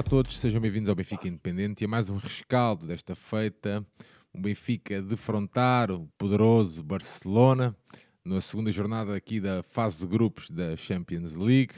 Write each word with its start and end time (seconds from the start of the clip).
a 0.00 0.02
todos, 0.02 0.40
sejam 0.40 0.62
bem-vindos 0.62 0.88
ao 0.88 0.94
Benfica 0.94 1.28
Independente 1.28 1.82
e 1.82 1.84
a 1.84 1.88
mais 1.88 2.08
um 2.08 2.16
rescaldo 2.16 2.86
desta 2.86 3.14
feita. 3.14 3.84
O 4.32 4.40
Benfica 4.40 5.02
defrontar 5.02 5.90
o 5.90 6.08
poderoso 6.16 6.82
Barcelona 6.82 7.76
na 8.24 8.40
segunda 8.40 8.72
jornada 8.72 9.14
aqui 9.14 9.38
da 9.38 9.62
fase 9.62 10.00
de 10.00 10.06
grupos 10.06 10.50
da 10.50 10.74
Champions 10.74 11.34
League. 11.34 11.74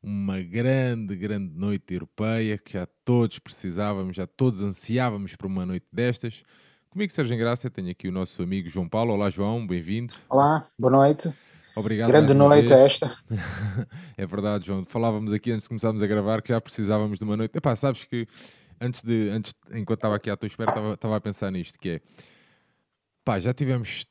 Uma 0.00 0.40
grande, 0.40 1.16
grande 1.16 1.58
noite 1.58 1.92
europeia 1.92 2.56
que 2.56 2.74
já 2.74 2.86
todos 3.04 3.40
precisávamos, 3.40 4.16
já 4.16 4.28
todos 4.28 4.62
ansiávamos 4.62 5.34
por 5.34 5.46
uma 5.46 5.66
noite 5.66 5.86
destas. 5.90 6.44
Comigo, 6.88 7.12
Sérgio 7.12 7.36
Graça, 7.36 7.68
tenho 7.68 7.90
aqui 7.90 8.06
o 8.06 8.12
nosso 8.12 8.40
amigo 8.44 8.68
João 8.68 8.88
Paulo. 8.88 9.12
Olá, 9.12 9.28
João, 9.28 9.66
bem-vindo. 9.66 10.14
Olá, 10.28 10.64
boa 10.78 10.92
noite. 10.92 11.34
Obrigado. 11.76 12.08
Grande 12.08 12.32
noite 12.32 12.68
vez. 12.68 12.80
esta. 12.80 13.16
é 14.16 14.26
verdade, 14.26 14.66
João. 14.66 14.84
Falávamos 14.84 15.32
aqui 15.32 15.52
antes 15.52 15.64
de 15.64 15.68
começarmos 15.68 16.02
a 16.02 16.06
gravar 16.06 16.40
que 16.40 16.48
já 16.48 16.60
precisávamos 16.60 17.18
de 17.18 17.24
uma 17.24 17.36
noite. 17.36 17.56
Epá, 17.56 17.76
sabes 17.76 18.04
que 18.04 18.26
antes 18.80 19.02
de, 19.02 19.28
antes, 19.28 19.54
enquanto 19.72 19.98
estava 19.98 20.16
aqui 20.16 20.30
à 20.30 20.36
tua 20.36 20.46
espera, 20.46 20.70
estava, 20.70 20.94
estava 20.94 21.16
a 21.16 21.20
pensar 21.20 21.50
nisto, 21.50 21.78
que 21.78 21.88
é 21.90 22.00
pá, 23.22 23.38
já 23.38 23.52
tivemos, 23.52 24.06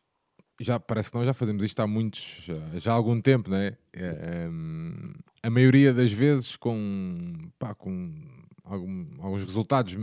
já 0.60 0.80
parece 0.80 1.10
que 1.10 1.18
nós 1.18 1.26
já 1.26 1.34
fazemos 1.34 1.64
isto 1.64 1.80
há 1.80 1.88
muitos, 1.88 2.44
já, 2.46 2.80
já 2.80 2.92
há 2.92 2.96
algum 2.96 3.20
tempo, 3.20 3.50
não 3.50 3.58
é? 3.58 3.76
é 3.94 4.48
hum, 4.48 5.14
a 5.42 5.50
maioria 5.50 5.92
das 5.92 6.12
vezes 6.12 6.56
com, 6.56 7.50
pá, 7.58 7.74
com 7.74 8.14
algum, 8.64 9.08
alguns 9.22 9.44
resultados 9.44 9.96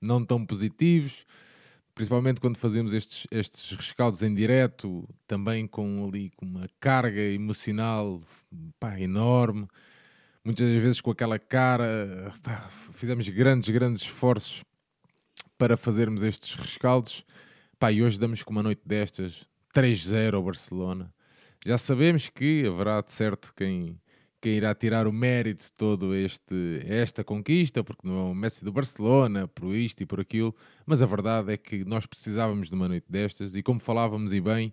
não 0.00 0.24
tão 0.24 0.46
positivos 0.46 1.24
principalmente 2.00 2.40
quando 2.40 2.56
fazemos 2.56 2.94
estes, 2.94 3.26
estes 3.30 3.76
rescaldos 3.76 4.22
em 4.22 4.34
direto, 4.34 5.06
também 5.26 5.66
com 5.66 6.08
ali 6.08 6.30
com 6.30 6.46
uma 6.46 6.66
carga 6.80 7.20
emocional 7.20 8.22
pá, 8.78 8.98
enorme, 8.98 9.68
muitas 10.42 10.66
vezes 10.80 11.02
com 11.02 11.10
aquela 11.10 11.38
cara, 11.38 12.32
pá, 12.42 12.70
fizemos 12.94 13.28
grandes, 13.28 13.68
grandes 13.68 14.00
esforços 14.00 14.64
para 15.58 15.76
fazermos 15.76 16.22
estes 16.22 16.54
rescaldos, 16.54 17.22
pá, 17.78 17.92
e 17.92 18.02
hoje 18.02 18.18
damos 18.18 18.42
com 18.42 18.50
uma 18.50 18.62
noite 18.62 18.80
destas, 18.82 19.46
3-0 19.74 20.32
ao 20.32 20.42
Barcelona. 20.42 21.12
Já 21.66 21.76
sabemos 21.76 22.30
que 22.30 22.66
haverá 22.66 23.02
de 23.02 23.12
certo 23.12 23.52
quem, 23.54 24.00
quem 24.40 24.54
irá 24.54 24.74
tirar 24.74 25.06
o 25.06 25.12
mérito 25.12 25.70
todo 25.76 26.14
este, 26.14 26.82
esta 26.86 27.22
conquista, 27.22 27.84
porque 27.84 28.06
não 28.06 28.18
é 28.18 28.30
o 28.30 28.34
Messi 28.34 28.64
do 28.64 28.72
Barcelona, 28.72 29.46
por 29.46 29.74
isto 29.74 30.02
e 30.02 30.06
por 30.06 30.20
aquilo, 30.20 30.54
mas 30.86 31.02
a 31.02 31.06
verdade 31.06 31.52
é 31.52 31.56
que 31.56 31.84
nós 31.84 32.06
precisávamos 32.06 32.68
de 32.68 32.74
uma 32.74 32.88
noite 32.88 33.06
destas 33.08 33.54
e 33.54 33.62
como 33.62 33.78
falávamos 33.78 34.32
e 34.32 34.40
bem, 34.40 34.72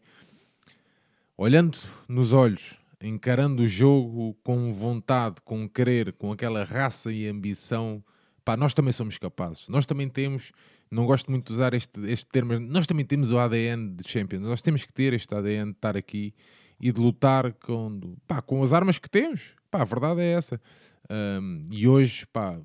olhando 1.38 1.78
nos 2.08 2.32
olhos, 2.32 2.78
encarando 3.02 3.64
o 3.64 3.68
jogo 3.68 4.36
com 4.44 4.72
vontade, 4.72 5.42
com 5.44 5.68
querer, 5.68 6.14
com 6.14 6.32
aquela 6.32 6.64
raça 6.64 7.12
e 7.12 7.28
ambição, 7.28 8.04
pá, 8.46 8.56
nós 8.56 8.74
também 8.74 8.94
somos 8.94 9.18
capazes, 9.18 9.68
nós 9.68 9.86
também 9.86 10.08
temos, 10.08 10.52
não 10.90 11.06
gosto 11.06 11.30
muito 11.30 11.48
de 11.48 11.54
usar 11.54 11.74
este, 11.74 12.00
este 12.06 12.26
termo, 12.28 12.54
mas 12.54 12.62
nós 12.62 12.88
também 12.88 13.06
temos 13.06 13.32
o 13.32 13.38
ADN 13.38 13.96
de 13.96 14.10
Champions, 14.10 14.44
nós 14.44 14.62
temos 14.62 14.86
que 14.86 14.94
ter 14.94 15.12
este 15.14 15.36
ADN 15.36 15.72
de 15.72 15.78
estar 15.78 15.98
aqui 15.98 16.34
e 16.80 16.92
de 16.92 17.02
lutar 17.02 17.54
com, 17.54 18.16
pá, 18.28 18.42
com 18.42 18.64
as 18.64 18.72
armas 18.72 18.98
que 19.00 19.10
temos. 19.10 19.57
Pá, 19.70 19.82
a 19.82 19.86
verdade 19.86 20.22
é 20.22 20.32
essa. 20.34 20.62
Um, 21.10 21.68
e 21.72 21.88
hoje, 21.88 22.26
pá, 22.28 22.60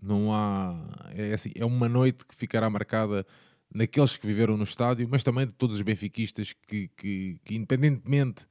não 0.00 0.32
há. 0.32 1.10
É, 1.14 1.32
assim, 1.34 1.52
é 1.54 1.64
uma 1.64 1.88
noite 1.88 2.26
que 2.26 2.34
ficará 2.34 2.68
marcada 2.68 3.26
naqueles 3.74 4.16
que 4.16 4.26
viveram 4.26 4.56
no 4.56 4.64
estádio, 4.64 5.08
mas 5.10 5.22
também 5.22 5.46
de 5.46 5.52
todos 5.52 5.76
os 5.76 5.82
benfiquistas 5.82 6.52
que, 6.52 6.88
que, 6.88 7.38
que 7.44 7.54
independentemente, 7.54 8.46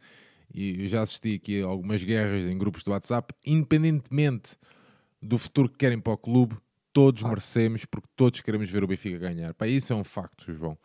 e 0.53 0.83
eu 0.83 0.87
já 0.87 1.01
assisti 1.01 1.35
aqui 1.35 1.61
a 1.61 1.65
algumas 1.65 2.03
guerras 2.03 2.45
em 2.45 2.57
grupos 2.57 2.83
de 2.83 2.89
WhatsApp, 2.89 3.33
independentemente 3.45 4.57
do 5.21 5.37
futuro 5.37 5.69
que 5.69 5.77
querem 5.77 5.99
para 5.99 6.13
o 6.13 6.17
clube, 6.17 6.57
todos 6.91 7.21
merecemos, 7.23 7.85
porque 7.85 8.07
todos 8.15 8.41
queremos 8.41 8.69
ver 8.69 8.83
o 8.83 8.87
Benfica 8.87 9.17
ganhar. 9.17 9.53
Pá, 9.53 9.67
isso 9.67 9.93
é 9.93 9.95
um 9.95 10.03
facto, 10.03 10.51
João. 10.53 10.77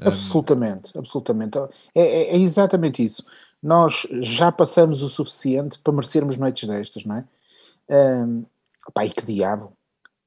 Absolutamente, 0.00 0.96
absolutamente. 0.96 1.58
É, 1.94 2.02
é, 2.02 2.36
é, 2.36 2.36
exatamente 2.36 3.02
isso. 3.02 3.24
Nós 3.62 4.06
já 4.20 4.52
passamos 4.52 5.02
o 5.02 5.08
suficiente 5.08 5.78
para 5.78 5.92
merecermos 5.92 6.36
noites 6.36 6.68
destas, 6.68 7.04
não 7.04 7.16
é? 7.16 7.24
Um, 8.24 8.44
e 9.02 9.10
que 9.10 9.26
diabo. 9.26 9.72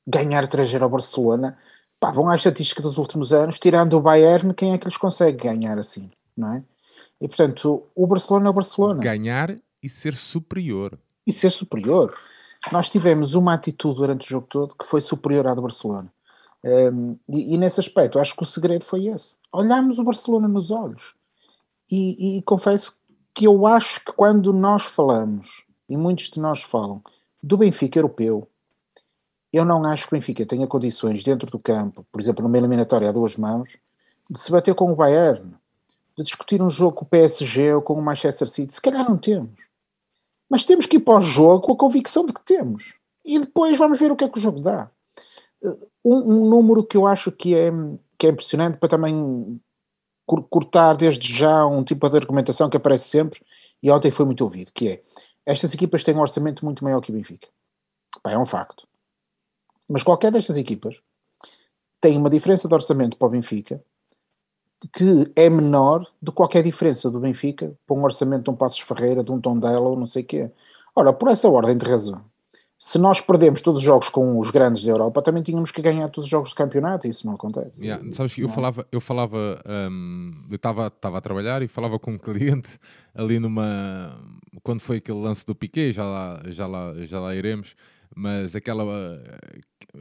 Ganhar 0.05 0.47
3 0.47 0.75
ao 0.75 0.89
Barcelona. 0.89 1.57
Pá, 1.99 2.11
vão 2.11 2.29
às 2.29 2.41
estatísticas 2.41 2.83
dos 2.83 2.97
últimos 2.97 3.31
anos, 3.31 3.59
tirando 3.59 3.93
o 3.93 4.01
Bayern, 4.01 4.53
quem 4.53 4.73
é 4.73 4.77
que 4.77 4.85
lhes 4.85 4.97
consegue 4.97 5.43
ganhar 5.43 5.77
assim, 5.77 6.09
não 6.35 6.55
é? 6.55 6.63
E 7.19 7.27
portanto, 7.27 7.83
o 7.95 8.07
Barcelona 8.07 8.47
é 8.47 8.49
o 8.49 8.53
Barcelona. 8.53 8.99
Ganhar 8.99 9.55
e 9.81 9.89
ser 9.89 10.15
superior. 10.15 10.97
E 11.25 11.31
ser 11.31 11.51
superior. 11.51 12.13
Nós 12.71 12.89
tivemos 12.89 13.35
uma 13.35 13.53
atitude 13.53 13.97
durante 13.97 14.25
o 14.25 14.29
jogo 14.29 14.47
todo 14.47 14.75
que 14.75 14.85
foi 14.85 15.01
superior 15.01 15.47
à 15.47 15.53
do 15.53 15.61
Barcelona. 15.61 16.11
Um, 16.63 17.17
e, 17.27 17.55
e, 17.55 17.57
nesse 17.57 17.79
aspecto, 17.79 18.19
acho 18.19 18.35
que 18.35 18.43
o 18.43 18.45
segredo 18.45 18.83
foi 18.83 19.07
esse. 19.07 19.35
Olharmos 19.51 19.97
o 19.97 20.03
Barcelona 20.03 20.47
nos 20.47 20.69
olhos. 20.69 21.15
E, 21.89 22.37
e, 22.37 22.41
confesso 22.43 23.00
que 23.33 23.45
eu 23.45 23.65
acho 23.65 24.03
que 24.03 24.11
quando 24.11 24.51
nós 24.53 24.83
falamos, 24.83 25.63
e 25.87 25.97
muitos 25.97 26.29
de 26.29 26.39
nós 26.39 26.63
falam, 26.63 27.01
do 27.41 27.57
Benfica 27.57 27.99
europeu, 27.99 28.47
eu 29.51 29.65
não 29.65 29.83
acho 29.85 30.07
que 30.07 30.13
o 30.13 30.17
Benfica 30.17 30.45
tenha 30.45 30.65
condições 30.67 31.23
dentro 31.23 31.49
do 31.49 31.59
campo, 31.59 32.05
por 32.11 32.21
exemplo, 32.21 32.43
numa 32.43 32.57
eliminatória 32.57 33.09
a 33.09 33.11
duas 33.11 33.35
mãos, 33.35 33.77
de 34.29 34.39
se 34.39 34.51
bater 34.51 34.73
com 34.73 34.91
o 34.91 34.95
Bayern, 34.95 35.53
de 36.17 36.23
discutir 36.23 36.61
um 36.61 36.69
jogo 36.69 36.97
com 36.97 37.05
o 37.05 37.07
PSG 37.07 37.73
ou 37.73 37.81
com 37.81 37.93
o 37.93 38.01
Manchester 38.01 38.47
City. 38.47 38.73
Se 38.73 38.81
calhar 38.81 39.07
não 39.07 39.17
temos. 39.17 39.67
Mas 40.49 40.65
temos 40.65 40.85
que 40.85 40.97
ir 40.97 41.01
para 41.01 41.19
o 41.19 41.21
jogo 41.21 41.65
com 41.65 41.73
a 41.73 41.77
convicção 41.77 42.25
de 42.25 42.33
que 42.33 42.43
temos. 42.43 42.95
E 43.25 43.39
depois 43.39 43.77
vamos 43.77 43.99
ver 43.99 44.11
o 44.11 44.15
que 44.15 44.23
é 44.23 44.29
que 44.29 44.37
o 44.37 44.41
jogo 44.41 44.61
dá. 44.61 44.89
Um, 46.03 46.15
um, 46.15 46.49
número 46.49 46.83
que 46.83 46.97
eu 46.97 47.05
acho 47.05 47.31
que 47.31 47.55
é, 47.55 47.71
que 48.17 48.27
é 48.27 48.29
impressionante 48.29 48.77
para 48.77 48.89
também 48.89 49.59
cortar 50.49 50.95
desde 50.95 51.33
já 51.33 51.65
um 51.65 51.83
tipo 51.83 52.07
de 52.07 52.17
argumentação 52.17 52.69
que 52.69 52.77
aparece 52.77 53.09
sempre 53.09 53.41
e 53.81 53.89
ontem 53.91 54.11
foi 54.11 54.25
muito 54.25 54.43
ouvido, 54.43 54.71
que 54.73 54.87
é 54.89 55.03
estas 55.45 55.73
equipas 55.73 56.03
têm 56.03 56.15
um 56.15 56.21
orçamento 56.21 56.63
muito 56.63 56.83
maior 56.83 57.01
que 57.01 57.11
o 57.11 57.13
Benfica. 57.13 57.47
é 58.25 58.37
um 58.37 58.45
facto. 58.45 58.87
Mas 59.89 60.03
qualquer 60.03 60.31
destas 60.31 60.57
equipas 60.57 61.01
tem 61.99 62.17
uma 62.17 62.29
diferença 62.29 62.67
de 62.67 62.73
orçamento 62.73 63.17
para 63.17 63.27
o 63.27 63.31
Benfica 63.31 63.83
que 64.93 65.31
é 65.35 65.49
menor 65.49 66.07
do 66.21 66.31
que 66.31 66.37
qualquer 66.37 66.63
diferença 66.63 67.11
do 67.11 67.19
Benfica 67.19 67.77
para 67.85 67.95
um 67.95 68.03
orçamento 68.03 68.45
de 68.45 68.49
um 68.49 68.55
Passos 68.55 68.79
Ferreira, 68.79 69.23
de 69.23 69.31
um 69.31 69.39
Tondela 69.39 69.87
ou 69.87 69.95
não 69.95 70.07
sei 70.07 70.23
o 70.23 70.25
quê. 70.25 70.51
Ora, 70.95 71.13
por 71.13 71.29
essa 71.29 71.49
ordem 71.49 71.77
de 71.77 71.85
razão, 71.85 72.25
se 72.83 72.97
nós 72.97 73.21
perdemos 73.21 73.61
todos 73.61 73.77
os 73.77 73.85
jogos 73.85 74.09
com 74.09 74.39
os 74.39 74.49
grandes 74.49 74.83
da 74.83 74.89
Europa, 74.89 75.21
também 75.21 75.43
tínhamos 75.43 75.69
que 75.69 75.83
ganhar 75.83 76.09
todos 76.09 76.25
os 76.25 76.31
jogos 76.31 76.49
de 76.49 76.55
campeonato, 76.55 77.05
e 77.05 77.11
isso 77.11 77.27
não 77.27 77.35
acontece. 77.35 77.85
Yeah, 77.85 78.03
sabes 78.11 78.33
que 78.33 78.41
eu 78.41 78.49
falava, 78.49 78.87
eu 78.91 78.99
falava, 78.99 79.61
um, 79.91 80.47
eu 80.49 80.55
estava 80.55 80.87
a 80.87 81.21
trabalhar 81.21 81.61
e 81.61 81.67
falava 81.67 81.99
com 81.99 82.13
um 82.13 82.17
cliente 82.17 82.79
ali 83.13 83.37
numa, 83.37 84.19
quando 84.63 84.79
foi 84.79 84.97
aquele 84.97 85.19
lance 85.19 85.45
do 85.45 85.53
Piquet, 85.53 85.93
já 85.93 86.03
lá, 86.03 86.41
já 86.47 86.65
lá, 86.65 86.93
já 87.05 87.19
lá 87.19 87.35
iremos, 87.35 87.75
mas 88.15 88.55
aquela, 88.55 88.83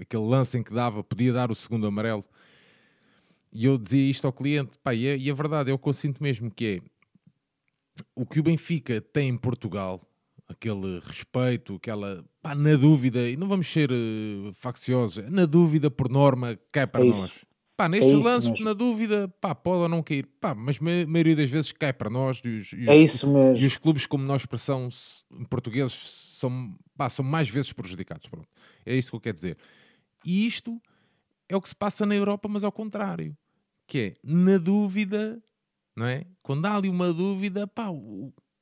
aquele 0.01 0.25
lance 0.25 0.57
em 0.57 0.63
que 0.63 0.73
dava, 0.73 1.05
podia 1.05 1.35
dar 1.35 1.51
o 1.51 1.55
segundo 1.55 1.87
amarelo, 1.87 2.25
e 3.53 3.67
eu 3.67 3.77
dizia 3.77 4.09
isto 4.09 4.27
ao 4.27 4.33
cliente, 4.33 4.79
pá, 4.83 4.95
e, 4.95 5.07
a, 5.07 5.17
e 5.17 5.31
a 5.31 5.35
verdade 5.35 5.71
é 5.71 5.75
o 5.75 5.79
que 5.79 5.87
eu 5.87 5.93
sinto 5.93 6.23
mesmo 6.23 6.51
que 6.51 6.81
é, 6.83 6.91
o 8.15 8.25
que 8.25 8.41
o 8.41 8.43
Benfica 8.43 9.03
tem 9.03 9.29
em 9.29 9.37
Portugal, 9.37 10.01
aquele 10.50 11.00
respeito, 11.00 11.77
aquela 11.77 12.25
pá, 12.43 12.55
na 12.55 12.77
dúvida, 12.77 13.28
e 13.28 13.37
não 13.37 13.49
vamos 13.49 13.69
ser 13.69 13.91
uh, 13.91 14.53
facciosos, 14.55 15.25
na 15.31 15.47
dúvida 15.47 15.91
por 15.91 16.11
norma 16.11 16.59
cai 16.72 16.87
para 16.87 17.05
é 17.05 17.09
nós. 17.09 17.47
Pá, 17.77 17.88
nestes 17.88 18.12
é 18.12 18.16
lances, 18.16 18.50
mesmo. 18.50 18.65
na 18.66 18.72
dúvida, 18.75 19.28
pá, 19.41 19.55
pode 19.55 19.83
ou 19.83 19.89
não 19.89 20.03
cair, 20.03 20.27
pá, 20.39 20.55
mas 20.55 20.77
a 20.78 21.06
maioria 21.06 21.34
das 21.34 21.49
vezes 21.49 21.72
cai 21.72 21.95
para 21.95 22.10
nós. 22.10 22.42
E 22.45 22.48
os, 22.48 22.72
e 22.75 22.86
é 22.86 22.97
isso 22.97 23.27
mesmo. 23.27 23.57
E 23.57 23.66
os 23.66 23.78
clubes, 23.78 24.04
como 24.04 24.22
nós 24.22 24.42
expressão 24.42 24.89
portugueses, 25.48 25.95
são, 25.95 26.77
pá, 26.95 27.09
são 27.09 27.25
mais 27.25 27.48
vezes 27.48 27.72
prejudicados. 27.72 28.28
Pronto. 28.28 28.48
É 28.84 28.95
isso 28.95 29.09
que 29.10 29.16
eu 29.16 29.21
quero 29.21 29.34
dizer. 29.34 29.57
E 30.27 30.47
isto 30.47 30.78
é 31.48 31.57
o 31.57 31.60
que 31.60 31.71
se 31.71 31.75
passa 31.75 32.04
na 32.04 32.15
Europa, 32.15 32.48
mas 32.48 32.65
ao 32.65 32.72
contrário. 32.72 33.34
Que 33.86 33.98
é, 33.98 34.15
na 34.22 34.59
dúvida, 34.59 35.42
não 35.97 36.04
é? 36.07 36.27
Quando 36.42 36.66
há 36.66 36.77
ali 36.77 36.89
uma 36.89 37.15
dúvida, 37.15 37.66
pá, 37.66 37.86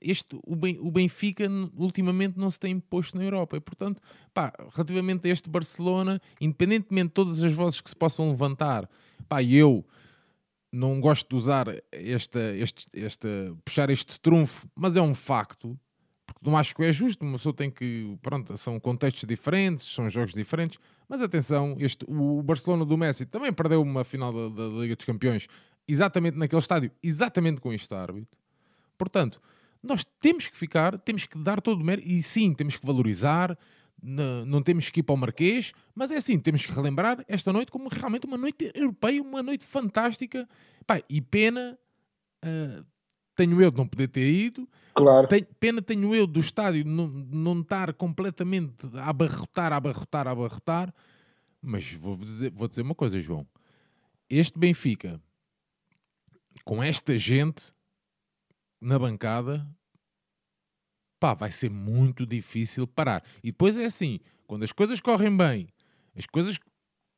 este, 0.00 0.38
o, 0.44 0.54
ben, 0.54 0.78
o 0.80 0.90
Benfica 0.90 1.48
ultimamente 1.76 2.38
não 2.38 2.50
se 2.50 2.58
tem 2.58 2.72
imposto 2.72 3.16
na 3.16 3.24
Europa 3.24 3.56
e 3.56 3.60
portanto, 3.60 4.00
pá, 4.32 4.52
relativamente 4.74 5.28
a 5.28 5.30
este 5.30 5.48
Barcelona, 5.48 6.20
independentemente 6.40 7.08
de 7.08 7.14
todas 7.14 7.42
as 7.42 7.52
vozes 7.52 7.80
que 7.80 7.90
se 7.90 7.96
possam 7.96 8.30
levantar, 8.30 8.88
pá, 9.28 9.42
eu 9.42 9.84
não 10.72 11.00
gosto 11.00 11.28
de 11.28 11.34
usar 11.34 11.66
esta, 11.90 12.40
este, 12.56 12.86
esta, 12.92 13.28
puxar 13.64 13.90
este 13.90 14.20
trunfo, 14.20 14.68
mas 14.74 14.96
é 14.96 15.02
um 15.02 15.14
facto, 15.14 15.78
porque 16.26 16.48
não 16.48 16.56
acho 16.56 16.74
que 16.74 16.84
é 16.84 16.92
justo, 16.92 17.24
uma 17.24 17.38
pessoa 17.38 17.54
tem 17.54 17.70
que, 17.70 18.16
pronto, 18.22 18.56
são 18.58 18.78
contextos 18.78 19.24
diferentes, 19.24 19.84
são 19.86 20.08
jogos 20.10 20.34
diferentes, 20.34 20.78
mas 21.08 21.22
atenção, 21.22 21.74
este, 21.78 22.04
o 22.06 22.42
Barcelona 22.42 22.84
do 22.84 22.98
Messi 22.98 23.24
também 23.24 23.52
perdeu 23.52 23.80
uma 23.80 24.04
final 24.04 24.32
da, 24.32 24.48
da 24.48 24.68
Liga 24.80 24.94
dos 24.94 25.06
Campeões 25.06 25.48
exatamente 25.86 26.36
naquele 26.36 26.60
estádio, 26.60 26.90
exatamente 27.02 27.62
com 27.62 27.72
este 27.72 27.94
árbitro. 27.94 28.38
Portanto, 28.98 29.40
nós 29.82 30.04
temos 30.20 30.48
que 30.48 30.56
ficar, 30.56 30.98
temos 30.98 31.26
que 31.26 31.38
dar 31.38 31.60
todo 31.60 31.80
o 31.80 31.84
mérito, 31.84 32.08
e 32.08 32.22
sim, 32.22 32.52
temos 32.52 32.76
que 32.76 32.84
valorizar, 32.84 33.56
não, 34.02 34.44
não 34.46 34.62
temos 34.62 34.90
que 34.90 35.00
ir 35.00 35.02
para 35.02 35.14
o 35.14 35.19
Marquês, 35.19 35.72
mas 35.94 36.10
é 36.10 36.16
assim, 36.16 36.38
temos 36.38 36.64
que 36.64 36.72
relembrar 36.72 37.25
esta 37.28 37.52
noite 37.52 37.72
como 37.72 37.88
realmente 37.88 38.26
uma 38.26 38.38
noite 38.38 38.70
europeia, 38.75 39.20
uma 39.20 39.42
noite 39.42 39.64
fantástica. 39.64 40.48
Pá, 40.86 41.00
e 41.08 41.20
pena, 41.20 41.78
uh, 42.44 42.84
tenho 43.34 43.60
eu 43.60 43.70
de 43.70 43.76
não 43.76 43.86
poder 43.86 44.08
ter 44.08 44.30
ido. 44.30 44.69
Claro. 44.94 45.28
Tenho, 45.28 45.46
pena 45.60 45.82
tenho 45.82 46.14
eu 46.14 46.26
do 46.26 46.40
estádio 46.40 46.84
não, 46.84 47.08
não 47.08 47.60
estar 47.60 47.92
completamente 47.94 48.88
a 48.94 49.10
abarrotar, 49.10 49.72
a 49.72 49.76
abarrotar, 49.76 50.26
a 50.28 50.30
abarrotar. 50.30 50.94
Mas 51.60 51.92
vou 51.92 52.16
dizer, 52.16 52.50
vou 52.50 52.69
dizer 52.69 52.82
uma 52.82 52.94
coisa, 52.94 53.20
João. 53.20 53.46
Este 54.30 54.58
Benfica, 54.58 55.20
com 56.64 56.82
esta 56.82 57.16
gente 57.19 57.72
na 58.80 58.98
bancada, 58.98 59.66
pá, 61.19 61.34
vai 61.34 61.52
ser 61.52 61.70
muito 61.70 62.26
difícil 62.26 62.86
parar. 62.86 63.22
E 63.42 63.50
depois 63.50 63.76
é 63.76 63.84
assim, 63.84 64.20
quando 64.46 64.62
as 64.62 64.72
coisas 64.72 65.00
correm 65.00 65.36
bem, 65.36 65.69
as 66.16 66.26
coisas, 66.26 66.58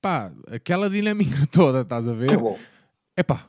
pá, 0.00 0.32
aquela 0.50 0.88
dinâmica 0.88 1.46
toda, 1.52 1.82
estás 1.82 2.06
a 2.08 2.12
ver? 2.12 2.38
É 3.16 3.22
pá. 3.22 3.48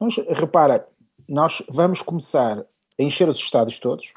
Mas, 0.00 0.16
repara, 0.16 0.86
nós 1.28 1.62
vamos 1.68 2.02
começar 2.02 2.58
a 2.58 3.02
encher 3.02 3.28
os 3.28 3.38
estádios 3.38 3.78
todos, 3.78 4.12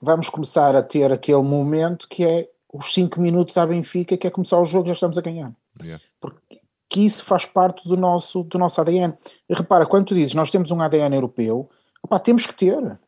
vamos 0.00 0.28
começar 0.28 0.76
a 0.76 0.82
ter 0.82 1.12
aquele 1.12 1.42
momento 1.42 2.08
que 2.08 2.24
é 2.24 2.48
os 2.72 2.92
5 2.94 3.20
minutos 3.20 3.58
à 3.58 3.66
Benfica, 3.66 4.16
que 4.16 4.26
é 4.26 4.30
começar 4.30 4.58
o 4.58 4.64
jogo 4.64 4.86
já 4.86 4.92
estamos 4.92 5.18
a 5.18 5.20
ganhar. 5.20 5.54
Yeah. 5.80 6.02
Porque 6.20 6.62
que 6.92 7.00
isso 7.00 7.24
faz 7.24 7.46
parte 7.46 7.88
do 7.88 7.96
nosso, 7.96 8.42
do 8.42 8.58
nosso 8.58 8.78
ADN. 8.78 9.14
E 9.48 9.54
repara, 9.54 9.86
quando 9.86 10.08
tu 10.08 10.14
dizes 10.14 10.34
nós 10.34 10.50
temos 10.50 10.70
um 10.70 10.80
ADN 10.80 11.14
europeu, 11.14 11.70
opá, 12.02 12.18
temos 12.18 12.46
que 12.46 12.54
ter. 12.54 12.98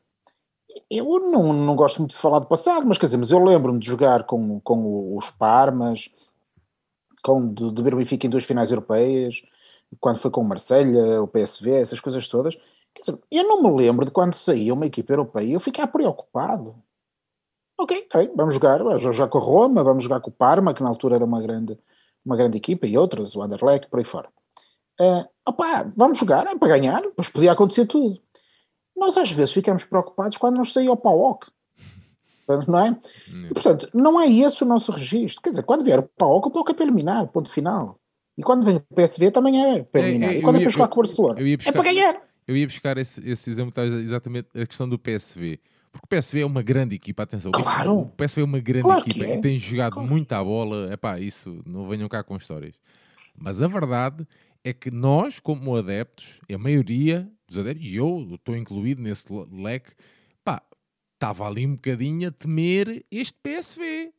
Eu 0.91 1.20
não, 1.20 1.52
não 1.52 1.76
gosto 1.76 1.99
muito 1.99 2.12
de 2.12 2.19
falar 2.19 2.41
do 2.41 2.46
passado, 2.46 2.87
mas 2.87 2.99
quer 2.99 3.06
dizer, 3.06 3.17
mas 3.17 3.31
eu 3.31 3.43
lembro-me 3.43 3.79
de 3.79 3.87
jogar 3.87 4.25
com, 4.25 4.61
com 4.61 5.17
os 5.17 5.31
Parmas, 5.31 6.11
com, 7.23 7.52
de, 7.52 7.70
de 7.73 7.82
ver 7.82 7.94
o 7.94 7.96
Benfica 7.96 8.26
em 8.26 8.31
duas 8.31 8.44
finais 8.44 8.70
europeias, 8.70 9.43
quando 10.00 10.19
foi 10.19 10.31
com 10.31 10.41
o 10.41 10.44
Marselha, 10.44 11.23
o 11.23 11.29
PSV, 11.29 11.70
essas 11.73 12.00
coisas 12.00 12.26
todas. 12.29 12.56
Quer 12.94 13.00
dizer, 13.00 13.19
eu 13.31 13.49
não 13.49 13.62
me 13.62 13.70
lembro 13.70 14.05
de 14.05 14.11
quando 14.11 14.35
saía 14.35 14.75
uma 14.75 14.87
equipa 14.87 15.12
europeia 15.12 15.52
eu 15.52 15.61
ficar 15.61 15.87
preocupado. 15.88 16.76
Ok, 17.79 18.06
ok, 18.06 18.32
vamos 18.37 18.55
jogar, 18.55 18.82
vamos 18.82 19.02
jogar 19.02 19.29
com 19.29 19.38
a 19.38 19.41
Roma, 19.41 19.82
vamos 19.82 20.05
jogar 20.05 20.20
com 20.20 20.31
o 20.31 20.32
Parma, 20.32 20.73
que 20.73 20.82
na 20.82 20.88
altura 20.88 21.17
era 21.17 21.25
uma 21.25 21.41
grande, 21.43 21.76
uma 22.25 22.37
grande 22.37 22.56
equipa, 22.56 22.87
e 22.87 22.96
outras, 22.96 23.35
o 23.35 23.43
Anderlecht, 23.43 23.88
por 23.88 23.99
aí 23.99 24.05
fora. 24.05 24.29
Uh, 25.00 25.26
opá, 25.49 25.91
vamos 25.96 26.19
jogar, 26.19 26.46
é 26.46 26.56
para 26.56 26.69
ganhar, 26.69 27.02
pois 27.17 27.29
podia 27.29 27.50
acontecer 27.50 27.87
tudo. 27.87 28.20
Nós 28.96 29.17
às 29.17 29.31
vezes 29.31 29.52
ficamos 29.52 29.85
preocupados 29.85 30.37
quando 30.37 30.56
nos 30.56 30.73
saía 30.73 30.93
o 30.93 30.96
PAOC, 30.96 31.49
não 32.69 32.79
é? 32.79 32.96
E, 33.29 33.55
portanto, 33.55 33.88
não 33.93 34.20
é 34.20 34.31
esse 34.31 34.62
o 34.62 34.67
nosso 34.67 34.93
registro. 34.93 35.43
Quer 35.43 35.50
dizer, 35.50 35.62
quando 35.62 35.85
vier 35.85 35.99
o 35.99 36.02
PAOC, 36.02 36.46
o 36.46 36.50
PAOC 36.50 36.70
é 36.70 36.75
para 36.75 36.85
eliminar, 36.85 37.26
ponto 37.29 37.50
final. 37.50 37.99
E 38.37 38.43
quando 38.43 38.64
vem 38.64 38.76
o 38.76 38.81
PSV 38.81 39.31
também 39.31 39.64
é 39.64 39.82
para 39.82 40.00
é, 40.00 40.08
eliminar. 40.08 40.31
É, 40.31 40.35
é, 40.35 40.38
e 40.38 40.43
quando 40.43 40.56
é 40.56 40.61
para 40.61 40.70
jogar 40.70 40.88
com 40.88 41.00
o 41.00 41.02
Barcelona, 41.02 41.35
buscar, 41.35 41.70
é 41.70 41.73
para 41.73 41.82
ganhar. 41.82 42.23
Eu 42.46 42.56
ia 42.56 42.67
buscar 42.67 42.99
esse, 42.99 43.26
esse 43.29 43.50
exemplo, 43.50 43.73
exatamente 43.82 44.49
a 44.55 44.67
questão 44.67 44.88
do 44.88 44.99
PSV. 44.99 45.61
Porque 45.91 46.06
o 46.06 46.08
PSV 46.08 46.41
é 46.41 46.46
uma 46.46 46.62
grande 46.62 46.96
equipa, 46.96 47.23
atenção. 47.23 47.52
Claro. 47.52 48.00
O 48.00 48.06
PSV 48.06 48.41
é 48.41 48.44
uma 48.44 48.58
grande 48.58 48.82
claro 48.82 49.00
equipa 49.00 49.25
é. 49.25 49.37
e 49.37 49.41
tem 49.41 49.58
jogado 49.58 49.94
claro. 49.94 50.08
muito 50.08 50.32
à 50.32 50.43
bola. 50.43 50.93
É 50.93 50.96
pá, 50.96 51.20
isso, 51.20 51.62
não 51.64 51.88
venham 51.88 52.08
cá 52.08 52.23
com 52.25 52.37
histórias. 52.37 52.75
Mas 53.37 53.62
a 53.62 53.69
verdade 53.69 54.26
é 54.64 54.72
que 54.72 54.90
nós, 54.90 55.38
como 55.38 55.76
adeptos, 55.76 56.40
a 56.52 56.56
maioria 56.56 57.31
dos 57.46 57.58
adeptos, 57.58 57.87
e 57.87 57.96
eu 57.96 58.26
estou 58.32 58.56
incluído 58.56 59.02
nesse 59.02 59.26
leque, 59.52 59.93
pá, 60.43 60.62
estava 61.12 61.46
ali 61.46 61.66
um 61.66 61.75
bocadinho 61.75 62.28
a 62.28 62.32
temer 62.32 63.05
este 63.11 63.38
PSV. 63.43 64.12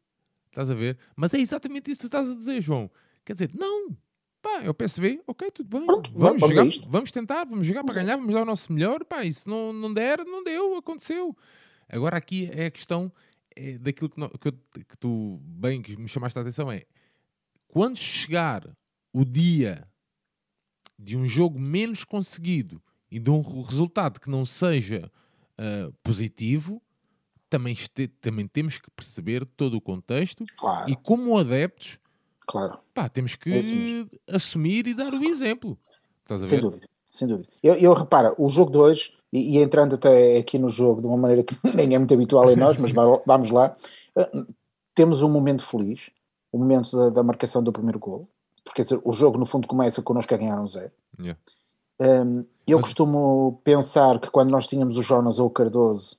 Estás 0.50 0.69
a 0.69 0.75
ver? 0.75 0.97
Mas 1.15 1.33
é 1.33 1.39
exatamente 1.39 1.89
isso 1.89 2.00
que 2.00 2.03
tu 2.03 2.07
estás 2.07 2.30
a 2.30 2.36
dizer, 2.36 2.62
João. 2.62 2.89
Quer 3.25 3.33
dizer, 3.33 3.51
não, 3.56 3.97
pá, 4.42 4.62
é 4.62 4.69
o 4.69 4.74
PSV, 4.74 5.24
ok, 5.25 5.50
tudo 5.50 5.68
bem. 5.68 5.86
Pronto, 5.88 6.12
vamos, 6.13 6.39
vamos, 6.39 6.56
jogar, 6.56 6.89
vamos 6.89 7.12
tentar, 7.12 7.45
vamos 7.45 7.65
jogar 7.65 7.83
para 7.83 7.95
ganhar, 7.95 8.15
vamos 8.15 8.33
dar 8.33 8.44
o 8.44 8.45
nosso 8.45 8.71
melhor. 8.71 9.03
Pá, 9.03 9.25
isso 9.25 9.50
não, 9.50 9.74
não 9.74 9.91
der, 9.91 10.24
não 10.24 10.44
deu, 10.44 10.77
aconteceu. 10.77 11.36
Agora 11.89 12.18
aqui 12.18 12.50
é 12.53 12.68
a 12.68 12.71
questão 12.71 13.12
é, 13.56 13.80
daquilo 13.80 14.09
que, 14.09 14.19
não, 14.19 14.30
que, 14.30 14.51
que, 14.51 14.98
tu 15.00 15.39
bem 15.41 15.81
que 15.81 15.98
me 15.98 16.07
chamaste 16.07 16.38
a 16.38 16.41
atenção 16.41 16.71
é 16.71 16.86
quando 17.68 17.98
chegar 17.98 18.63
o 19.12 19.25
dia 19.25 19.88
de 20.97 21.18
um 21.18 21.27
jogo 21.27 21.59
menos 21.59 22.03
conseguido 22.03 22.81
e 23.12 23.19
de 23.19 23.30
um 23.30 23.42
resultado 23.42 24.19
que 24.19 24.30
não 24.30 24.45
seja 24.45 25.12
uh, 25.59 25.94
positivo, 26.03 26.81
também, 27.50 27.74
este, 27.74 28.07
também 28.07 28.47
temos 28.47 28.77
que 28.77 28.89
perceber 28.92 29.45
todo 29.45 29.77
o 29.77 29.81
contexto 29.81 30.44
claro. 30.57 30.89
e 30.89 30.95
como 30.95 31.38
adeptos 31.38 32.00
claro. 32.45 32.80
pá, 32.94 33.07
temos 33.07 33.36
que 33.36 33.51
é 33.53 34.36
assumir 34.36 34.88
e 34.88 34.94
dar 34.94 35.13
o 35.13 35.24
exemplo. 35.24 35.77
sem 36.42 36.59
dúvida, 36.59 36.88
sem 37.07 37.27
dúvida. 37.27 37.48
Eu, 37.62 37.75
eu 37.75 37.94
repara, 37.94 38.33
o 38.38 38.50
jogo 38.50 38.71
de 38.71 38.77
hoje 38.77 39.13
e, 39.31 39.57
e, 39.57 39.62
entrando 39.62 39.95
até 39.95 40.38
aqui 40.38 40.57
no 40.57 40.69
jogo 40.69 41.01
de 41.01 41.07
uma 41.07 41.18
maneira 41.18 41.44
que 41.44 41.56
nem 41.75 41.94
é 41.94 41.98
muito 41.98 42.13
habitual 42.13 42.50
em 42.51 42.56
nós, 42.56 42.77
mas 42.80 42.91
vamos 43.25 43.51
lá, 43.51 43.75
uh, 44.18 44.53
temos 44.94 45.21
um 45.21 45.30
momento 45.30 45.65
feliz, 45.65 46.09
o 46.51 46.57
momento 46.57 46.95
da, 46.98 47.09
da, 47.09 47.24
marcação 47.24 47.62
do 47.62 47.71
primeiro 47.71 48.00
gol, 48.00 48.30
porque 48.75 48.83
dizer, 48.83 49.00
o 49.06 49.13
jogo 49.13 49.38
no 49.38 49.45
fundo 49.45 49.68
começa 49.68 50.01
connosco 50.01 50.33
a 50.33 50.38
ganhar 50.38 50.60
um 50.60 50.68
zero. 50.68 50.92
Yeah. 51.18 51.39
Um, 51.98 52.44
eu 52.68 52.77
mas... 52.77 52.88
costumo 52.88 53.62
pensar 53.63 54.19
que 54.19 54.30
quando 54.30 54.51
nós 54.51 54.68
tínhamos 54.68 54.98
o 54.98 55.01
Jonas 55.01 55.39
ou 55.39 55.48
o 55.48 55.50
Cardoso, 55.50 56.18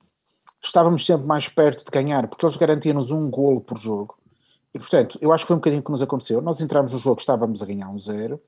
estávamos 0.62 1.04
sempre 1.04 1.26
mais 1.26 1.50
perto 1.50 1.84
de 1.84 1.90
ganhar, 1.90 2.26
porque 2.26 2.46
eles 2.46 2.56
garantiam-nos 2.56 3.10
um 3.10 3.30
golo 3.30 3.60
por 3.60 3.76
jogo. 3.76 4.16
E 4.72 4.78
portanto, 4.78 5.18
eu 5.20 5.34
acho 5.34 5.44
que 5.44 5.48
foi 5.48 5.56
um 5.56 5.58
bocadinho 5.58 5.82
o 5.82 5.84
que 5.84 5.90
nos 5.90 6.02
aconteceu. 6.02 6.40
Nós 6.40 6.62
entramos 6.62 6.94
no 6.94 6.98
jogo, 6.98 7.20
estávamos 7.20 7.62
a 7.62 7.66
ganhar 7.66 7.90
um 7.90 7.98
zero, 7.98 8.40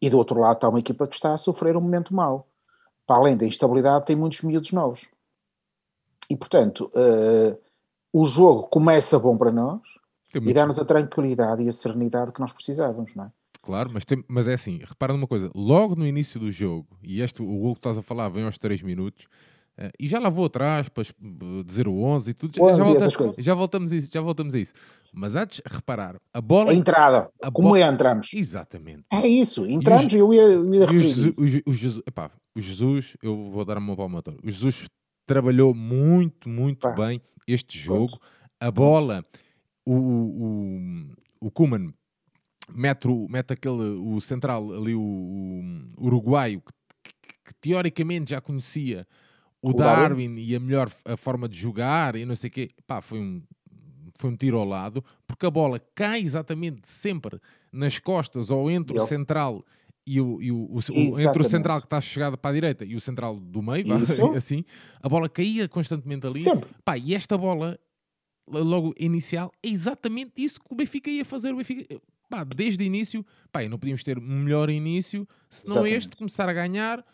e 0.00 0.10
do 0.10 0.18
outro 0.18 0.40
lado 0.40 0.56
está 0.56 0.68
uma 0.68 0.80
equipa 0.80 1.06
que 1.06 1.14
está 1.14 1.32
a 1.32 1.38
sofrer 1.38 1.76
um 1.76 1.80
momento 1.80 2.12
mau 2.12 2.48
para 3.06 3.16
além 3.16 3.36
da 3.36 3.46
instabilidade, 3.46 4.06
tem 4.06 4.16
muitos 4.16 4.42
miúdos 4.42 4.72
novos. 4.72 5.08
E, 6.28 6.36
portanto, 6.36 6.90
uh, 6.94 7.56
o 8.12 8.24
jogo 8.24 8.64
começa 8.64 9.18
bom 9.20 9.36
para 9.36 9.52
nós 9.52 9.80
e 10.34 10.52
dá-nos 10.52 10.78
a 10.80 10.84
tranquilidade 10.84 11.62
e 11.62 11.68
a 11.68 11.72
serenidade 11.72 12.32
que 12.32 12.40
nós 12.40 12.52
precisávamos, 12.52 13.14
não 13.14 13.24
é? 13.24 13.32
Claro, 13.62 13.90
mas, 13.92 14.04
tem, 14.04 14.24
mas 14.26 14.48
é 14.48 14.54
assim, 14.54 14.80
repara 14.84 15.12
numa 15.12 15.28
coisa, 15.28 15.48
logo 15.54 15.94
no 15.94 16.04
início 16.04 16.40
do 16.40 16.50
jogo, 16.50 16.88
e 17.00 17.22
este, 17.22 17.42
o 17.42 17.46
gol 17.46 17.74
que 17.74 17.78
estás 17.78 17.96
a 17.96 18.02
falar 18.02 18.28
vem 18.28 18.44
aos 18.44 18.58
3 18.58 18.82
minutos, 18.82 19.26
uh, 19.78 19.88
e 20.00 20.08
já 20.08 20.18
lá 20.18 20.28
vou 20.28 20.46
atrás 20.46 20.88
para 20.88 21.04
dizer 21.64 21.86
o 21.86 22.02
11 22.02 22.30
e 22.30 22.34
tudo, 22.34 22.60
11 22.60 22.76
já, 22.76 22.84
voltamos, 22.84 23.36
já, 23.38 23.54
voltamos 23.54 23.92
a 23.92 23.96
isso, 23.96 24.10
já 24.12 24.20
voltamos 24.20 24.54
a 24.56 24.58
isso. 24.58 24.72
Mas 25.12 25.36
antes, 25.36 25.62
reparar, 25.64 26.16
a 26.34 26.40
bola... 26.40 26.72
A 26.72 26.74
entrada, 26.74 27.30
a 27.40 27.52
como 27.52 27.68
bo... 27.68 27.76
é 27.76 27.82
entramos. 27.82 28.34
Exatamente. 28.34 29.04
É 29.12 29.28
isso, 29.28 29.64
entramos 29.64 30.12
e, 30.12 30.16
eu 30.16 30.34
ia, 30.34 30.42
eu 30.42 30.74
ia 30.74 30.84
o, 30.86 31.00
Jesus, 31.00 31.38
o, 31.38 31.70
o, 31.70 31.72
Jesus, 31.72 32.02
epá, 32.04 32.32
o 32.56 32.60
Jesus, 32.60 33.16
eu 33.22 33.48
vou 33.48 33.64
dar 33.64 33.78
uma 33.78 33.94
palma 33.94 34.20
O 34.42 34.50
Jesus 34.50 34.86
trabalhou 35.24 35.72
muito, 35.72 36.48
muito 36.48 36.80
Pá. 36.80 36.90
bem 36.90 37.22
este 37.46 37.78
jogo. 37.78 38.18
A 38.58 38.72
bola, 38.72 39.24
o, 39.86 39.94
o, 39.94 41.46
o 41.46 41.50
Kuman 41.50 41.92
mete, 42.70 43.08
mete 43.28 43.52
aquele, 43.52 43.98
o 43.98 44.20
central 44.20 44.72
ali, 44.72 44.94
o, 44.94 45.00
o 45.00 46.06
uruguaio, 46.06 46.60
que, 46.60 47.12
que, 47.22 47.34
que, 47.44 47.54
teoricamente 47.60 48.30
já 48.30 48.40
conhecia 48.40 49.06
o, 49.60 49.70
o 49.70 49.72
Darwin, 49.72 50.28
Darwin, 50.28 50.40
e 50.40 50.56
a 50.56 50.60
melhor 50.60 50.90
a 51.04 51.16
forma 51.16 51.48
de 51.48 51.58
jogar 51.58 52.16
e 52.16 52.24
não 52.24 52.36
sei 52.36 52.48
o 52.48 52.52
quê. 52.52 52.70
Pá, 52.86 53.00
foi 53.00 53.20
um, 53.20 53.42
foi 54.14 54.30
um 54.30 54.36
tiro 54.36 54.58
ao 54.58 54.64
lado, 54.64 55.04
porque 55.26 55.46
a 55.46 55.50
bola 55.50 55.80
cai 55.94 56.20
exatamente 56.20 56.88
sempre 56.88 57.40
nas 57.72 57.98
costas 57.98 58.50
ou 58.50 58.70
entre 58.70 58.98
o 58.98 59.06
central 59.06 59.64
e 60.06 60.20
o, 60.20 60.42
e 60.42 60.50
o, 60.50 60.56
o, 60.56 60.76
o 60.76 61.20
entre 61.20 61.42
o 61.42 61.44
central 61.44 61.80
que 61.80 61.86
está 61.86 62.00
chegado 62.00 62.36
para 62.36 62.50
a 62.50 62.54
direita 62.54 62.84
e 62.84 62.96
o 62.96 63.00
central 63.00 63.38
do 63.38 63.62
meio, 63.62 63.86
assim, 64.36 64.64
a 65.00 65.08
bola 65.08 65.28
caía 65.28 65.68
constantemente 65.68 66.26
ali. 66.26 66.40
Sempre. 66.40 66.68
Pá, 66.84 66.98
e 66.98 67.14
esta 67.14 67.38
bola, 67.38 67.78
logo 68.48 68.94
inicial, 68.98 69.52
é 69.62 69.68
exatamente 69.68 70.32
isso 70.36 70.60
que 70.60 70.72
o 70.72 70.76
Benfica 70.76 71.10
ia 71.10 71.24
fazer. 71.24 71.52
O 71.52 71.56
Benfica, 71.56 72.00
pá, 72.32 72.44
desde 72.44 72.82
o 72.82 72.86
início, 72.86 73.26
pá, 73.52 73.62
não 73.68 73.78
podíamos 73.78 74.02
ter 74.02 74.18
um 74.18 74.22
melhor 74.22 74.70
início, 74.70 75.28
senão 75.50 75.84
exatamente. 75.84 75.98
este 75.98 76.16
começar 76.16 76.48
a 76.48 76.52
ganhar, 76.54 77.04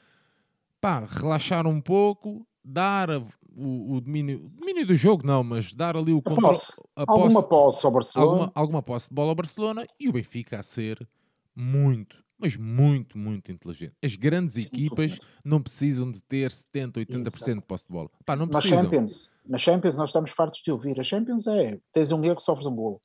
pá, 0.81 1.05
relaxar 1.05 1.67
um 1.67 1.81
pouco, 1.81 2.47
dar 2.65 3.11
o, 3.11 3.97
o 3.97 4.01
domínio, 4.01 4.49
domínio 4.49 4.87
do 4.87 4.95
jogo, 4.95 5.27
não, 5.27 5.43
mas 5.43 5.73
dar 5.73 5.97
ali 5.97 6.13
o 6.13 6.23
controle. 6.23 6.57
Alguma 6.95 7.43
posse 7.43 7.85
ao 7.85 7.91
Barcelona. 7.91 8.31
Alguma, 8.31 8.53
alguma 8.55 8.83
posse 8.83 9.09
de 9.09 9.15
bola 9.17 9.31
ao 9.31 9.35
Barcelona 9.35 9.85
e 9.99 10.09
o 10.09 10.13
Benfica 10.13 10.61
a 10.61 10.63
ser 10.63 11.05
muito 11.53 12.17
mas 12.41 12.57
muito, 12.57 13.19
muito 13.19 13.51
inteligente. 13.51 13.95
As 14.01 14.15
grandes 14.15 14.57
equipas 14.57 15.19
não 15.45 15.61
precisam 15.61 16.09
de 16.09 16.23
ter 16.23 16.53
70, 16.53 17.01
80% 17.01 17.27
Exato. 17.27 17.55
de 17.57 17.63
posse 17.63 17.85
de 17.85 17.93
bola. 17.93 18.09
Pá, 18.25 18.37
não 18.37 18.47
na 18.47 18.61
precisam. 18.61 18.85
Champions, 18.85 19.31
na 19.45 19.59
Champions 19.59 19.97
nós 19.97 20.11
estamos 20.11 20.31
fartos 20.31 20.63
de 20.63 20.71
ouvir. 20.71 21.01
A 21.01 21.03
Champions 21.03 21.49
é, 21.49 21.81
tens 21.93 22.13
um 22.13 22.25
erro, 22.25 22.41
sofres 22.41 22.65
um 22.65 22.73
bolo. 22.73 23.03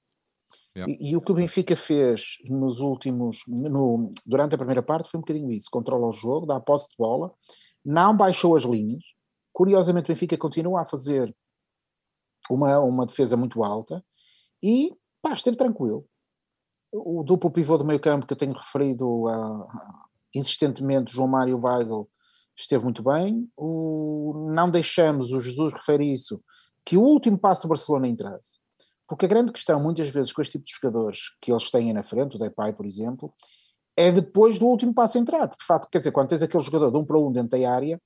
E, 0.75 1.11
e, 1.11 1.15
o 1.15 1.21
que 1.21 1.31
o 1.31 1.35
Benfica 1.35 1.75
fez 1.75 2.37
nos 2.45 2.79
últimos, 2.79 3.43
no, 3.47 4.11
durante 4.25 4.55
a 4.55 4.57
primeira 4.57 4.81
parte 4.81 5.09
foi 5.09 5.19
um 5.19 5.21
bocadinho 5.21 5.51
isso, 5.51 5.69
controla 5.71 6.07
o 6.07 6.11
jogo, 6.11 6.47
dá 6.47 6.55
a 6.55 6.61
posse 6.61 6.89
de 6.89 6.95
bola, 6.97 7.31
não 7.85 8.15
baixou 8.17 8.55
as 8.55 8.63
linhas, 8.63 9.03
curiosamente 9.51 10.05
o 10.05 10.13
Benfica 10.13 10.35
continua 10.35 10.81
a 10.81 10.85
fazer 10.85 11.33
uma, 12.49 12.79
uma 12.79 13.05
defesa 13.05 13.37
muito 13.37 13.63
alta, 13.63 14.03
E 14.61 14.91
pá, 15.21 15.33
esteve 15.33 15.57
tranquilo. 15.57 16.05
O 16.91 17.23
duplo 17.23 17.51
pivô 17.51 17.77
do 17.77 17.85
meio 17.85 17.99
campo 17.99 18.25
que 18.25 18.33
eu 18.33 18.37
tenho 18.37 18.53
referido 18.53 19.25
insistentemente, 20.33 21.13
João 21.13 21.27
Mário 21.27 21.59
Weigl, 21.63 22.09
esteve 22.55 22.83
muito 22.83 23.03
bem. 23.03 23.49
O, 23.55 24.49
não 24.53 24.69
deixamos, 24.69 25.31
o 25.31 25.39
Jesus 25.39 25.73
refere 25.73 26.11
isso, 26.13 26.41
que 26.85 26.97
o 26.97 27.01
último 27.01 27.37
passo 27.37 27.63
do 27.63 27.69
Barcelona 27.69 28.07
entrasse. 28.07 28.62
Porque 29.13 29.25
a 29.25 29.29
grande 29.29 29.51
questão, 29.51 29.79
muitas 29.79 30.09
vezes, 30.09 30.33
com 30.33 30.41
este 30.41 30.53
tipo 30.53 30.65
de 30.65 30.71
jogadores 30.73 31.35
que 31.39 31.51
eles 31.51 31.69
têm 31.69 31.93
na 31.93 32.01
frente, 32.01 32.35
o 32.35 32.39
Depay, 32.39 32.73
por 32.73 32.83
exemplo, 32.83 33.31
é 33.95 34.11
depois 34.11 34.57
do 34.57 34.65
último 34.65 34.91
passo 34.91 35.19
entrar. 35.19 35.47
Porque, 35.47 35.61
de 35.61 35.67
facto, 35.67 35.87
quer 35.91 35.99
dizer, 35.99 36.11
quando 36.11 36.29
tens 36.29 36.41
aquele 36.41 36.63
jogador 36.63 36.89
de 36.89 36.97
um 36.97 37.05
para 37.05 37.19
um 37.19 37.31
dentro 37.31 37.49
da 37.59 37.71
área, 37.71 38.01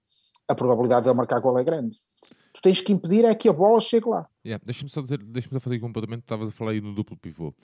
a 0.50 0.54
probabilidade 0.54 1.04
de 1.04 1.10
ele 1.10 1.16
marcar 1.16 1.40
gol 1.40 1.58
é 1.58 1.64
grande. 1.64 1.96
Tu 2.54 2.62
tens 2.62 2.82
que 2.82 2.92
impedir 2.92 3.24
é 3.24 3.34
que 3.34 3.48
a 3.48 3.54
bola 3.54 3.80
chegue 3.80 4.10
lá. 4.10 4.28
Yeah, 4.46 4.62
deixa-me 4.66 4.90
só 4.90 5.02
dizer, 5.02 5.24
deixa-me 5.24 5.54
só 5.54 5.62
fazer 5.62 5.82
um 5.82 5.88
apontamento, 5.88 6.24
estavas 6.24 6.50
a 6.50 6.52
falar 6.52 6.72
aí 6.72 6.82
no 6.82 6.94
duplo 6.94 7.16
pivô. 7.16 7.56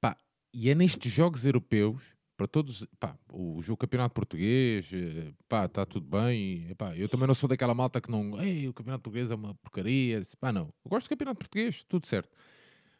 Pá, 0.00 0.16
e 0.52 0.68
é 0.68 0.74
nestes 0.74 1.12
jogos 1.12 1.46
europeus, 1.46 2.16
para 2.36 2.48
todos, 2.48 2.84
pá, 2.98 3.16
o 3.32 3.62
jogo 3.62 3.76
campeonato 3.76 4.12
português, 4.12 4.90
eh, 4.92 5.32
pá, 5.48 5.66
está 5.66 5.86
tudo 5.86 6.08
bem. 6.08 6.74
Pá, 6.74 6.96
eu 6.96 7.08
também 7.08 7.28
não 7.28 7.34
sou 7.36 7.48
daquela 7.48 7.74
malta 7.74 8.00
que 8.00 8.10
não, 8.10 8.42
ei, 8.42 8.66
o 8.66 8.74
campeonato 8.74 9.04
português 9.04 9.30
é 9.30 9.36
uma 9.36 9.54
porcaria. 9.54 10.20
Pá, 10.40 10.50
não. 10.50 10.62
Eu 10.84 10.90
gosto 10.90 11.06
do 11.06 11.10
campeonato 11.10 11.38
português, 11.38 11.84
tudo 11.88 12.04
certo. 12.04 12.30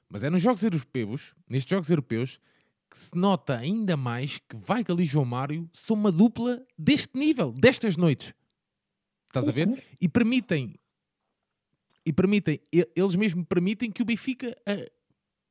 Mas 0.09 0.23
é 0.23 0.31
nos 0.31 0.43
jogos 0.43 0.63
europeus, 0.63 1.35
nestes 1.49 1.71
jogos 1.71 1.91
europeus, 1.91 2.41
que 2.91 2.99
se 2.99 3.15
nota 3.15 3.57
ainda 3.57 3.97
mais 3.97 4.39
que 4.39 4.57
Weigl 4.69 5.01
e 5.01 5.05
João 5.05 5.25
Mário 5.25 5.69
são 5.73 5.97
uma 5.97 6.11
dupla 6.11 6.65
deste 6.77 7.19
nível, 7.19 7.53
destas 7.53 7.97
noites. 7.97 8.33
Estás 9.27 9.47
a 9.47 9.51
ver? 9.51 9.85
E 10.01 10.09
permitem, 10.09 10.75
e 12.05 12.13
permitem, 12.13 12.59
eles 12.73 13.15
mesmo 13.15 13.45
permitem 13.45 13.91
que 13.91 14.01
o 14.01 14.05
Benfica 14.05 14.57
uh, 14.67 14.91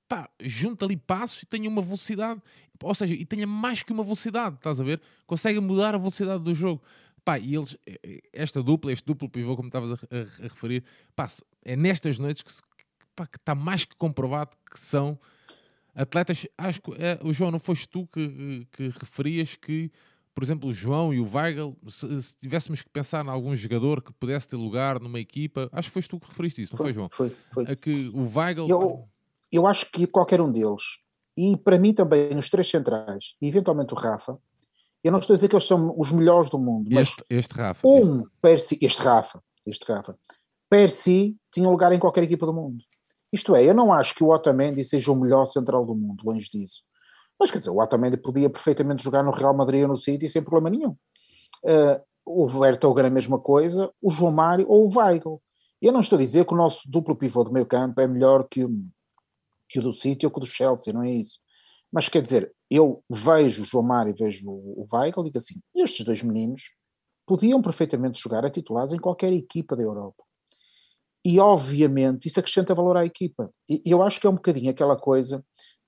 pá, 0.07 0.29
junta 0.41 0.85
ali 0.85 0.97
passos 0.97 1.43
e 1.43 1.45
tenha 1.45 1.69
uma 1.69 1.81
velocidade, 1.81 2.41
ou 2.81 2.95
seja, 2.95 3.13
e 3.13 3.25
tenha 3.25 3.45
mais 3.45 3.83
que 3.83 3.91
uma 3.91 4.03
velocidade, 4.03 4.55
estás 4.55 4.79
a 4.79 4.83
ver? 4.83 5.01
Consegue 5.27 5.59
mudar 5.59 5.93
a 5.93 5.97
velocidade 5.97 6.43
do 6.43 6.55
jogo. 6.55 6.81
Pá, 7.23 7.37
e 7.37 7.55
eles, 7.55 7.77
eh, 7.85 7.99
eh, 8.01 8.21
esta 8.31 8.63
dupla, 8.63 8.91
este 8.91 9.05
duplo 9.05 9.29
pivô, 9.29 9.55
como 9.55 9.67
estavas 9.67 9.91
a, 9.91 9.93
a, 9.93 10.21
a, 10.21 10.43
referir, 10.43 10.83
pá, 11.13 11.27
é 11.63 11.75
nestas 11.75 12.17
noites 12.17 12.41
que, 12.41 12.51
pá, 13.17 13.25
que 13.25 13.37
está 13.37 13.55
mais 13.55 13.83
que 13.83 13.95
comprovado 13.95 14.51
que 14.71 14.79
são 14.79 15.17
atletas. 15.95 16.47
Acho 16.57 16.81
que 16.81 16.91
é, 16.93 17.19
o 17.23 17.33
João, 17.33 17.49
não 17.49 17.59
foste 17.59 17.89
tu 17.89 18.07
que, 18.07 18.67
que 18.71 18.89
referias 18.89 19.55
que, 19.55 19.91
por 20.35 20.43
exemplo, 20.43 20.69
o 20.69 20.73
João 20.73 21.11
e 21.11 21.19
o 21.19 21.27
Weigl, 21.27 21.75
se, 21.87 22.21
se, 22.21 22.37
tivéssemos 22.37 22.83
que 22.83 22.89
pensar 22.89 23.25
em 23.25 23.29
algum 23.29 23.55
jogador 23.55 24.03
que 24.03 24.13
pudesse 24.13 24.47
ter 24.47 24.55
lugar 24.55 24.99
numa 24.99 25.19
equipa, 25.19 25.67
acho 25.73 25.89
que 25.89 25.93
foste 25.93 26.09
tu 26.09 26.19
que 26.19 26.27
referiste 26.27 26.61
isso, 26.61 26.73
não 26.73 26.77
foi, 26.77 26.85
foi 26.85 26.93
João? 26.93 27.09
Foi, 27.11 27.35
foi. 27.51 27.63
A 27.65 27.75
que 27.75 28.11
o 28.13 28.31
Weigl. 28.37 28.69
Eu, 28.69 29.09
eu 29.51 29.65
acho 29.65 29.91
que 29.91 30.05
qualquer 30.05 30.39
um 30.39 30.51
deles, 30.51 30.83
e 31.35 31.57
para 31.57 31.79
mim 31.79 31.93
também 31.93 32.37
os 32.37 32.49
três 32.49 32.69
centrais, 32.69 33.35
e 33.41 33.47
eventualmente 33.47 33.93
o 33.93 33.97
Rafa, 33.97 34.37
eu 35.03 35.11
não 35.11 35.19
estou 35.19 35.33
a 35.33 35.37
dizer 35.37 35.47
que 35.47 35.55
eles 35.55 35.65
são 35.65 35.93
os 35.97 36.11
melhores 36.11 36.49
do 36.49 36.59
mundo, 36.59 36.89
mas 36.91 37.09
este, 37.09 37.23
este 37.29 37.55
Rafa, 37.55 37.87
um 37.87 38.19
este. 38.19 38.31
per 38.41 38.59
si, 38.59 38.77
este 38.81 39.01
Rafa, 39.01 39.43
este 39.65 39.91
Rafa, 39.91 40.17
per 40.69 40.91
si 40.91 41.35
tinha 41.51 41.69
lugar 41.69 41.91
em 41.93 41.99
qualquer 41.99 42.23
equipa 42.23 42.45
do 42.45 42.53
mundo. 42.53 42.83
Isto 43.31 43.55
é, 43.55 43.63
eu 43.63 43.73
não 43.73 43.91
acho 43.91 44.15
que 44.15 44.23
o 44.23 44.29
Otamendi 44.29 44.83
seja 44.83 45.11
o 45.11 45.15
melhor 45.15 45.45
central 45.45 45.85
do 45.85 45.93
mundo, 45.93 46.23
longe 46.25 46.49
disso. 46.49 46.83
Mas 47.39 47.51
quer 47.51 47.59
dizer, 47.59 47.69
o 47.69 47.79
Otamendi 47.79 48.17
podia 48.17 48.49
perfeitamente 48.49 49.03
jogar 49.03 49.23
no 49.23 49.31
Real 49.31 49.53
Madrid 49.53 49.83
ou 49.83 49.89
no 49.89 49.97
City 49.97 50.27
sem 50.29 50.41
problema 50.41 50.69
nenhum. 50.69 50.95
Uh, 51.63 52.01
o 52.25 52.47
Vertonghen 52.47 53.05
é 53.05 53.07
a 53.07 53.11
mesma 53.11 53.39
coisa, 53.39 53.91
o 54.01 54.09
João 54.09 54.31
Mário 54.31 54.65
ou 54.67 54.85
o 54.85 54.97
Weigl. 54.97 55.41
Eu 55.81 55.91
não 55.91 55.99
estou 55.99 56.17
a 56.17 56.21
dizer 56.21 56.45
que 56.45 56.53
o 56.53 56.57
nosso 56.57 56.89
duplo 56.89 57.15
pivô 57.15 57.43
do 57.43 57.51
meio 57.51 57.65
campo 57.65 58.01
é 58.01 58.07
melhor 58.07 58.47
que, 58.49 58.65
que 59.69 59.79
o 59.79 59.81
do 59.81 59.93
City 59.93 60.25
ou 60.25 60.31
que 60.31 60.39
o 60.39 60.41
do 60.41 60.45
Chelsea, 60.45 60.91
não 60.91 61.03
é 61.03 61.11
isso. 61.11 61.39
Mas 61.91 62.09
quer 62.09 62.21
dizer, 62.21 62.53
eu 62.69 63.03
vejo 63.09 63.61
o 63.61 63.65
João 63.65 63.83
Mário 63.83 64.11
e 64.11 64.17
vejo 64.17 64.49
o 64.49 64.85
Weigl 64.91 65.21
e 65.21 65.25
digo 65.25 65.37
assim, 65.37 65.61
estes 65.75 66.05
dois 66.05 66.21
meninos 66.21 66.71
podiam 67.25 67.61
perfeitamente 67.61 68.19
jogar 68.19 68.45
a 68.45 68.49
titulares 68.49 68.93
em 68.93 68.99
qualquer 68.99 69.31
equipa 69.31 69.75
da 69.75 69.83
Europa. 69.83 70.23
E 71.27 71.41
obviamente 71.41 72.29
isso 72.29 72.39
acrescenta 72.39 72.73
valor 72.73 72.95
à 72.95 73.05
equipa. 73.05 73.51
E 73.69 73.81
eu 73.85 74.01
acho 74.01 74.17
que 74.17 74.25
é 74.25 74.29
um 74.29 74.35
bocadinho 74.35 74.71
aquela 74.71 74.95
coisa 74.95 75.43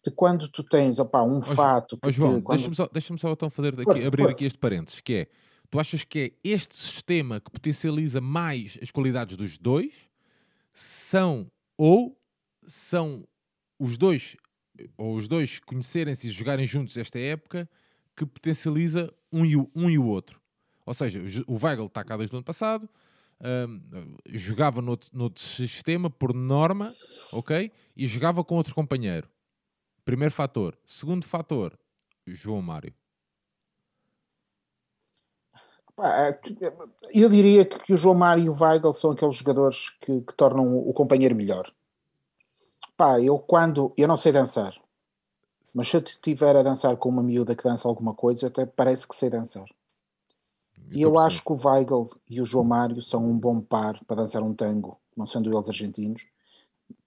de 0.05 0.11
quando 0.11 0.49
tu 0.49 0.61
tens 0.61 0.99
opá, 0.99 1.23
um 1.23 1.39
fato. 1.41 1.97
Oh, 2.05 2.11
João, 2.11 2.41
quando... 2.41 2.57
deixa-me 2.57 2.75
só, 2.75 2.89
deixa 2.91 3.17
só 3.17 3.31
então 3.31 3.49
fazer 3.49 3.79
aqui, 3.79 4.05
abrir 4.05 4.27
aqui 4.27 4.43
este 4.43 4.59
parênteses, 4.59 4.99
que 4.99 5.13
é 5.13 5.27
tu 5.69 5.79
achas 5.79 6.03
que 6.03 6.19
é 6.19 6.49
este 6.49 6.75
sistema 6.75 7.39
que 7.39 7.49
potencializa 7.49 8.19
mais 8.19 8.77
as 8.81 8.91
qualidades 8.91 9.37
dos 9.37 9.57
dois 9.57 10.09
são 10.73 11.49
ou 11.77 12.19
são 12.67 13.25
os 13.79 13.97
dois 13.97 14.35
ou 14.97 15.15
os 15.15 15.29
dois 15.29 15.59
conhecerem-se 15.59 16.27
e 16.27 16.31
jogarem 16.31 16.65
juntos 16.65 16.97
esta 16.97 17.17
época 17.17 17.69
que 18.13 18.25
potencializa 18.25 19.09
um 19.31 19.45
e 19.45 19.55
o, 19.55 19.71
um 19.73 19.89
e 19.89 19.97
o 19.97 20.05
outro. 20.05 20.41
Ou 20.85 20.93
seja, 20.93 21.21
o 21.47 21.57
Weigl 21.65 21.85
está 21.85 22.03
cá 22.03 22.17
desde 22.17 22.35
o 22.35 22.37
ano 22.37 22.43
passado, 22.43 22.89
um, 23.41 24.17
jogava 24.27 24.81
no 24.81 24.97
noutro 25.13 25.41
sistema 25.41 26.09
por 26.09 26.33
norma, 26.33 26.93
ok? 27.33 27.71
E 27.95 28.05
jogava 28.05 28.43
com 28.43 28.55
outro 28.55 28.75
companheiro. 28.75 29.29
Primeiro 30.03 30.33
fator. 30.33 30.77
Segundo 30.85 31.25
fator, 31.25 31.77
João 32.25 32.61
Mário. 32.61 32.93
É 36.01 36.39
eu 37.09 37.27
diria 37.27 37.65
que 37.65 37.93
o 37.93 37.97
João 37.97 38.15
Mário 38.15 38.45
e 38.45 38.49
o 38.49 38.55
Weigl 38.57 38.93
são 38.93 39.11
aqueles 39.11 39.35
jogadores 39.35 39.89
que, 40.01 40.21
que 40.21 40.33
tornam 40.33 40.77
o 40.77 40.93
companheiro 40.93 41.35
melhor. 41.35 41.69
Pá, 42.95 43.19
eu 43.19 43.37
quando. 43.37 43.93
Eu 43.97 44.07
não 44.07 44.15
sei 44.15 44.31
dançar, 44.31 44.73
mas 45.73 45.89
se 45.89 45.97
eu 45.97 46.01
estiver 46.01 46.55
a 46.55 46.63
dançar 46.63 46.95
com 46.97 47.09
uma 47.09 47.23
miúda 47.23 47.55
que 47.55 47.63
dança 47.63 47.87
alguma 47.87 48.13
coisa, 48.13 48.47
até 48.47 48.65
parece 48.65 49.07
que 49.07 49.15
sei 49.15 49.29
dançar. 49.29 49.65
E 50.91 51.01
eu 51.01 51.19
acho 51.19 51.43
que 51.43 51.51
o 51.51 51.59
Weigl 51.63 52.07
e 52.27 52.41
o 52.41 52.45
João 52.45 52.65
Mário 52.65 53.01
são 53.01 53.23
um 53.29 53.37
bom 53.37 53.61
par 53.61 54.03
para 54.05 54.17
dançar 54.17 54.41
um 54.41 54.53
tango, 54.53 54.99
não 55.15 55.25
sendo 55.25 55.53
eles 55.53 55.69
argentinos, 55.69 56.25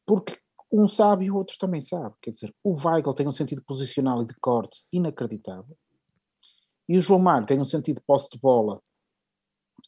porque 0.07 0.39
um 0.71 0.87
sabe 0.87 1.27
e 1.27 1.31
o 1.31 1.37
outro 1.37 1.59
também 1.59 1.81
sabe. 1.81 2.15
Quer 2.21 2.31
dizer, 2.31 2.55
o 2.63 2.75
Weigl 2.75 3.13
tem 3.13 3.27
um 3.27 3.33
sentido 3.33 3.63
posicional 3.63 4.23
e 4.23 4.27
de 4.27 4.35
corte 4.41 4.85
inacreditável, 4.93 5.77
e 6.89 6.99
o 6.99 7.01
João 7.01 7.21
Mário 7.21 7.47
tem 7.47 7.61
um 7.61 7.65
sentido 7.65 7.97
de 7.97 8.05
posse 8.05 8.31
de 8.31 8.39
bola 8.39 8.83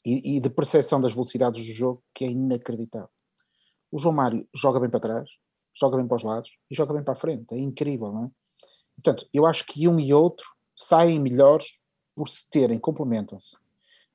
e, 0.04 0.36
e 0.36 0.40
de 0.40 0.48
percepção 0.48 1.00
das 1.00 1.12
velocidades 1.12 1.66
do 1.66 1.72
jogo 1.72 2.02
que 2.14 2.24
é 2.24 2.28
inacreditável. 2.28 3.10
O 3.90 3.98
João 3.98 4.14
Mário 4.14 4.48
joga 4.54 4.80
bem 4.80 4.90
para 4.90 5.00
trás, 5.00 5.28
joga 5.74 5.96
bem 5.96 6.06
para 6.06 6.16
os 6.16 6.22
lados 6.22 6.56
e 6.70 6.74
joga 6.74 6.94
bem 6.94 7.02
para 7.02 7.12
a 7.12 7.16
frente. 7.16 7.54
É 7.54 7.58
incrível, 7.58 8.12
não 8.12 8.24
é? 8.24 8.30
Portanto, 8.94 9.28
eu 9.32 9.44
acho 9.44 9.66
que 9.66 9.88
um 9.88 9.98
e 9.98 10.14
outro 10.14 10.46
saem 10.74 11.18
melhores 11.18 11.78
por 12.14 12.28
se 12.28 12.48
terem, 12.48 12.78
complementam-se. 12.78 13.56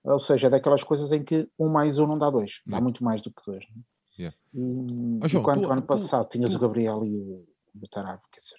Ou 0.04 0.20
seja, 0.20 0.48
é 0.48 0.50
daquelas 0.50 0.84
coisas 0.84 1.12
em 1.12 1.24
que 1.24 1.50
um 1.60 1.70
mais 1.70 2.00
um 2.00 2.08
não 2.08 2.18
dá 2.18 2.30
dois, 2.30 2.62
dá 2.66 2.72
yeah. 2.74 2.84
muito 2.84 3.04
mais 3.04 3.22
do 3.22 3.32
que 3.32 3.42
dois. 3.46 3.66
É? 3.66 4.22
Yeah. 4.22 4.38
E, 4.54 5.20
oh, 5.24 5.28
João, 5.28 5.42
enquanto 5.42 5.64
tu, 5.64 5.72
ano 5.72 5.82
passado 5.82 6.26
tu, 6.26 6.32
tinhas 6.32 6.52
tu... 6.52 6.58
o 6.58 6.60
Gabriel 6.60 7.06
e 7.06 7.18
o, 7.18 7.46
o 7.76 7.88
Tarab, 7.90 8.22
quer 8.32 8.40
dizer, 8.40 8.58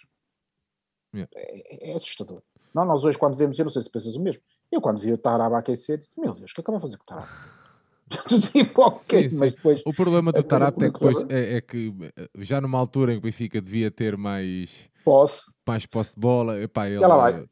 yeah. 1.14 1.30
é, 1.34 1.90
é, 1.90 1.94
assustador. 1.94 2.42
Não, 2.74 2.84
nós 2.84 3.04
hoje 3.04 3.18
quando 3.18 3.36
vemos, 3.36 3.58
eu 3.58 3.64
não 3.64 3.70
sei 3.70 3.82
se 3.82 3.90
pensas 3.90 4.14
o 4.16 4.20
mesmo, 4.20 4.42
eu 4.70 4.80
quando 4.80 5.00
vi 5.00 5.12
o 5.12 5.18
Tarab 5.18 5.54
aquecer, 5.54 5.98
disse, 5.98 6.10
meu 6.18 6.34
Deus, 6.34 6.50
o 6.50 6.54
que 6.54 6.60
é 6.60 6.64
que 6.64 6.70
eu 6.70 6.72
vou 6.72 6.80
fazer 6.80 6.96
com 6.98 7.04
o 7.04 7.06
Tarab? 7.06 7.28
tipo, 8.52 8.82
ok, 8.82 9.22
sim, 9.22 9.30
sim. 9.30 9.38
mas 9.38 9.52
depois... 9.52 9.82
O 9.86 9.94
problema 9.94 10.32
do 10.32 10.42
Tarap 10.42 10.76
é, 10.82 10.90
depois, 10.90 11.16
é, 11.28 11.56
é, 11.56 11.60
que 11.60 11.94
eh, 12.16 12.28
já 12.38 12.60
numa 12.60 12.78
altura 12.78 13.12
em 13.12 13.16
que 13.16 13.20
o 13.20 13.22
Benfica 13.22 13.60
devia 13.60 13.90
ter 13.90 14.16
mais 14.16 14.70
posse, 15.04 15.52
mais 15.66 15.86
posse 15.86 16.14
de 16.14 16.20
bola, 16.20 16.60
epá, 16.60 16.88
ele... 16.88 17.02
Ela 17.02 17.16
vai. 17.16 17.44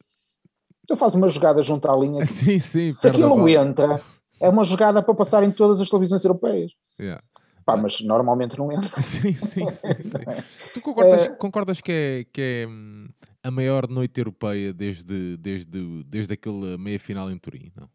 Eu 0.89 0.97
faço 0.97 1.17
uma 1.17 1.29
jogada 1.29 1.61
junto 1.61 1.89
à 1.89 1.95
linha. 1.95 2.25
Sim, 2.27 2.59
sim. 2.59 2.91
Se 2.91 3.07
aquilo 3.07 3.47
entra, 3.47 4.01
é 4.41 4.49
uma 4.49 4.63
jogada 4.63 5.01
para 5.01 5.13
passar 5.13 5.43
em 5.43 5.51
todas 5.51 5.79
as 5.79 5.89
televisões 5.89 6.23
europeias. 6.23 6.71
Yeah. 6.99 7.21
Pá, 7.65 7.77
mas 7.77 8.01
normalmente 8.01 8.57
não 8.57 8.71
entra. 8.71 8.89
Sim, 9.03 9.33
sim, 9.33 9.69
sim. 9.69 9.93
sim. 9.93 10.17
tu 10.73 10.81
concordas, 10.81 11.21
é... 11.21 11.29
concordas 11.35 11.81
que, 11.81 11.91
é, 11.91 12.25
que 12.31 12.41
é 12.41 12.67
hum, 12.67 13.07
a 13.43 13.51
maior 13.51 13.87
noite 13.87 14.19
europeia 14.19 14.73
desde, 14.73 15.37
desde, 15.37 16.03
desde 16.05 16.33
aquele 16.33 16.77
meia-final 16.77 17.29
em 17.29 17.37
Turim, 17.37 17.71
não? 17.75 17.89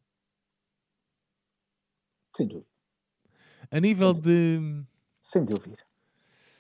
Sem 2.37 2.47
dúvida. 2.47 2.67
A 3.71 3.81
nível 3.81 4.13
Sem 4.13 4.21
de... 4.21 4.85
Sem 5.21 5.45
dúvida. 5.45 5.79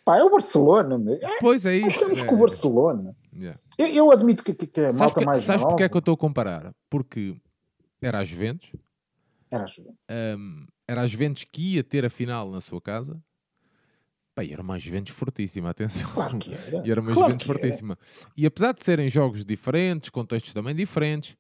Pá, 0.05 0.19
é 0.19 0.25
o 0.25 0.31
Barcelona. 0.31 1.01
É, 1.21 1.39
pois 1.41 1.65
é 1.65 1.77
isso. 1.77 1.89
estamos 1.89 2.19
é. 2.19 2.25
com 2.27 2.35
o 2.35 2.39
Barcelona. 2.39 3.17
Yeah. 3.37 3.61
Eu, 3.77 3.87
eu, 3.89 4.13
admito 4.13 4.45
que, 4.45 4.55
que, 4.55 4.67
que 4.67 4.81
a 4.81 4.93
malta 4.93 5.21
que, 5.21 5.27
mais 5.27 5.41
Sabes 5.41 5.65
porque 5.65 5.83
é 5.83 5.89
que 5.89 5.97
eu 5.97 6.01
estou 6.01 6.15
a 6.15 6.17
comparar? 6.17 6.73
Porque 6.89 7.37
era 8.01 8.19
a 8.19 8.25
Juventus. 8.25 8.71
Era 9.51 9.65
a 9.65 9.67
Juventus. 9.67 9.99
Um, 10.11 10.67
era 10.87 11.01
a 11.03 11.07
Juventus 11.07 11.45
que 11.45 11.75
ia 11.75 11.85
ter 11.85 12.05
a 12.05 12.11
final 12.11 12.51
na 12.51 12.61
sua 12.61 12.81
casa. 12.81 13.21
Pá, 14.35 14.45
era 14.45 14.61
uma 14.61 14.79
Juventus 14.79 15.15
fortíssima, 15.15 15.71
atenção. 15.71 16.11
Claro 16.13 16.39
que 16.39 16.53
era. 16.53 16.87
E 16.87 16.91
era 16.91 17.01
uma 17.01 17.13
claro 17.13 17.29
Juventus 17.31 17.47
fortíssima. 17.47 17.99
E 18.37 18.45
apesar 18.45 18.73
de 18.73 18.83
serem 18.83 19.09
jogos 19.09 19.45
diferentes, 19.45 20.11
contextos 20.11 20.53
também 20.53 20.75
diferentes, 20.75 21.37